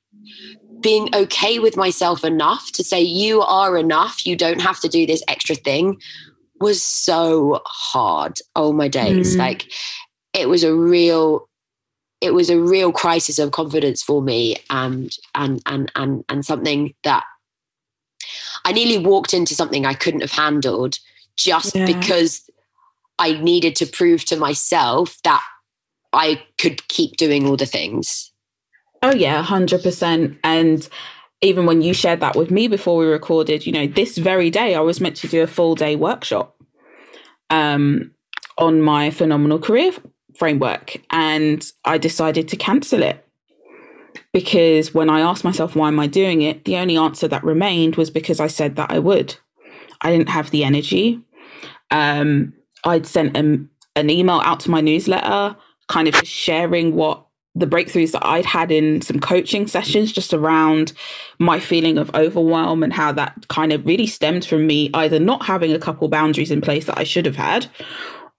being 0.80 1.08
okay 1.14 1.58
with 1.58 1.76
myself 1.76 2.24
enough 2.24 2.70
to 2.72 2.84
say, 2.84 3.00
you 3.00 3.40
are 3.40 3.76
enough, 3.78 4.26
you 4.26 4.36
don't 4.36 4.60
have 4.60 4.80
to 4.80 4.88
do 4.88 5.06
this 5.06 5.22
extra 5.28 5.54
thing 5.54 5.98
was 6.60 6.82
so 6.82 7.60
hard. 7.66 8.38
Oh 8.56 8.72
my 8.72 8.88
days. 8.88 9.34
Mm. 9.34 9.38
Like 9.38 9.70
it 10.32 10.48
was 10.48 10.64
a 10.64 10.74
real 10.74 11.48
it 12.20 12.34
was 12.34 12.50
a 12.50 12.60
real 12.60 12.90
crisis 12.90 13.38
of 13.38 13.52
confidence 13.52 14.02
for 14.02 14.20
me 14.20 14.56
and 14.70 15.12
and 15.34 15.62
and 15.66 15.90
and 15.94 16.24
and 16.28 16.44
something 16.44 16.94
that 17.04 17.24
I 18.64 18.72
nearly 18.72 18.98
walked 18.98 19.34
into 19.34 19.54
something 19.54 19.86
I 19.86 19.94
couldn't 19.94 20.20
have 20.20 20.32
handled 20.32 20.98
just 21.36 21.74
yeah. 21.74 21.86
because 21.86 22.48
I 23.18 23.32
needed 23.34 23.76
to 23.76 23.86
prove 23.86 24.24
to 24.26 24.36
myself 24.36 25.18
that 25.24 25.42
I 26.12 26.42
could 26.58 26.86
keep 26.88 27.16
doing 27.16 27.46
all 27.46 27.56
the 27.56 27.66
things. 27.66 28.32
Oh, 29.02 29.14
yeah, 29.14 29.44
100%. 29.44 30.38
And 30.42 30.88
even 31.40 31.66
when 31.66 31.82
you 31.82 31.94
shared 31.94 32.20
that 32.20 32.36
with 32.36 32.50
me 32.50 32.68
before 32.68 32.96
we 32.96 33.06
recorded, 33.06 33.66
you 33.66 33.72
know, 33.72 33.86
this 33.86 34.18
very 34.18 34.50
day 34.50 34.74
I 34.74 34.80
was 34.80 35.00
meant 35.00 35.16
to 35.16 35.28
do 35.28 35.42
a 35.42 35.46
full 35.46 35.74
day 35.74 35.96
workshop 35.96 36.56
um, 37.50 38.12
on 38.56 38.82
my 38.82 39.10
phenomenal 39.10 39.58
career 39.58 39.92
framework. 40.36 40.96
And 41.10 41.64
I 41.84 41.98
decided 41.98 42.48
to 42.48 42.56
cancel 42.56 43.02
it 43.02 43.24
because 44.32 44.92
when 44.94 45.10
I 45.10 45.20
asked 45.20 45.44
myself, 45.44 45.74
why 45.74 45.88
am 45.88 46.00
I 46.00 46.06
doing 46.06 46.42
it? 46.42 46.64
The 46.64 46.76
only 46.76 46.96
answer 46.96 47.28
that 47.28 47.44
remained 47.44 47.96
was 47.96 48.10
because 48.10 48.40
I 48.40 48.46
said 48.46 48.76
that 48.76 48.90
I 48.90 48.98
would. 48.98 49.36
I 50.00 50.10
didn't 50.10 50.28
have 50.28 50.50
the 50.50 50.64
energy. 50.64 51.20
Um, 51.90 52.52
I'd 52.84 53.06
sent 53.06 53.36
a, 53.36 53.60
an 53.96 54.10
email 54.10 54.40
out 54.44 54.60
to 54.60 54.70
my 54.70 54.80
newsletter 54.80 55.56
kind 55.88 56.06
of 56.06 56.14
sharing 56.26 56.94
what 56.94 57.24
the 57.54 57.66
breakthroughs 57.66 58.12
that 58.12 58.24
I'd 58.24 58.44
had 58.44 58.70
in 58.70 59.00
some 59.02 59.18
coaching 59.18 59.66
sessions 59.66 60.12
just 60.12 60.32
around 60.32 60.92
my 61.38 61.58
feeling 61.58 61.98
of 61.98 62.14
overwhelm 62.14 62.82
and 62.82 62.92
how 62.92 63.10
that 63.12 63.48
kind 63.48 63.72
of 63.72 63.84
really 63.84 64.06
stemmed 64.06 64.44
from 64.44 64.66
me 64.66 64.90
either 64.94 65.18
not 65.18 65.44
having 65.44 65.72
a 65.72 65.78
couple 65.78 66.06
boundaries 66.08 66.52
in 66.52 66.60
place 66.60 66.84
that 66.86 66.98
I 66.98 67.04
should 67.04 67.26
have 67.26 67.36
had 67.36 67.66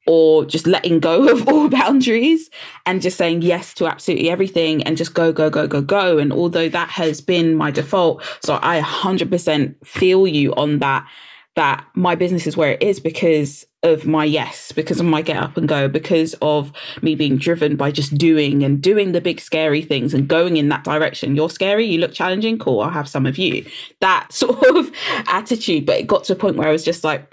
or 0.10 0.44
just 0.44 0.66
letting 0.66 1.00
go 1.00 1.30
of 1.32 1.48
all 1.48 1.70
boundaries 1.70 2.50
and 2.88 3.00
just 3.00 3.16
saying 3.16 3.44
yes 3.44 3.76
to 3.76 3.86
absolutely 3.86 4.28
everything 4.32 4.82
and 4.82 4.98
just 4.98 5.14
go, 5.14 5.32
go, 5.32 5.52
go, 5.52 5.68
go, 5.68 5.84
go. 5.84 6.18
And 6.18 6.34
although 6.34 6.68
that 6.68 6.90
has 6.90 7.22
been 7.22 7.54
my 7.56 7.70
default, 7.70 8.24
so 8.42 8.58
I 8.64 8.82
100% 8.82 9.86
feel 9.86 10.26
you 10.26 10.56
on 10.56 10.80
that, 10.80 11.08
that 11.56 11.86
my 11.94 12.16
business 12.16 12.48
is 12.48 12.58
where 12.58 12.72
it 12.72 12.82
is 12.82 13.00
because 13.00 13.68
of 13.84 14.08
my 14.08 14.26
yes, 14.26 14.72
because 14.72 15.00
of 15.00 15.06
my 15.06 15.22
get 15.22 15.38
up 15.38 15.56
and 15.58 15.68
go, 15.68 15.88
because 15.88 16.34
of 16.42 16.74
me 17.04 17.14
being 17.14 17.38
driven 17.38 17.76
by 17.76 17.92
just 17.92 18.18
doing 18.18 18.64
and 18.64 18.82
doing 18.82 19.12
the 19.12 19.22
big 19.22 19.40
scary 19.40 19.84
things 19.84 20.16
and 20.16 20.28
going 20.28 20.58
in 20.58 20.70
that 20.70 20.84
direction. 20.84 21.36
You're 21.36 21.52
scary, 21.52 21.86
you 21.86 22.00
look 22.00 22.14
challenging, 22.14 22.58
cool, 22.58 22.82
I'll 22.82 22.90
have 22.90 23.08
some 23.08 23.28
of 23.28 23.38
you. 23.38 23.64
That 24.02 24.28
sort 24.34 24.66
of 24.76 24.92
attitude. 25.28 25.86
But 25.86 26.00
it 26.00 26.08
got 26.08 26.24
to 26.24 26.34
a 26.34 26.36
point 26.36 26.58
where 26.58 26.68
I 26.68 26.72
was 26.72 26.84
just 26.84 27.04
like, 27.04 27.32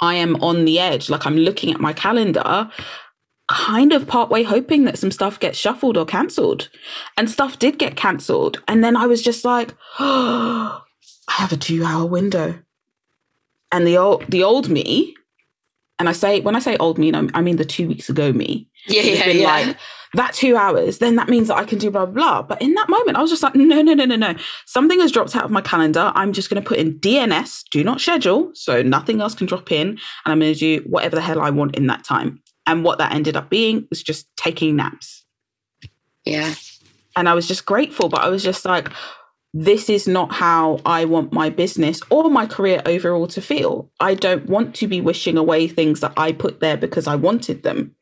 I 0.00 0.14
am 0.14 0.36
on 0.42 0.64
the 0.64 0.78
edge. 0.78 1.10
Like 1.10 1.26
I'm 1.26 1.36
looking 1.36 1.72
at 1.72 1.80
my 1.80 1.92
calendar, 1.92 2.70
kind 3.48 3.92
of 3.92 4.06
partway 4.06 4.42
hoping 4.42 4.84
that 4.84 4.98
some 4.98 5.10
stuff 5.10 5.40
gets 5.40 5.58
shuffled 5.58 5.96
or 5.96 6.06
cancelled. 6.06 6.68
And 7.16 7.30
stuff 7.30 7.58
did 7.58 7.78
get 7.78 7.96
cancelled. 7.96 8.62
And 8.68 8.84
then 8.84 8.96
I 8.96 9.06
was 9.06 9.22
just 9.22 9.44
like, 9.44 9.74
oh, 9.98 10.84
I 11.28 11.32
have 11.32 11.52
a 11.52 11.56
two 11.56 11.84
hour 11.84 12.06
window. 12.06 12.58
And 13.70 13.86
the 13.86 13.98
old 13.98 14.24
the 14.28 14.42
old 14.42 14.68
me 14.68 15.14
and 15.98 16.08
I 16.08 16.12
say 16.12 16.40
when 16.40 16.56
I 16.56 16.60
say 16.60 16.76
old 16.78 16.98
me, 16.98 17.12
I 17.14 17.40
mean 17.40 17.56
the 17.56 17.64
two 17.64 17.88
weeks 17.88 18.08
ago 18.08 18.32
me. 18.32 18.68
Yeah, 18.86 19.02
yeah, 19.02 19.26
yeah. 19.26 19.46
Like 19.46 19.76
that 20.14 20.32
two 20.32 20.56
hours, 20.56 20.98
then 20.98 21.16
that 21.16 21.28
means 21.28 21.48
that 21.48 21.56
I 21.56 21.64
can 21.64 21.78
do 21.78 21.90
blah, 21.90 22.06
blah 22.06 22.14
blah. 22.14 22.42
But 22.42 22.62
in 22.62 22.74
that 22.74 22.88
moment, 22.88 23.16
I 23.16 23.20
was 23.20 23.30
just 23.30 23.42
like, 23.42 23.54
no, 23.54 23.82
no, 23.82 23.94
no, 23.94 24.04
no, 24.04 24.16
no. 24.16 24.34
Something 24.64 25.00
has 25.00 25.12
dropped 25.12 25.36
out 25.36 25.44
of 25.44 25.50
my 25.50 25.60
calendar. 25.60 26.12
I'm 26.14 26.32
just 26.32 26.48
going 26.48 26.62
to 26.62 26.66
put 26.66 26.78
in 26.78 26.98
DNS, 27.00 27.64
do 27.70 27.84
not 27.84 28.00
schedule, 28.00 28.50
so 28.54 28.82
nothing 28.82 29.20
else 29.20 29.34
can 29.34 29.46
drop 29.46 29.70
in, 29.70 29.88
and 29.88 29.98
I'm 30.24 30.40
going 30.40 30.54
to 30.54 30.58
do 30.58 30.84
whatever 30.88 31.16
the 31.16 31.22
hell 31.22 31.40
I 31.40 31.50
want 31.50 31.76
in 31.76 31.86
that 31.88 32.04
time. 32.04 32.40
And 32.66 32.84
what 32.84 32.98
that 32.98 33.12
ended 33.12 33.36
up 33.36 33.50
being 33.50 33.86
was 33.90 34.02
just 34.02 34.28
taking 34.36 34.76
naps. 34.76 35.24
Yeah. 36.24 36.54
And 37.16 37.28
I 37.28 37.34
was 37.34 37.48
just 37.48 37.64
grateful, 37.66 38.08
but 38.08 38.20
I 38.20 38.28
was 38.28 38.44
just 38.44 38.64
like, 38.64 38.90
this 39.54 39.88
is 39.88 40.06
not 40.06 40.32
how 40.32 40.80
I 40.84 41.04
want 41.04 41.32
my 41.32 41.48
business 41.48 42.00
or 42.10 42.28
my 42.28 42.46
career 42.46 42.82
overall 42.84 43.26
to 43.28 43.40
feel. 43.40 43.90
I 43.98 44.14
don't 44.14 44.46
want 44.46 44.74
to 44.76 44.86
be 44.86 45.00
wishing 45.00 45.38
away 45.38 45.68
things 45.68 46.00
that 46.00 46.12
I 46.16 46.32
put 46.32 46.60
there 46.60 46.76
because 46.76 47.06
I 47.06 47.16
wanted 47.16 47.62
them. 47.62 47.94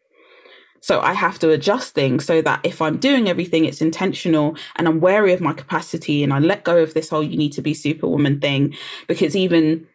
So 0.81 1.01
I 1.01 1.15
have 1.15 1.39
to 1.41 1.51
adjust 1.51 1.95
things 1.95 2.25
so 2.25 2.43
that 2.43 2.61
if 2.65 2.81
I'm 2.81 2.99
doing 2.99 3.29
everything, 3.29 3.65
it's 3.65 3.81
intentional 3.81 4.57
and 4.77 4.87
I'm 4.87 5.01
wary 5.01 5.33
of 5.33 5.41
my 5.41 5.53
capacity 5.53 6.23
and 6.23 6.33
I 6.33 6.39
let 6.39 6.65
go 6.65 6.79
of 6.79 6.95
this 6.95 7.11
whole 7.11 7.23
you 7.23 7.37
need 7.37 7.53
to 7.53 7.63
be 7.63 7.75
superwoman 7.75 8.41
thing. 8.41 8.75
Because 9.09 9.35
even 9.35 9.87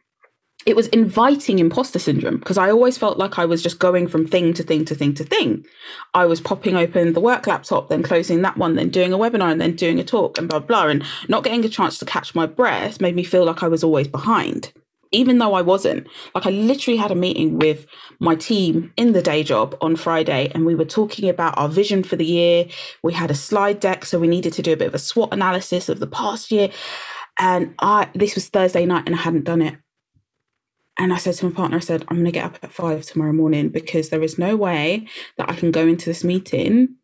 it 0.65 0.75
was 0.75 0.87
inviting 0.87 1.59
imposter 1.59 1.99
syndrome 1.99 2.37
because 2.37 2.57
I 2.57 2.69
always 2.69 2.97
felt 2.97 3.17
like 3.17 3.39
I 3.39 3.45
was 3.45 3.63
just 3.63 3.79
going 3.79 4.07
from 4.07 4.27
thing 4.27 4.53
to 4.53 4.63
thing 4.63 4.85
to 4.85 4.95
thing 4.95 5.13
to 5.15 5.23
thing. 5.23 5.65
I 6.13 6.25
was 6.25 6.39
popping 6.39 6.75
open 6.75 7.13
the 7.13 7.19
work 7.19 7.47
laptop, 7.47 7.89
then 7.89 8.03
closing 8.03 8.41
that 8.43 8.57
one, 8.57 8.75
then 8.75 8.89
doing 8.89 9.13
a 9.13 9.17
webinar 9.17 9.51
and 9.51 9.59
then 9.59 9.75
doing 9.75 9.99
a 9.99 10.03
talk 10.03 10.37
and 10.37 10.47
blah, 10.47 10.59
blah. 10.59 10.87
And 10.87 11.03
not 11.27 11.43
getting 11.43 11.65
a 11.65 11.69
chance 11.69 11.97
to 11.99 12.05
catch 12.05 12.35
my 12.35 12.45
breath 12.45 13.01
made 13.01 13.15
me 13.15 13.23
feel 13.23 13.45
like 13.45 13.63
I 13.63 13.67
was 13.67 13.83
always 13.83 14.07
behind, 14.07 14.71
even 15.11 15.39
though 15.39 15.53
I 15.55 15.63
wasn't. 15.63 16.07
Like 16.35 16.45
I 16.45 16.51
literally 16.51 16.97
had 16.97 17.11
a 17.11 17.15
meeting 17.15 17.57
with 17.57 17.87
my 18.19 18.35
team 18.35 18.93
in 18.97 19.13
the 19.13 19.21
day 19.21 19.43
job 19.43 19.75
on 19.81 19.95
Friday 19.95 20.51
and 20.53 20.65
we 20.65 20.75
were 20.75 20.85
talking 20.85 21.27
about 21.27 21.57
our 21.57 21.69
vision 21.69 22.03
for 22.03 22.17
the 22.17 22.25
year. 22.25 22.67
We 23.01 23.13
had 23.13 23.31
a 23.31 23.35
slide 23.35 23.79
deck, 23.79 24.05
so 24.05 24.19
we 24.19 24.27
needed 24.27 24.53
to 24.53 24.61
do 24.61 24.73
a 24.73 24.77
bit 24.77 24.87
of 24.87 24.95
a 24.95 24.99
SWOT 24.99 25.33
analysis 25.33 25.89
of 25.89 25.99
the 25.99 26.07
past 26.07 26.51
year. 26.51 26.69
And 27.39 27.73
I 27.79 28.09
this 28.13 28.35
was 28.35 28.49
Thursday 28.49 28.85
night 28.85 29.07
and 29.07 29.15
I 29.15 29.19
hadn't 29.19 29.45
done 29.45 29.63
it. 29.63 29.75
And 30.97 31.13
I 31.13 31.17
said 31.17 31.35
to 31.35 31.45
my 31.45 31.51
partner, 31.51 31.77
I 31.77 31.81
said, 31.81 32.03
I'm 32.07 32.17
going 32.17 32.25
to 32.25 32.31
get 32.31 32.45
up 32.45 32.59
at 32.61 32.71
five 32.71 33.05
tomorrow 33.05 33.33
morning 33.33 33.69
because 33.69 34.09
there 34.09 34.23
is 34.23 34.37
no 34.37 34.55
way 34.55 35.07
that 35.37 35.49
I 35.49 35.55
can 35.55 35.71
go 35.71 35.87
into 35.87 36.05
this 36.05 36.23
meeting 36.23 36.95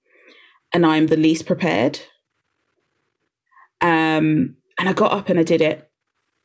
and 0.74 0.86
I'm 0.86 1.08
the 1.08 1.18
least 1.18 1.46
prepared. 1.46 2.00
Um, 3.82 4.56
and 4.80 4.90
I 4.90 4.94
got 4.94 5.14
up 5.14 5.30
and 5.30 5.40
I 5.40 5.44
did 5.44 5.62
it. 5.62 5.90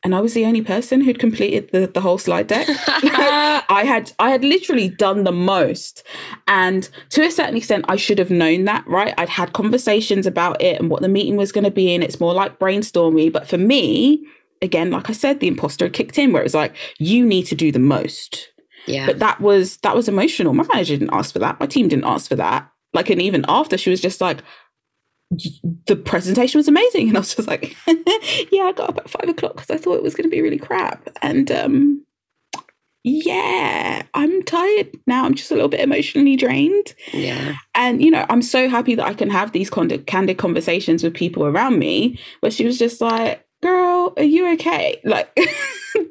And 0.05 0.13
I 0.13 0.19
was 0.19 0.33
the 0.33 0.45
only 0.45 0.61
person 0.61 0.99
who'd 0.99 1.19
completed 1.19 1.69
the, 1.71 1.87
the 1.87 2.01
whole 2.01 2.17
slide 2.17 2.47
deck. 2.47 2.67
I 2.87 3.83
had 3.87 4.11
I 4.19 4.31
had 4.31 4.43
literally 4.43 4.89
done 4.89 5.23
the 5.23 5.31
most. 5.31 6.03
And 6.45 6.89
to 7.11 7.23
a 7.23 7.31
certain 7.31 7.55
extent, 7.55 7.85
I 7.87 7.95
should 7.95 8.19
have 8.19 8.29
known 8.29 8.65
that, 8.65 8.85
right? 8.85 9.13
I'd 9.17 9.29
had 9.29 9.53
conversations 9.53 10.27
about 10.27 10.61
it 10.61 10.77
and 10.77 10.89
what 10.89 11.01
the 11.01 11.07
meeting 11.07 11.37
was 11.37 11.53
going 11.53 11.63
to 11.63 11.71
be, 11.71 11.95
and 11.95 12.03
it's 12.03 12.19
more 12.19 12.33
like 12.33 12.59
brainstorming. 12.59 13.31
But 13.31 13.47
for 13.47 13.57
me, 13.57 14.27
again, 14.63 14.89
like 14.89 15.09
I 15.09 15.13
said, 15.13 15.39
the 15.39 15.47
imposter 15.47 15.89
kicked 15.89 16.17
in 16.17 16.31
where 16.31 16.41
it 16.41 16.45
was 16.45 16.55
like, 16.55 16.75
you 16.97 17.25
need 17.25 17.43
to 17.47 17.55
do 17.55 17.71
the 17.71 17.79
most. 17.79 18.49
Yeah. 18.87 19.05
But 19.05 19.19
that 19.19 19.39
was 19.39 19.77
that 19.77 19.95
was 19.95 20.07
emotional. 20.07 20.53
My 20.53 20.65
manager 20.73 20.97
didn't 20.97 21.13
ask 21.13 21.31
for 21.33 21.39
that. 21.39 21.59
My 21.59 21.67
team 21.67 21.87
didn't 21.87 22.05
ask 22.05 22.27
for 22.27 22.35
that. 22.35 22.69
Like, 22.93 23.09
and 23.09 23.21
even 23.21 23.45
after, 23.47 23.77
she 23.77 23.89
was 23.89 24.01
just 24.01 24.21
like, 24.21 24.41
the 25.87 25.95
presentation 25.95 26.59
was 26.59 26.67
amazing, 26.67 27.07
and 27.09 27.17
I 27.17 27.21
was 27.21 27.35
just 27.35 27.47
like, 27.47 27.75
yeah, 28.51 28.63
I 28.63 28.73
got 28.75 28.89
up 28.89 28.97
at 28.97 29.09
five 29.09 29.29
o'clock 29.29 29.55
because 29.55 29.71
I 29.71 29.77
thought 29.77 29.95
it 29.97 30.03
was 30.03 30.15
going 30.15 30.29
to 30.29 30.35
be 30.35 30.41
really 30.41 30.59
crap, 30.59 31.09
and 31.21 31.49
um, 31.51 32.05
yeah, 33.03 34.03
I'm 34.13 34.43
tired 34.43 34.95
now. 35.07 35.25
I'm 35.25 35.35
just 35.35 35.51
a 35.51 35.55
little 35.55 35.69
bit 35.69 35.81
emotionally 35.81 36.37
drained. 36.37 36.93
Yeah. 37.11 37.55
And, 37.75 38.01
you 38.01 38.09
know, 38.09 38.25
I'm 38.29 38.41
so 38.41 38.69
happy 38.69 38.95
that 38.95 39.05
I 39.05 39.13
can 39.13 39.29
have 39.29 39.51
these 39.51 39.69
candid 39.69 40.37
conversations 40.37 41.03
with 41.03 41.13
people 41.13 41.45
around 41.45 41.79
me 41.79 42.17
where 42.39 42.51
she 42.51 42.65
was 42.65 42.79
just 42.79 43.01
like, 43.01 43.42
girl, 43.63 44.13
are 44.17 44.23
you 44.23 44.47
okay? 44.53 45.01
Like, 45.03 45.35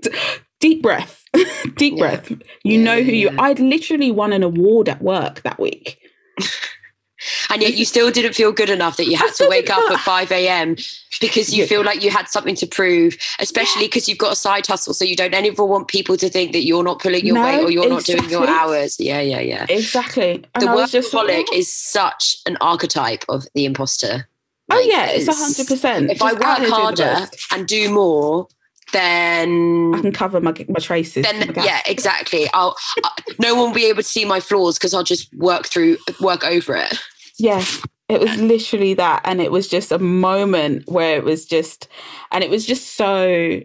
deep 0.60 0.82
breath, 0.82 1.24
deep 1.76 1.94
yeah. 1.96 1.98
breath. 1.98 2.30
You 2.64 2.78
yeah, 2.78 2.84
know 2.84 3.02
who 3.02 3.12
yeah. 3.12 3.30
you. 3.30 3.38
I'd 3.38 3.60
literally 3.60 4.10
won 4.10 4.32
an 4.32 4.42
award 4.42 4.88
at 4.88 5.02
work 5.02 5.42
that 5.42 5.60
week. 5.60 5.98
and 7.50 7.62
yet 7.62 7.74
you 7.74 7.84
still 7.84 8.10
didn't 8.10 8.34
feel 8.34 8.52
good 8.52 8.70
enough 8.70 8.96
that 8.96 9.06
you 9.06 9.16
had 9.16 9.32
to 9.34 9.46
wake 9.48 9.70
up 9.70 9.90
at 9.90 10.00
5 10.00 10.32
a.m 10.32 10.76
because 11.20 11.54
you 11.54 11.66
feel 11.66 11.84
like 11.84 12.02
you 12.02 12.10
had 12.10 12.28
something 12.28 12.54
to 12.56 12.66
prove 12.66 13.16
especially 13.38 13.86
because 13.86 14.08
you've 14.08 14.18
got 14.18 14.32
a 14.32 14.36
side 14.36 14.66
hustle 14.66 14.94
so 14.94 15.04
you 15.04 15.14
don't 15.14 15.34
ever 15.34 15.64
want 15.64 15.88
people 15.88 16.16
to 16.16 16.28
think 16.28 16.52
that 16.52 16.64
you're 16.64 16.82
not 16.82 17.00
pulling 17.00 17.24
your 17.24 17.36
no, 17.36 17.44
weight 17.44 17.64
or 17.64 17.70
you're 17.70 17.84
exactly. 17.84 18.14
not 18.14 18.20
doing 18.20 18.30
your 18.30 18.48
hours 18.48 18.98
yeah 18.98 19.20
yeah 19.20 19.40
yeah 19.40 19.66
exactly 19.68 20.44
and 20.54 20.62
the 20.62 20.66
workaholic 20.66 21.44
is 21.54 21.72
such 21.72 22.38
an 22.46 22.56
archetype 22.60 23.24
of 23.28 23.46
the 23.54 23.64
imposter 23.64 24.26
Oh 24.70 24.80
yeah, 24.80 25.06
it's 25.06 25.28
a 25.28 25.34
hundred 25.34 25.66
percent. 25.66 26.10
If 26.10 26.18
Just 26.18 26.42
I 26.42 26.60
work 26.60 26.68
harder 26.68 27.28
and 27.52 27.66
do 27.66 27.92
more, 27.92 28.46
then 28.92 29.92
I 29.94 30.00
can 30.00 30.12
cover 30.12 30.40
my 30.40 30.52
my 30.68 30.80
traces. 30.80 31.24
Then 31.24 31.52
yeah, 31.56 31.80
exactly. 31.86 32.48
I'll 32.54 32.76
uh, 33.04 33.08
no 33.38 33.54
one 33.54 33.68
will 33.68 33.74
be 33.74 33.86
able 33.86 34.02
to 34.02 34.08
see 34.08 34.24
my 34.24 34.40
flaws 34.40 34.78
because 34.78 34.94
I'll 34.94 35.04
just 35.04 35.32
work 35.34 35.66
through 35.66 35.98
work 36.20 36.44
over 36.44 36.76
it. 36.76 36.98
Yeah, 37.38 37.64
it 38.08 38.20
was 38.20 38.36
literally 38.36 38.94
that, 38.94 39.22
and 39.24 39.40
it 39.40 39.50
was 39.50 39.68
just 39.68 39.90
a 39.90 39.98
moment 39.98 40.84
where 40.86 41.16
it 41.16 41.24
was 41.24 41.44
just, 41.44 41.88
and 42.30 42.44
it 42.44 42.50
was 42.50 42.66
just 42.66 42.96
so 42.96 43.60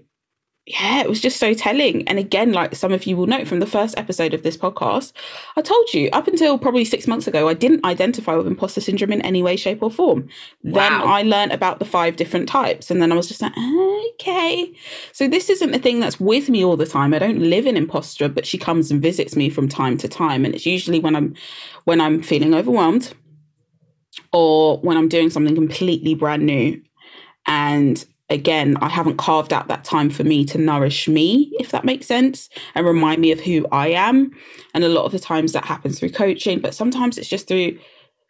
yeah, 0.68 0.99
it 0.99 1.07
was 1.07 1.22
just 1.22 1.38
so 1.38 1.53
telling. 1.53 2.05
And 2.09 2.20
again, 2.20 2.51
like 2.51 2.76
some 2.76 2.91
of 2.91 3.05
you 3.05 3.15
will 3.15 3.26
note 3.26 3.47
from 3.47 3.61
the 3.61 3.65
first 3.65 3.97
episode 3.97 4.34
of 4.34 4.43
this 4.43 4.57
podcast, 4.57 5.13
I 5.55 5.61
told 5.61 5.93
you 5.93 6.09
up 6.11 6.28
until 6.28 6.57
probably 6.57 6.84
six 6.84 7.07
months 7.07 7.26
ago, 7.26 7.47
I 7.47 7.53
didn't 7.53 7.86
identify 7.86 8.36
with 8.36 8.47
imposter 8.47 8.82
syndrome 8.82 9.13
in 9.13 9.22
any 9.22 9.41
way, 9.41 9.55
shape, 9.55 9.82
or 9.82 9.89
form. 9.89 10.28
Wow. 10.63 10.82
Then 10.82 10.91
I 11.07 11.22
learned 11.22 11.53
about 11.53 11.80
the 11.80 11.86
five 11.86 12.18
different 12.18 12.49
types. 12.49 12.91
And 12.91 13.01
then 13.01 13.13
I 13.13 13.15
was 13.15 13.30
just 13.30 13.41
like, 13.41 13.53
okay. 14.11 14.74
So 15.13 15.30
this 15.30 15.49
isn't 15.49 15.74
a 15.74 15.80
thing 15.80 16.01
that's 16.01 16.20
with 16.20 16.49
me 16.49 16.65
all 16.65 16.76
the 16.76 16.86
time. 16.86 17.13
I 17.13 17.20
don't 17.20 17.39
live 17.39 17.65
in 17.65 17.78
imposter, 17.78 18.28
but 18.28 18.45
she 18.45 18.57
comes 18.57 18.91
and 18.91 19.01
visits 19.01 19.38
me 19.38 19.49
from 19.49 19.70
time 19.70 19.97
to 19.99 20.09
time. 20.09 20.43
And 20.43 20.53
it's 20.53 20.65
usually 20.65 20.99
when 20.99 21.15
I'm 21.15 21.34
when 21.86 22.01
I'm 22.01 22.22
feeling 22.22 22.53
overwhelmed 22.53 23.13
or 24.34 24.80
when 24.80 24.97
I'm 24.97 25.07
doing 25.07 25.30
something 25.30 25.55
completely 25.55 26.13
brand 26.13 26.45
new. 26.45 26.82
And 27.45 28.05
again, 28.30 28.78
I 28.82 28.90
haven't 28.90 29.18
carved 29.18 29.54
out 29.54 29.68
that 29.68 29.84
time 29.84 30.10
for 30.10 30.24
me 30.24 30.46
to 30.46 30.58
nourish 30.58 31.08
me, 31.08 31.52
if 31.60 31.72
that 31.72 31.86
makes 31.86 32.06
sense, 32.06 32.50
and 32.76 32.86
remind 32.86 33.22
me 33.22 33.32
of 33.32 33.40
who 33.40 33.66
I 33.72 33.90
am. 33.90 34.32
And 34.74 34.84
a 34.84 34.90
lot 34.90 35.06
of 35.06 35.12
the 35.12 35.20
times 35.20 35.54
that 35.54 35.66
happens 35.66 36.00
through 36.00 36.12
coaching, 36.12 36.60
but 36.60 36.76
sometimes 36.76 37.18
it's 37.18 37.30
just 37.30 37.48
through 37.48 37.78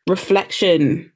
reflection, 0.08 1.12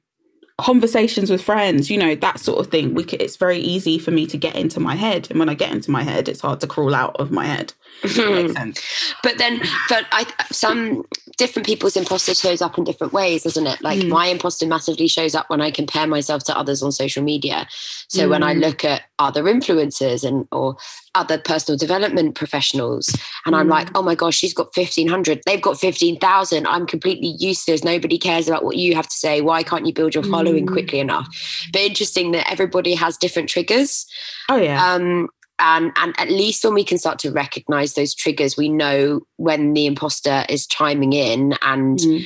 conversations 0.58 1.30
with 1.30 1.42
friends, 1.42 1.90
you 1.90 1.98
know, 1.98 2.14
that 2.16 2.40
sort 2.40 2.58
of 2.58 2.70
thing. 2.70 2.94
We 2.94 3.04
it's 3.04 3.36
very 3.36 3.58
easy 3.58 3.98
for 3.98 4.10
me 4.10 4.26
to 4.26 4.36
get 4.36 4.56
into 4.56 4.80
my 4.80 4.96
head, 4.96 5.28
and 5.30 5.38
when 5.38 5.48
I 5.48 5.54
get 5.54 5.72
into 5.72 5.90
my 5.90 6.02
head, 6.02 6.28
it's 6.28 6.40
hard 6.40 6.60
to 6.60 6.66
crawl 6.66 6.94
out 6.94 7.16
of 7.18 7.30
my 7.30 7.46
head. 7.46 7.72
But 8.02 9.38
then, 9.38 9.60
but 9.88 10.06
I 10.10 10.26
some 10.50 11.04
different 11.38 11.66
people's 11.66 11.96
imposter 11.96 12.34
shows 12.34 12.60
up 12.60 12.76
in 12.76 12.84
different 12.84 13.12
ways, 13.12 13.44
doesn't 13.44 13.66
it? 13.66 13.80
Like 13.80 14.00
mm. 14.00 14.08
my 14.08 14.26
imposter 14.26 14.66
massively 14.66 15.08
shows 15.08 15.34
up 15.34 15.48
when 15.48 15.60
I 15.60 15.70
compare 15.70 16.06
myself 16.06 16.44
to 16.44 16.58
others 16.58 16.82
on 16.82 16.92
social 16.92 17.22
media. 17.22 17.66
So 18.08 18.26
mm. 18.26 18.30
when 18.30 18.42
I 18.42 18.54
mm. 18.54 18.60
look 18.60 18.84
at 18.84 19.02
other 19.18 19.44
influencers 19.44 20.24
and 20.24 20.48
or 20.50 20.76
other 21.14 21.38
personal 21.38 21.78
development 21.78 22.34
professionals, 22.34 23.08
and 23.46 23.54
mm. 23.54 23.58
I'm 23.58 23.68
like, 23.68 23.90
oh 23.94 24.02
my 24.02 24.14
gosh, 24.14 24.36
she's 24.36 24.54
got 24.54 24.74
fifteen 24.74 25.08
hundred, 25.08 25.40
they've 25.46 25.62
got 25.62 25.78
fifteen 25.78 26.18
thousand. 26.18 26.66
I'm 26.66 26.86
completely 26.86 27.36
useless. 27.38 27.84
Nobody 27.84 28.18
cares 28.18 28.48
about 28.48 28.64
what 28.64 28.76
you 28.76 28.94
have 28.94 29.08
to 29.08 29.16
say. 29.16 29.40
Why 29.40 29.62
can't 29.62 29.86
you 29.86 29.92
build 29.92 30.14
your 30.14 30.24
following 30.24 30.66
quickly 30.66 30.98
enough? 30.98 31.28
But 31.72 31.82
interesting 31.82 32.32
that 32.32 32.50
everybody 32.50 32.94
has 32.94 33.16
different 33.16 33.48
triggers. 33.48 34.06
Oh 34.48 34.56
yeah. 34.56 34.92
Um, 34.92 35.28
and 35.62 35.92
and 35.96 36.14
at 36.18 36.28
least 36.28 36.64
when 36.64 36.74
we 36.74 36.84
can 36.84 36.98
start 36.98 37.18
to 37.20 37.30
recognize 37.30 37.94
those 37.94 38.14
triggers 38.14 38.56
we 38.56 38.68
know 38.68 39.20
when 39.36 39.72
the 39.72 39.86
imposter 39.86 40.44
is 40.48 40.66
chiming 40.66 41.12
in 41.12 41.54
and 41.62 42.00
mm. 42.00 42.24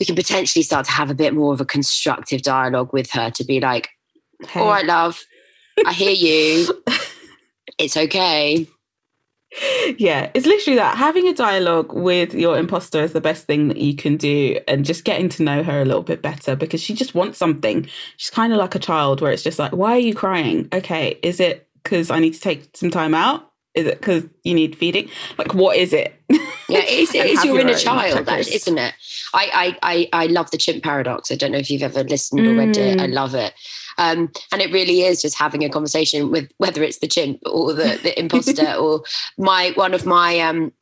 we 0.00 0.06
can 0.06 0.14
potentially 0.14 0.62
start 0.62 0.86
to 0.86 0.92
have 0.92 1.10
a 1.10 1.14
bit 1.14 1.34
more 1.34 1.52
of 1.52 1.60
a 1.60 1.66
constructive 1.66 2.40
dialogue 2.40 2.92
with 2.92 3.10
her 3.10 3.30
to 3.30 3.44
be 3.44 3.60
like 3.60 3.90
hey. 4.48 4.60
all 4.60 4.68
right 4.68 4.86
love 4.86 5.22
i 5.84 5.92
hear 5.92 6.12
you 6.12 6.82
it's 7.78 7.96
okay 7.96 8.66
yeah, 9.98 10.30
it's 10.34 10.46
literally 10.46 10.76
that. 10.78 10.96
Having 10.96 11.28
a 11.28 11.32
dialogue 11.32 11.92
with 11.92 12.34
your 12.34 12.58
imposter 12.58 13.02
is 13.02 13.12
the 13.12 13.20
best 13.20 13.44
thing 13.44 13.68
that 13.68 13.76
you 13.76 13.94
can 13.94 14.16
do, 14.16 14.58
and 14.66 14.84
just 14.84 15.04
getting 15.04 15.28
to 15.30 15.42
know 15.42 15.62
her 15.62 15.80
a 15.80 15.84
little 15.84 16.02
bit 16.02 16.22
better 16.22 16.56
because 16.56 16.80
she 16.80 16.92
just 16.92 17.14
wants 17.14 17.38
something. 17.38 17.86
She's 18.16 18.30
kind 18.30 18.52
of 18.52 18.58
like 18.58 18.74
a 18.74 18.80
child 18.80 19.20
where 19.20 19.30
it's 19.30 19.44
just 19.44 19.60
like, 19.60 19.72
why 19.72 19.92
are 19.92 20.00
you 20.00 20.14
crying? 20.14 20.68
Okay, 20.72 21.20
is 21.22 21.38
it 21.38 21.63
because 21.84 22.10
I 22.10 22.18
need 22.18 22.34
to 22.34 22.40
take 22.40 22.76
some 22.76 22.90
time 22.90 23.14
out? 23.14 23.50
Is 23.74 23.86
it 23.86 24.00
because 24.00 24.24
you 24.44 24.54
need 24.54 24.76
feeding? 24.76 25.10
Like, 25.36 25.52
what 25.52 25.76
is 25.76 25.92
it? 25.92 26.14
Yeah, 26.68 26.78
it 26.78 26.90
is, 26.90 27.14
it 27.14 27.26
is 27.26 27.44
your 27.44 27.58
inner 27.58 27.74
child, 27.74 28.26
that, 28.26 28.46
isn't 28.46 28.78
it? 28.78 28.94
I, 29.34 29.76
I, 29.82 30.08
I, 30.12 30.24
I 30.24 30.26
love 30.26 30.50
the 30.52 30.58
chimp 30.58 30.84
paradox. 30.84 31.30
I 31.30 31.34
don't 31.34 31.50
know 31.50 31.58
if 31.58 31.70
you've 31.70 31.82
ever 31.82 32.04
listened 32.04 32.46
or 32.46 32.54
read 32.54 32.76
it. 32.76 33.00
I 33.00 33.06
mm. 33.06 33.12
love 33.12 33.34
it. 33.34 33.52
Um, 33.98 34.30
and 34.52 34.62
it 34.62 34.72
really 34.72 35.02
is 35.02 35.20
just 35.20 35.36
having 35.36 35.64
a 35.64 35.68
conversation 35.68 36.30
with 36.30 36.50
whether 36.58 36.82
it's 36.82 36.98
the 36.98 37.08
chimp 37.08 37.40
or 37.46 37.72
the, 37.72 37.98
the 38.02 38.18
imposter 38.18 38.74
or 38.78 39.02
my 39.38 39.72
one 39.74 39.94
of 39.94 40.06
my 40.06 40.38
um, 40.40 40.72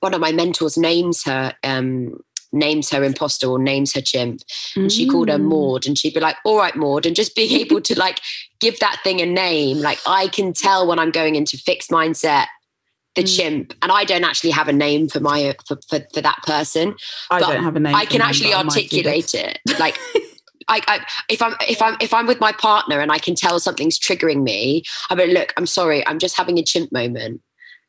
one 0.00 0.14
of 0.14 0.20
my 0.20 0.32
mentors 0.32 0.76
names 0.76 1.24
her 1.24 1.54
um, 1.62 2.20
names 2.52 2.90
her 2.90 3.04
imposter 3.04 3.46
or 3.46 3.58
names 3.58 3.94
her 3.94 4.00
chimp. 4.00 4.40
And 4.76 4.90
she 4.90 5.06
called 5.06 5.28
her 5.28 5.38
mm. 5.38 5.44
Maud. 5.44 5.86
And 5.86 5.96
she'd 5.96 6.14
be 6.14 6.20
like, 6.20 6.36
all 6.44 6.58
right, 6.58 6.74
Maud. 6.74 7.06
And 7.06 7.14
just 7.14 7.36
being 7.36 7.60
able 7.60 7.80
to 7.82 7.98
like 7.98 8.20
give 8.60 8.78
that 8.80 9.00
thing 9.02 9.20
a 9.20 9.26
name. 9.26 9.78
Like 9.78 9.98
I 10.06 10.28
can 10.28 10.52
tell 10.52 10.86
when 10.86 10.98
I'm 10.98 11.10
going 11.10 11.34
into 11.34 11.56
fixed 11.56 11.90
mindset, 11.90 12.46
the 13.16 13.22
mm. 13.22 13.36
chimp. 13.36 13.74
And 13.82 13.90
I 13.90 14.04
don't 14.04 14.24
actually 14.24 14.50
have 14.50 14.68
a 14.68 14.72
name 14.72 15.08
for 15.08 15.20
my 15.20 15.54
for, 15.66 15.78
for, 15.88 16.00
for 16.12 16.20
that 16.20 16.38
person. 16.44 16.94
I 17.30 17.40
don't 17.40 17.62
have 17.62 17.76
a 17.76 17.80
name. 17.80 17.94
I 17.94 18.04
can 18.04 18.20
actually 18.20 18.54
articulate 18.54 19.34
it. 19.34 19.58
Like 19.78 19.98
I, 20.68 20.80
I, 20.86 21.06
if 21.28 21.42
I'm 21.42 21.54
if 21.68 21.82
I'm 21.82 21.96
if 22.00 22.14
I'm 22.14 22.26
with 22.26 22.40
my 22.40 22.52
partner 22.52 23.00
and 23.00 23.10
I 23.10 23.18
can 23.18 23.34
tell 23.34 23.58
something's 23.58 23.98
triggering 23.98 24.42
me, 24.42 24.84
I'm 25.10 25.18
like, 25.18 25.30
look, 25.30 25.52
I'm 25.56 25.66
sorry, 25.66 26.06
I'm 26.06 26.18
just 26.18 26.36
having 26.36 26.58
a 26.58 26.62
chimp 26.62 26.92
moment. 26.92 27.42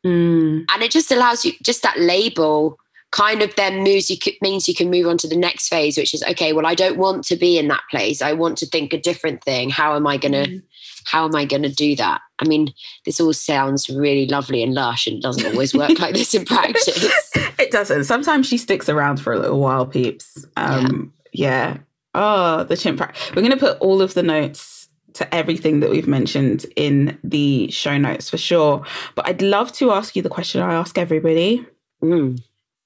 Mm. 0.05 0.65
And 0.73 0.81
it 0.81 0.89
just 0.91 1.11
allows 1.11 1.45
you 1.45 1.53
just 1.63 1.83
that 1.83 1.99
label 1.99 2.77
kind 3.11 3.41
of 3.41 3.53
then 3.55 3.83
moves 3.83 4.09
you 4.09 4.17
means 4.41 4.67
you 4.67 4.75
can 4.75 4.89
move 4.89 5.05
on 5.05 5.17
to 5.17 5.27
the 5.27 5.35
next 5.35 5.67
phase 5.67 5.97
which 5.97 6.13
is 6.13 6.23
okay 6.23 6.53
well 6.53 6.65
i 6.65 6.73
don't 6.73 6.97
want 6.97 7.25
to 7.25 7.35
be 7.35 7.57
in 7.57 7.67
that 7.67 7.83
place. 7.89 8.21
I 8.21 8.33
want 8.33 8.57
to 8.59 8.65
think 8.65 8.93
a 8.93 8.99
different 8.99 9.43
thing. 9.43 9.69
How 9.69 9.95
am 9.95 10.07
i 10.07 10.17
going 10.17 10.31
to 10.33 10.47
mm. 10.47 10.61
how 11.05 11.25
am 11.25 11.35
i 11.35 11.45
going 11.45 11.63
to 11.63 11.69
do 11.69 11.95
that? 11.95 12.21
I 12.39 12.47
mean 12.47 12.73
this 13.05 13.19
all 13.19 13.33
sounds 13.33 13.89
really 13.89 14.27
lovely 14.27 14.63
and 14.63 14.73
lush 14.73 15.07
and 15.07 15.21
doesn't 15.21 15.45
always 15.45 15.73
work 15.73 15.99
like 15.99 16.13
this 16.13 16.33
in 16.33 16.45
practice. 16.55 17.31
It 17.59 17.71
doesn't. 17.71 18.05
Sometimes 18.05 18.47
she 18.47 18.57
sticks 18.57 18.89
around 18.89 19.17
for 19.17 19.33
a 19.33 19.39
little 19.39 19.59
while 19.59 19.85
peeps. 19.85 20.45
Um 20.55 21.13
yeah, 21.33 21.73
yeah. 21.73 21.77
oh 22.15 22.63
the 22.63 22.77
chimp 22.77 22.99
we're 22.99 23.41
going 23.41 23.51
to 23.51 23.57
put 23.57 23.79
all 23.79 24.01
of 24.01 24.13
the 24.13 24.23
notes 24.23 24.89
to 25.13 25.35
everything 25.35 25.81
that 25.81 25.89
we've 25.89 26.07
mentioned 26.07 26.65
in 26.77 27.17
the 27.23 27.69
show 27.69 27.97
notes 27.97 28.29
for 28.29 28.37
sure. 28.37 28.85
But 29.15 29.27
i'd 29.27 29.41
love 29.41 29.71
to 29.73 29.91
ask 29.91 30.15
you 30.15 30.21
the 30.21 30.29
question 30.29 30.61
i 30.61 30.73
ask 30.73 30.97
everybody. 30.97 31.65
Mm 32.01 32.41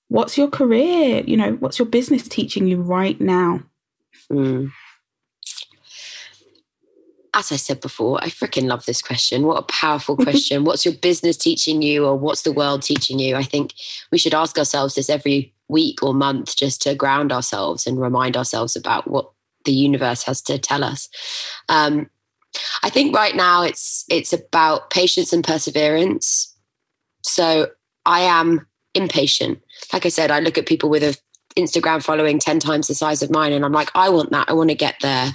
what's 0.07 0.37
your 0.37 0.47
career? 0.47 1.23
You 1.25 1.37
know, 1.37 1.51
what's 1.53 1.79
your 1.79 1.87
business 1.87 2.27
teaching 2.27 2.67
you 2.67 2.81
right 2.81 3.19
now? 3.19 3.63
Mm. 4.31 4.71
As 7.33 7.51
I 7.51 7.57
said 7.57 7.81
before, 7.81 8.23
I 8.23 8.27
freaking 8.27 8.67
love 8.67 8.85
this 8.85 9.01
question. 9.01 9.43
What 9.43 9.59
a 9.59 9.63
powerful 9.63 10.15
question. 10.25 10.63
what's 10.63 10.85
your 10.85 10.93
business 10.95 11.37
teaching 11.37 11.81
you, 11.81 12.05
or 12.05 12.15
what's 12.15 12.43
the 12.43 12.53
world 12.53 12.81
teaching 12.81 13.19
you? 13.19 13.35
I 13.35 13.43
think 13.43 13.73
we 14.11 14.17
should 14.17 14.33
ask 14.33 14.57
ourselves 14.57 14.95
this 14.95 15.09
every 15.09 15.53
week 15.67 16.03
or 16.03 16.13
month 16.13 16.55
just 16.55 16.81
to 16.83 16.95
ground 16.95 17.31
ourselves 17.31 17.87
and 17.87 17.99
remind 17.99 18.37
ourselves 18.37 18.75
about 18.75 19.09
what 19.09 19.31
the 19.65 19.71
universe 19.71 20.23
has 20.23 20.41
to 20.43 20.57
tell 20.59 20.83
us. 20.83 21.09
Um, 21.69 22.09
I 22.83 22.89
think 22.89 23.15
right 23.15 23.35
now 23.35 23.63
it's 23.63 24.05
it's 24.09 24.31
about 24.31 24.89
patience 24.89 25.33
and 25.33 25.43
perseverance. 25.43 26.55
So 27.23 27.67
I 28.05 28.21
am 28.21 28.65
impatient. 28.93 29.61
Like 29.93 30.05
I 30.05 30.09
said, 30.09 30.31
I 30.31 30.39
look 30.39 30.57
at 30.57 30.65
people 30.65 30.89
with 30.89 31.03
a 31.03 31.17
Instagram 31.55 32.03
following 32.03 32.39
10 32.39 32.59
times 32.59 32.87
the 32.87 32.95
size 32.95 33.21
of 33.21 33.31
mine 33.31 33.53
and 33.53 33.63
I'm 33.63 33.71
like, 33.71 33.89
I 33.95 34.09
want 34.09 34.31
that. 34.31 34.49
I 34.49 34.53
want 34.53 34.69
to 34.69 34.75
get 34.75 34.95
there. 35.01 35.31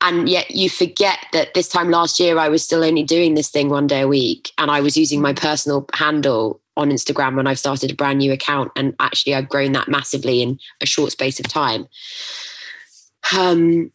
And 0.00 0.28
yet 0.28 0.50
you 0.50 0.70
forget 0.70 1.18
that 1.32 1.54
this 1.54 1.68
time 1.68 1.90
last 1.90 2.20
year 2.20 2.38
I 2.38 2.48
was 2.48 2.62
still 2.62 2.84
only 2.84 3.02
doing 3.02 3.34
this 3.34 3.50
thing 3.50 3.68
one 3.68 3.86
day 3.86 4.02
a 4.02 4.08
week 4.08 4.52
and 4.58 4.70
I 4.70 4.80
was 4.80 4.96
using 4.96 5.20
my 5.20 5.32
personal 5.32 5.86
handle 5.94 6.60
on 6.76 6.90
Instagram 6.90 7.36
when 7.36 7.46
I've 7.46 7.58
started 7.58 7.90
a 7.90 7.94
brand 7.94 8.18
new 8.18 8.32
account 8.32 8.70
and 8.76 8.94
actually 9.00 9.34
I've 9.34 9.48
grown 9.48 9.72
that 9.72 9.88
massively 9.88 10.42
in 10.42 10.58
a 10.80 10.86
short 10.86 11.12
space 11.12 11.40
of 11.40 11.48
time. 11.48 11.88
Um 13.36 13.90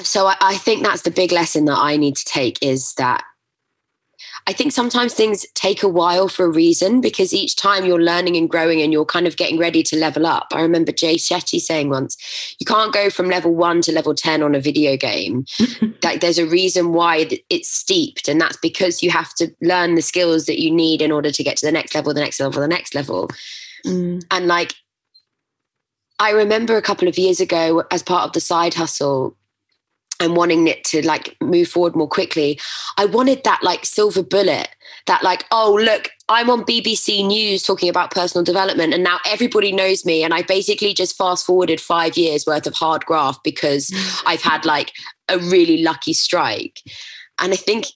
so 0.00 0.26
I, 0.26 0.36
I 0.40 0.56
think 0.56 0.82
that's 0.82 1.02
the 1.02 1.10
big 1.10 1.30
lesson 1.30 1.66
that 1.66 1.78
I 1.78 1.96
need 1.96 2.16
to 2.16 2.24
take 2.24 2.58
is 2.62 2.94
that 2.94 3.22
I 4.46 4.52
think 4.52 4.72
sometimes 4.72 5.14
things 5.14 5.46
take 5.54 5.82
a 5.82 5.88
while 5.88 6.28
for 6.28 6.44
a 6.44 6.50
reason 6.50 7.00
because 7.00 7.32
each 7.32 7.56
time 7.56 7.84
you're 7.84 8.02
learning 8.02 8.36
and 8.36 8.48
growing 8.48 8.80
and 8.80 8.92
you're 8.92 9.04
kind 9.04 9.26
of 9.26 9.36
getting 9.36 9.58
ready 9.58 9.82
to 9.84 9.96
level 9.96 10.26
up. 10.26 10.48
I 10.52 10.62
remember 10.62 10.92
Jay 10.92 11.16
Shetty 11.16 11.60
saying 11.60 11.90
once, 11.90 12.16
you 12.58 12.66
can't 12.66 12.92
go 12.92 13.10
from 13.10 13.28
level 13.28 13.54
one 13.54 13.80
to 13.82 13.92
level 13.92 14.14
10 14.14 14.42
on 14.42 14.54
a 14.54 14.60
video 14.60 14.96
game. 14.96 15.44
like 16.02 16.20
there's 16.20 16.38
a 16.38 16.46
reason 16.46 16.92
why 16.92 17.28
it's 17.48 17.68
steeped. 17.68 18.28
And 18.28 18.40
that's 18.40 18.56
because 18.56 19.02
you 19.02 19.10
have 19.10 19.34
to 19.34 19.54
learn 19.60 19.94
the 19.94 20.02
skills 20.02 20.46
that 20.46 20.60
you 20.60 20.70
need 20.70 21.02
in 21.02 21.12
order 21.12 21.30
to 21.30 21.44
get 21.44 21.56
to 21.58 21.66
the 21.66 21.72
next 21.72 21.94
level, 21.94 22.14
the 22.14 22.20
next 22.20 22.40
level, 22.40 22.60
the 22.60 22.68
next 22.68 22.94
level. 22.94 23.28
Mm. 23.86 24.24
And 24.30 24.46
like, 24.46 24.74
I 26.18 26.32
remember 26.32 26.76
a 26.76 26.82
couple 26.82 27.08
of 27.08 27.16
years 27.16 27.40
ago, 27.40 27.82
as 27.90 28.02
part 28.02 28.24
of 28.24 28.32
the 28.32 28.40
side 28.40 28.74
hustle, 28.74 29.36
and 30.20 30.36
wanting 30.36 30.68
it 30.68 30.84
to 30.84 31.04
like 31.04 31.36
move 31.40 31.68
forward 31.68 31.96
more 31.96 32.08
quickly 32.08 32.58
i 32.98 33.04
wanted 33.04 33.42
that 33.44 33.62
like 33.62 33.84
silver 33.84 34.22
bullet 34.22 34.68
that 35.06 35.22
like 35.24 35.46
oh 35.50 35.78
look 35.82 36.10
i'm 36.28 36.50
on 36.50 36.62
bbc 36.64 37.26
news 37.26 37.62
talking 37.62 37.88
about 37.88 38.10
personal 38.10 38.44
development 38.44 38.94
and 38.94 39.02
now 39.02 39.18
everybody 39.26 39.72
knows 39.72 40.04
me 40.04 40.22
and 40.22 40.34
i 40.34 40.42
basically 40.42 40.92
just 40.92 41.16
fast 41.16 41.44
forwarded 41.44 41.80
five 41.80 42.16
years 42.16 42.46
worth 42.46 42.66
of 42.66 42.74
hard 42.74 43.04
graft 43.06 43.42
because 43.42 43.92
i've 44.26 44.42
had 44.42 44.64
like 44.64 44.92
a 45.28 45.38
really 45.38 45.82
lucky 45.82 46.12
strike. 46.12 46.80
And 47.38 47.52
i 47.52 47.56
think 47.56 47.86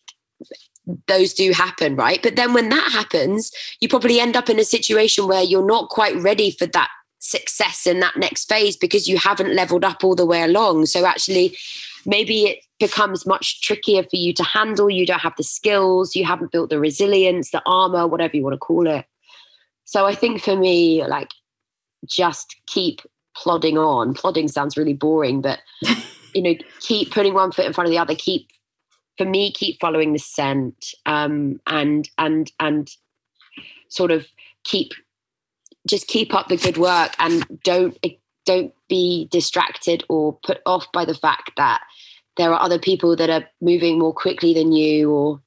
those 1.08 1.32
do 1.32 1.50
happen 1.52 1.96
right? 1.96 2.22
But 2.22 2.36
then 2.36 2.52
when 2.52 2.68
that 2.68 2.92
happens 2.92 3.50
you 3.80 3.88
probably 3.88 4.20
end 4.20 4.36
up 4.36 4.50
in 4.50 4.58
a 4.58 4.64
situation 4.64 5.26
where 5.26 5.42
you're 5.42 5.64
not 5.64 5.88
quite 5.88 6.14
ready 6.16 6.50
for 6.50 6.66
that 6.66 6.90
success 7.24 7.86
in 7.86 8.00
that 8.00 8.16
next 8.16 8.48
phase 8.48 8.76
because 8.76 9.08
you 9.08 9.16
haven't 9.16 9.54
leveled 9.54 9.84
up 9.84 10.04
all 10.04 10.14
the 10.14 10.26
way 10.26 10.42
along. 10.42 10.86
So 10.86 11.06
actually 11.06 11.56
maybe 12.06 12.44
it 12.44 12.58
becomes 12.78 13.26
much 13.26 13.62
trickier 13.62 14.02
for 14.02 14.16
you 14.16 14.32
to 14.34 14.44
handle. 14.44 14.90
You 14.90 15.06
don't 15.06 15.20
have 15.20 15.36
the 15.36 15.42
skills, 15.42 16.14
you 16.14 16.24
haven't 16.24 16.52
built 16.52 16.70
the 16.70 16.78
resilience, 16.78 17.50
the 17.50 17.62
armor, 17.66 18.06
whatever 18.06 18.36
you 18.36 18.42
want 18.42 18.54
to 18.54 18.58
call 18.58 18.86
it. 18.86 19.04
So 19.84 20.06
I 20.06 20.14
think 20.14 20.42
for 20.42 20.56
me, 20.56 21.04
like, 21.06 21.28
just 22.06 22.56
keep 22.66 23.00
plodding 23.36 23.78
on. 23.78 24.14
Plodding 24.14 24.48
sounds 24.48 24.76
really 24.76 24.94
boring, 24.94 25.40
but 25.40 25.60
you 26.34 26.42
know, 26.42 26.54
keep 26.80 27.12
putting 27.12 27.34
one 27.34 27.52
foot 27.52 27.66
in 27.66 27.72
front 27.72 27.86
of 27.86 27.90
the 27.90 27.98
other. 27.98 28.14
Keep, 28.14 28.48
for 29.16 29.24
me, 29.24 29.52
keep 29.52 29.78
following 29.80 30.12
the 30.12 30.18
scent, 30.18 30.94
um, 31.06 31.60
and 31.66 32.08
and 32.18 32.50
and 32.58 32.90
sort 33.88 34.10
of 34.10 34.26
keep, 34.64 34.92
just 35.86 36.06
keep 36.08 36.34
up 36.34 36.48
the 36.48 36.56
good 36.56 36.76
work, 36.76 37.14
and 37.18 37.46
don't 37.62 37.96
don't 38.44 38.74
be 38.88 39.28
distracted 39.30 40.04
or 40.08 40.38
put 40.44 40.60
off 40.66 40.90
by 40.92 41.04
the 41.04 41.14
fact 41.14 41.52
that 41.56 41.80
there 42.36 42.52
are 42.52 42.60
other 42.60 42.78
people 42.78 43.16
that 43.16 43.30
are 43.30 43.44
moving 43.60 43.98
more 43.98 44.12
quickly 44.12 44.54
than 44.54 44.72
you 44.72 45.10
or 45.10 45.40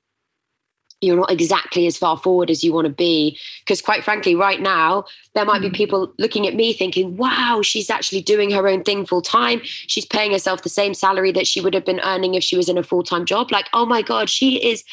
you're 0.99 1.15
not 1.15 1.29
exactly 1.29 1.85
as 1.85 1.95
far 1.95 2.17
forward 2.17 2.49
as 2.49 2.63
you 2.63 2.73
want 2.73 2.85
to 2.85 2.93
be 2.93 3.37
because 3.59 3.81
quite 3.81 4.03
frankly 4.03 4.33
right 4.33 4.61
now 4.61 5.05
there 5.35 5.45
might 5.45 5.61
be 5.61 5.69
mm. 5.69 5.75
people 5.75 6.11
looking 6.17 6.47
at 6.47 6.55
me 6.55 6.73
thinking 6.73 7.15
wow 7.17 7.61
she's 7.63 7.89
actually 7.89 8.21
doing 8.21 8.49
her 8.49 8.67
own 8.67 8.83
thing 8.83 9.05
full 9.05 9.21
time 9.21 9.61
she's 9.63 10.05
paying 10.05 10.31
herself 10.31 10.63
the 10.63 10.69
same 10.69 10.93
salary 10.93 11.31
that 11.31 11.45
she 11.45 11.61
would 11.61 11.73
have 11.73 11.85
been 11.85 11.99
earning 11.99 12.33
if 12.33 12.43
she 12.43 12.57
was 12.57 12.67
in 12.67 12.77
a 12.77 12.83
full-time 12.83 13.25
job 13.25 13.51
like 13.51 13.67
oh 13.73 13.85
my 13.85 14.01
god 14.01 14.29
she 14.29 14.55
is 14.67 14.83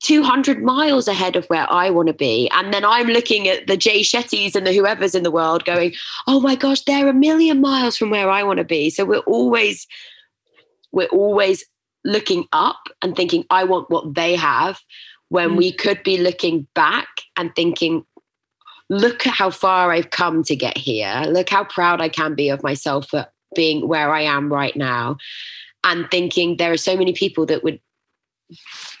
200 0.00 0.62
miles 0.62 1.08
ahead 1.08 1.34
of 1.36 1.44
where 1.46 1.70
I 1.72 1.90
want 1.90 2.06
to 2.06 2.14
be. 2.14 2.48
And 2.50 2.72
then 2.72 2.84
I'm 2.84 3.08
looking 3.08 3.48
at 3.48 3.66
the 3.66 3.76
Jay 3.76 4.02
Shettys 4.02 4.54
and 4.54 4.66
the 4.66 4.72
whoever's 4.72 5.14
in 5.14 5.24
the 5.24 5.30
world 5.30 5.64
going, 5.64 5.92
oh 6.26 6.40
my 6.40 6.54
gosh, 6.54 6.82
they're 6.82 7.08
a 7.08 7.12
million 7.12 7.60
miles 7.60 7.96
from 7.96 8.10
where 8.10 8.30
I 8.30 8.42
want 8.42 8.58
to 8.58 8.64
be. 8.64 8.90
So 8.90 9.04
we're 9.04 9.18
always, 9.20 9.86
we're 10.92 11.08
always 11.08 11.64
looking 12.04 12.46
up 12.52 12.80
and 13.02 13.14
thinking, 13.14 13.44
I 13.50 13.64
want 13.64 13.90
what 13.90 14.14
they 14.14 14.36
have, 14.36 14.80
when 15.28 15.50
mm. 15.50 15.56
we 15.56 15.72
could 15.72 16.02
be 16.02 16.18
looking 16.18 16.66
back 16.74 17.08
and 17.36 17.54
thinking, 17.54 18.04
look 18.88 19.26
at 19.26 19.34
how 19.34 19.50
far 19.50 19.92
I've 19.92 20.10
come 20.10 20.42
to 20.44 20.56
get 20.56 20.78
here. 20.78 21.24
Look 21.26 21.50
how 21.50 21.64
proud 21.64 22.00
I 22.00 22.08
can 22.08 22.34
be 22.34 22.48
of 22.48 22.62
myself 22.62 23.08
for 23.10 23.26
being 23.54 23.86
where 23.86 24.12
I 24.12 24.22
am 24.22 24.50
right 24.52 24.74
now. 24.76 25.18
And 25.84 26.10
thinking 26.10 26.56
there 26.56 26.72
are 26.72 26.78
so 26.78 26.96
many 26.96 27.12
people 27.12 27.46
that 27.46 27.62
would 27.62 27.80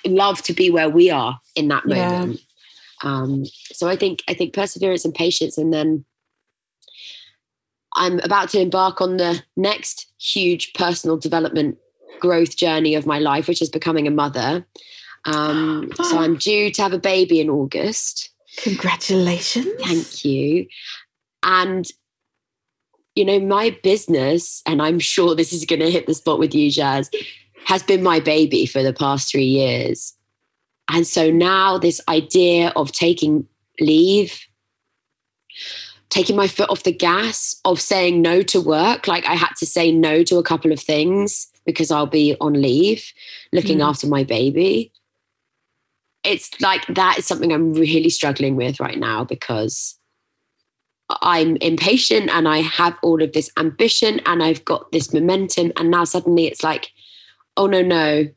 love 0.06 0.42
to 0.42 0.52
be 0.52 0.70
where 0.70 0.88
we 0.88 1.10
are 1.10 1.40
in 1.56 1.68
that 1.68 1.86
moment. 1.86 2.40
Yeah. 3.02 3.10
Um, 3.10 3.44
so 3.72 3.88
I 3.88 3.96
think 3.96 4.22
I 4.28 4.34
think 4.34 4.52
perseverance 4.52 5.04
and 5.04 5.14
patience, 5.14 5.56
and 5.56 5.72
then 5.72 6.04
I'm 7.94 8.18
about 8.20 8.50
to 8.50 8.60
embark 8.60 9.00
on 9.00 9.16
the 9.16 9.42
next 9.56 10.07
huge 10.20 10.72
personal 10.74 11.16
development 11.16 11.78
growth 12.20 12.56
journey 12.56 12.94
of 12.94 13.06
my 13.06 13.18
life, 13.18 13.48
which 13.48 13.62
is 13.62 13.70
becoming 13.70 14.06
a 14.06 14.10
mother. 14.10 14.66
Um, 15.24 15.92
so 16.02 16.18
I'm 16.18 16.36
due 16.36 16.70
to 16.70 16.82
have 16.82 16.92
a 16.92 16.98
baby 16.98 17.40
in 17.40 17.50
August. 17.50 18.30
Congratulations. 18.62 19.66
Thank 19.80 20.24
you. 20.24 20.66
And 21.42 21.86
you 23.18 23.24
know, 23.24 23.40
my 23.40 23.76
business, 23.82 24.62
and 24.64 24.80
I'm 24.80 25.00
sure 25.00 25.34
this 25.34 25.52
is 25.52 25.64
going 25.64 25.80
to 25.80 25.90
hit 25.90 26.06
the 26.06 26.14
spot 26.14 26.38
with 26.38 26.54
you, 26.54 26.70
Jaz, 26.70 27.12
has 27.64 27.82
been 27.82 28.00
my 28.00 28.20
baby 28.20 28.64
for 28.64 28.80
the 28.80 28.92
past 28.92 29.28
three 29.28 29.44
years. 29.44 30.14
And 30.88 31.04
so 31.04 31.28
now 31.28 31.78
this 31.78 32.00
idea 32.08 32.72
of 32.76 32.92
taking 32.92 33.44
leave, 33.80 34.40
taking 36.10 36.36
my 36.36 36.48
foot 36.48 36.70
off 36.70 36.84
the 36.84 36.92
gas, 36.92 37.60
of 37.64 37.80
saying 37.80 38.22
no 38.22 38.42
to 38.42 38.60
work, 38.60 39.06
like 39.06 39.26
I 39.26 39.34
had 39.34 39.52
to 39.58 39.66
say 39.66 39.92
no 39.92 40.22
to 40.24 40.38
a 40.38 40.42
couple 40.42 40.72
of 40.72 40.80
things 40.80 41.48
because 41.66 41.90
I'll 41.90 42.06
be 42.06 42.34
on 42.40 42.54
leave 42.54 43.12
looking 43.52 43.78
mm. 43.78 43.88
after 43.88 44.06
my 44.06 44.24
baby. 44.24 44.92
It's 46.24 46.60
like 46.60 46.86
that 46.86 47.18
is 47.18 47.26
something 47.26 47.52
I'm 47.52 47.74
really 47.74 48.10
struggling 48.10 48.56
with 48.56 48.80
right 48.80 48.98
now 48.98 49.24
because 49.24 49.98
I'm 51.22 51.56
impatient 51.56 52.30
and 52.30 52.48
I 52.48 52.58
have 52.58 52.98
all 53.02 53.22
of 53.22 53.32
this 53.32 53.50
ambition 53.56 54.20
and 54.26 54.42
I've 54.42 54.64
got 54.64 54.92
this 54.92 55.12
momentum. 55.12 55.72
And 55.76 55.90
now 55.90 56.04
suddenly 56.04 56.46
it's 56.46 56.62
like, 56.62 56.90
oh, 57.56 57.66
no, 57.66 57.82
no. 57.82 58.28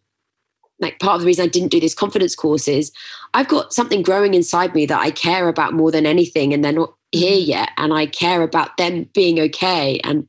Like 0.79 0.99
part 0.99 1.15
of 1.15 1.21
the 1.21 1.27
reason 1.27 1.45
I 1.45 1.47
didn't 1.47 1.69
do 1.69 1.79
this 1.79 1.93
confidence 1.93 2.35
course 2.35 2.67
is 2.67 2.91
I've 3.33 3.47
got 3.47 3.73
something 3.73 4.01
growing 4.01 4.33
inside 4.33 4.73
me 4.73 4.85
that 4.87 4.99
I 4.99 5.11
care 5.11 5.47
about 5.47 5.73
more 5.73 5.91
than 5.91 6.05
anything. 6.05 6.53
And 6.53 6.63
they're 6.63 6.71
not 6.71 6.93
here 7.11 7.37
yet. 7.37 7.69
And 7.77 7.93
I 7.93 8.05
care 8.05 8.41
about 8.41 8.77
them 8.77 9.09
being 9.13 9.39
okay. 9.39 9.99
And 10.03 10.27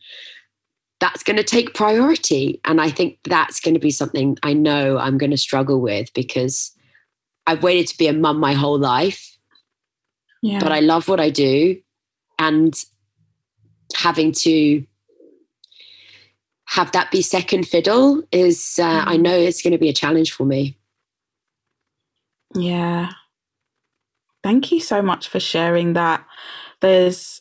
that's 1.01 1.23
going 1.23 1.37
to 1.37 1.45
take 1.45 1.75
priority. 1.75 2.61
And 2.65 2.81
I 2.81 2.91
think 2.91 3.19
that's 3.25 3.61
going 3.61 3.75
to 3.75 3.81
be 3.81 3.91
something 3.91 4.39
I 4.43 4.53
know 4.53 4.99
I'm 4.99 5.19
going 5.19 5.31
to 5.33 5.37
struggle 5.37 5.81
with 5.81 6.13
because 6.15 6.73
I've 7.47 7.63
waited 7.63 7.89
to 7.89 7.99
be 7.99 8.07
a 8.07 8.13
mum 8.13 8.39
my 8.39 8.53
whole 8.53 8.79
life. 8.79 9.37
Yeah. 10.43 10.61
But 10.61 10.73
I 10.73 10.81
love 10.81 11.09
what 11.09 11.21
I 11.21 11.31
do 11.31 11.81
and 12.39 12.75
having 13.95 14.33
to 14.33 14.85
have 16.67 16.93
that 16.93 17.11
be 17.11 17.23
second 17.23 17.69
fiddle 17.69 18.23
is 18.33 18.79
uh, 18.81 19.05
mm. 19.05 19.07
i 19.07 19.17
know 19.17 19.35
it's 19.35 19.63
going 19.63 19.73
to 19.73 19.79
be 19.79 19.89
a 19.89 19.93
challenge 19.93 20.33
for 20.33 20.45
me 20.45 20.77
yeah 22.55 23.11
thank 24.43 24.73
you 24.73 24.81
so 24.81 25.03
much 25.03 25.29
for 25.29 25.39
sharing 25.39 25.93
that 25.93 26.25
there's 26.83 27.41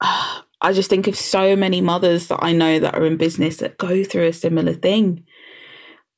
uh, 0.00 0.42
i 0.60 0.72
just 0.72 0.90
think 0.90 1.08
of 1.08 1.16
so 1.16 1.56
many 1.56 1.80
mothers 1.80 2.28
that 2.28 2.40
i 2.42 2.52
know 2.52 2.78
that 2.78 2.94
are 2.94 3.06
in 3.06 3.16
business 3.16 3.56
that 3.58 3.78
go 3.78 4.04
through 4.04 4.26
a 4.26 4.32
similar 4.32 4.74
thing 4.74 5.24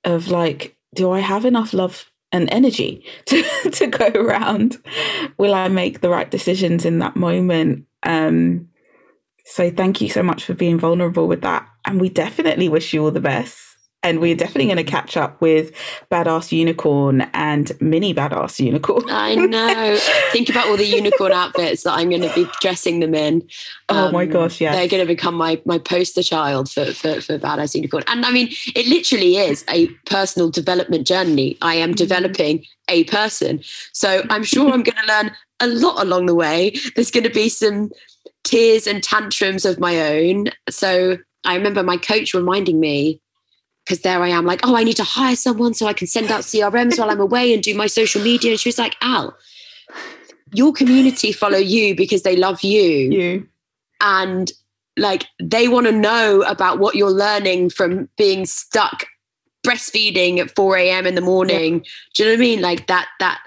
of 0.05 0.29
like 0.29 0.77
do 0.95 1.13
i 1.13 1.21
have 1.21 1.45
enough 1.45 1.73
love 1.73 2.11
and 2.33 2.53
energy 2.53 3.07
to, 3.27 3.43
to 3.71 3.87
go 3.87 4.09
around 4.09 4.77
will 5.39 5.55
i 5.55 5.69
make 5.69 6.01
the 6.01 6.11
right 6.11 6.31
decisions 6.31 6.85
in 6.85 6.99
that 6.99 7.17
moment 7.17 7.87
um, 8.03 8.69
so 9.45 9.71
thank 9.71 10.01
you 10.01 10.09
so 10.09 10.23
much 10.23 10.45
for 10.45 10.55
being 10.55 10.79
vulnerable 10.79 11.29
with 11.29 11.43
that. 11.43 11.69
And 11.85 12.01
we 12.01 12.09
definitely 12.09 12.69
wish 12.69 12.93
you 12.93 13.05
all 13.05 13.11
the 13.11 13.21
best. 13.21 13.59
And 14.05 14.21
we're 14.21 14.37
definitely 14.37 14.67
going 14.67 14.77
to 14.77 14.85
catch 14.85 15.17
up 15.17 15.41
with 15.41 15.73
Badass 16.11 16.53
Unicorn 16.53 17.23
and 17.35 17.73
Mini 17.81 18.15
Badass 18.15 18.65
Unicorn. 18.65 19.05
I 19.09 19.35
know. 19.35 19.97
Think 20.31 20.51
about 20.51 20.69
all 20.69 20.77
the 20.77 20.87
unicorn 20.87 21.33
outfits 21.33 21.83
that 21.83 21.95
I'm 21.95 22.11
going 22.11 22.23
to 22.23 22.33
be 22.35 22.47
dressing 22.61 23.01
them 23.01 23.15
in. 23.15 23.43
Um, 23.89 23.97
oh 23.97 24.13
my 24.13 24.25
um, 24.25 24.31
gosh, 24.31 24.61
yeah. 24.61 24.73
They're 24.73 24.89
going 24.89 25.03
to 25.03 25.07
become 25.07 25.35
my 25.35 25.61
my 25.65 25.79
poster 25.79 26.23
child 26.23 26.71
for, 26.71 26.85
for, 26.93 27.21
for 27.21 27.39
Badass 27.39 27.75
Unicorn. 27.75 28.05
And 28.07 28.25
I 28.25 28.31
mean, 28.31 28.51
it 28.77 28.87
literally 28.87 29.39
is 29.39 29.65
a 29.69 29.89
personal 30.07 30.51
development 30.51 31.07
journey. 31.07 31.57
I 31.63 31.75
am 31.77 31.91
mm-hmm. 31.91 31.97
developing 31.97 32.65
a 32.89 33.05
person. 33.05 33.63
So 33.93 34.23
I'm 34.31 34.45
sure 34.45 34.71
I'm 34.71 34.83
going 34.83 34.97
to 34.97 35.07
learn 35.07 35.33
a 35.61 35.67
lot 35.67 36.03
along 36.03 36.27
the 36.27 36.35
way. 36.35 36.75
There's 36.95 37.11
going 37.11 37.25
to 37.25 37.31
be 37.31 37.49
some 37.49 37.91
tears 38.43 38.87
and 38.87 39.03
tantrums 39.03 39.65
of 39.65 39.81
my 39.81 39.99
own. 40.01 40.49
So 40.69 41.19
I 41.45 41.57
remember 41.57 41.83
my 41.83 41.97
coach 41.97 42.35
reminding 42.35 42.79
me, 42.79 43.21
because 43.85 44.01
there 44.01 44.23
I 44.23 44.29
am, 44.29 44.47
like, 44.47 44.61
oh, 44.65 44.77
I 44.77 44.85
need 44.85 44.97
to 44.97 45.05
hire 45.05 45.37
someone 45.37 45.75
so 45.75 45.87
I 45.87 45.93
can 45.93 46.07
send 46.07 46.31
out 46.31 46.41
CRMs 46.43 46.99
while 46.99 47.11
I'm 47.11 47.21
away 47.21 47.53
and 47.53 47.63
do 47.63 47.75
my 47.75 47.87
social 47.87 48.23
media. 48.23 48.53
And 48.53 48.61
she 48.61 48.69
was 48.69 48.79
like, 48.79 48.97
Al, 49.01 49.37
your 50.53 50.73
community 50.73 51.33
follow 51.33 51.59
you 51.59 51.95
because 51.95 52.23
they 52.23 52.37
love 52.37 52.63
you. 52.63 52.83
You. 52.83 53.49
And 54.01 54.53
like 54.97 55.27
they 55.43 55.69
want 55.69 55.87
to 55.87 55.93
know 55.93 56.43
about 56.43 56.79
what 56.79 56.95
you're 56.95 57.11
learning 57.11 57.71
from 57.71 58.09
being 58.17 58.47
stuck 58.47 59.07
breastfeeding 59.67 60.39
at 60.39 60.55
4 60.55 60.77
a.m. 60.77 61.07
in 61.07 61.15
the 61.15 61.21
morning. 61.21 61.77
Yeah. 61.77 61.91
Do 62.15 62.23
you 62.23 62.29
know 62.29 62.33
what 62.35 62.39
I 62.39 62.41
mean? 62.41 62.61
Like 62.61 62.87
that, 62.87 63.09
that 63.19 63.41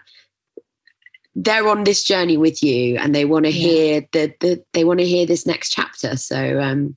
they're 1.38 1.67
on 1.67 1.83
this 1.83 2.03
journey 2.03 2.35
with 2.35 2.63
you 2.63 2.97
and 2.97 3.13
they 3.13 3.23
want 3.23 3.45
to 3.45 3.51
yeah. 3.51 3.69
hear 3.69 4.07
the, 4.11 4.33
the 4.39 4.63
they 4.73 4.83
want 4.83 4.99
to 4.99 5.05
hear 5.05 5.25
this 5.25 5.45
next 5.45 5.69
chapter 5.69 6.17
so 6.17 6.59
um 6.59 6.95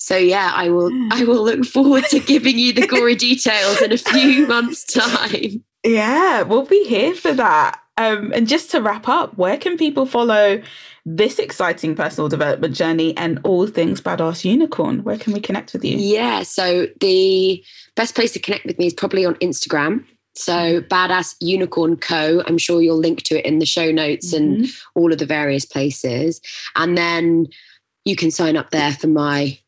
so 0.00 0.16
yeah 0.16 0.50
i 0.54 0.70
will 0.70 0.90
i 1.12 1.24
will 1.24 1.44
look 1.44 1.62
forward 1.66 2.04
to 2.04 2.18
giving 2.18 2.58
you 2.58 2.72
the 2.72 2.86
gory 2.86 3.14
details 3.28 3.82
in 3.82 3.92
a 3.92 3.98
few 3.98 4.46
months 4.46 4.84
time. 4.84 5.62
Yeah 5.84 6.42
we'll 6.42 6.64
be 6.64 6.84
here 6.84 7.14
for 7.14 7.32
that. 7.34 7.80
Um 7.98 8.32
and 8.34 8.48
just 8.48 8.70
to 8.70 8.80
wrap 8.80 9.08
up 9.08 9.36
where 9.36 9.58
can 9.58 9.76
people 9.76 10.06
follow 10.06 10.62
this 11.04 11.38
exciting 11.38 11.94
personal 11.94 12.28
development 12.28 12.74
journey 12.74 13.14
and 13.16 13.40
all 13.44 13.66
things 13.66 14.00
badass 14.00 14.42
unicorn? 14.44 15.04
Where 15.04 15.18
can 15.18 15.34
we 15.34 15.40
connect 15.40 15.74
with 15.74 15.84
you? 15.84 15.98
Yeah 15.98 16.44
so 16.44 16.88
the 17.00 17.62
best 17.94 18.14
place 18.14 18.32
to 18.32 18.38
connect 18.38 18.64
with 18.64 18.78
me 18.78 18.86
is 18.86 18.94
probably 18.94 19.26
on 19.26 19.34
instagram. 19.36 20.06
So 20.34 20.80
Badass 20.80 21.34
Unicorn 21.40 21.96
Co. 21.96 22.42
I'm 22.46 22.56
sure 22.56 22.80
you'll 22.80 22.96
link 22.96 23.24
to 23.24 23.38
it 23.38 23.44
in 23.44 23.58
the 23.58 23.66
show 23.66 23.90
notes 23.90 24.32
mm-hmm. 24.32 24.62
and 24.62 24.66
all 24.94 25.12
of 25.12 25.18
the 25.18 25.26
various 25.26 25.66
places. 25.66 26.40
And 26.76 26.96
then 26.96 27.48
you 28.04 28.16
can 28.16 28.30
sign 28.30 28.56
up 28.56 28.70
there 28.70 28.92
for 28.92 29.08
my 29.08 29.58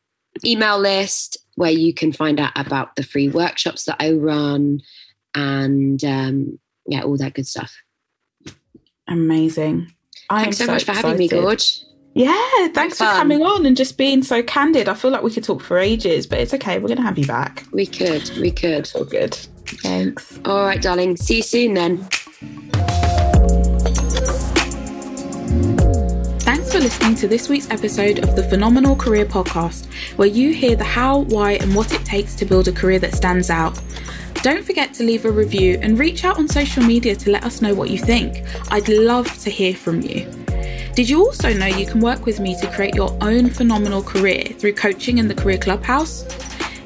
email 0.44 0.78
list 0.78 1.38
where 1.56 1.70
you 1.70 1.92
can 1.92 2.12
find 2.12 2.40
out 2.40 2.52
about 2.56 2.96
the 2.96 3.02
free 3.02 3.28
workshops 3.28 3.84
that 3.84 3.96
I 4.00 4.12
run 4.12 4.80
and 5.34 6.02
um, 6.04 6.58
yeah, 6.86 7.02
all 7.02 7.16
that 7.18 7.34
good 7.34 7.46
stuff. 7.46 7.74
Amazing. 9.08 9.92
I 10.30 10.44
Thanks 10.44 10.58
so, 10.58 10.66
so, 10.66 10.72
much 10.72 10.84
for 10.84 10.92
having 10.92 11.18
me, 11.18 11.28
Gorge. 11.28 11.82
Yeah, 12.14 12.68
thanks 12.68 12.98
for 12.98 13.04
coming 13.04 13.42
on 13.42 13.64
and 13.64 13.76
just 13.76 13.96
being 13.96 14.22
so 14.22 14.42
candid. 14.42 14.86
I 14.86 14.94
feel 14.94 15.10
like 15.10 15.22
we 15.22 15.30
could 15.30 15.44
talk 15.44 15.62
for 15.62 15.78
ages, 15.78 16.26
but 16.26 16.40
it's 16.40 16.52
okay. 16.52 16.78
We're 16.78 16.88
going 16.88 16.98
to 16.98 17.02
have 17.02 17.18
you 17.18 17.26
back. 17.26 17.64
We 17.72 17.86
could. 17.86 18.30
We 18.38 18.50
could. 18.50 18.90
All 18.94 19.04
good. 19.04 19.34
Thanks. 19.64 20.38
All 20.44 20.62
right, 20.64 20.80
darling. 20.80 21.16
See 21.16 21.36
you 21.36 21.42
soon 21.42 21.74
then. 21.74 22.08
Listening 26.82 27.14
to 27.14 27.28
this 27.28 27.48
week's 27.48 27.70
episode 27.70 28.18
of 28.24 28.34
the 28.34 28.42
Phenomenal 28.42 28.96
Career 28.96 29.24
Podcast, 29.24 29.86
where 30.16 30.26
you 30.26 30.52
hear 30.52 30.74
the 30.74 30.82
how, 30.82 31.18
why, 31.18 31.52
and 31.52 31.76
what 31.76 31.92
it 31.92 32.04
takes 32.04 32.34
to 32.34 32.44
build 32.44 32.66
a 32.66 32.72
career 32.72 32.98
that 32.98 33.14
stands 33.14 33.50
out. 33.50 33.80
Don't 34.42 34.64
forget 34.64 34.92
to 34.94 35.04
leave 35.04 35.24
a 35.24 35.30
review 35.30 35.78
and 35.80 35.96
reach 35.96 36.24
out 36.24 36.38
on 36.38 36.48
social 36.48 36.82
media 36.82 37.14
to 37.14 37.30
let 37.30 37.44
us 37.44 37.62
know 37.62 37.72
what 37.72 37.88
you 37.88 37.98
think. 37.98 38.44
I'd 38.72 38.88
love 38.88 39.32
to 39.42 39.48
hear 39.48 39.76
from 39.76 40.00
you. 40.00 40.28
Did 40.96 41.08
you 41.08 41.20
also 41.20 41.52
know 41.52 41.66
you 41.66 41.86
can 41.86 42.00
work 42.00 42.26
with 42.26 42.40
me 42.40 42.58
to 42.60 42.68
create 42.72 42.96
your 42.96 43.16
own 43.20 43.48
phenomenal 43.48 44.02
career 44.02 44.42
through 44.42 44.72
coaching 44.72 45.18
in 45.18 45.28
the 45.28 45.36
Career 45.36 45.58
Clubhouse? 45.58 46.26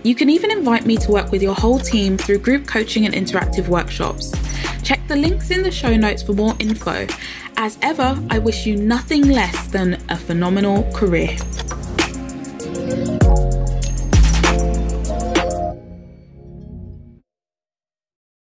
You 0.03 0.15
can 0.15 0.29
even 0.29 0.51
invite 0.51 0.85
me 0.85 0.99
to 0.99 1.11
work 1.11 1.33
with 1.33 1.41
your 1.41 1.55
whole 1.55 1.79
team 1.79 2.19
through 2.19 2.41
group 2.41 2.67
coaching 2.67 3.07
and 3.07 3.15
interactive 3.15 3.69
workshops. 3.69 4.35
Check 4.83 5.01
the 5.09 5.17
links 5.17 5.51
in 5.51 5.63
the 5.63 5.71
show 5.71 5.97
notes 5.97 6.23
for 6.23 6.35
more 6.35 6.55
info. 6.59 7.07
As 7.59 7.79
ever, 7.81 8.23
I 8.29 8.39
wish 8.39 8.67
you 8.67 8.77
nothing 8.77 9.29
less 9.29 9.69
than 9.69 9.95
a 10.11 10.17
phenomenal 10.17 10.83
career. 10.93 11.37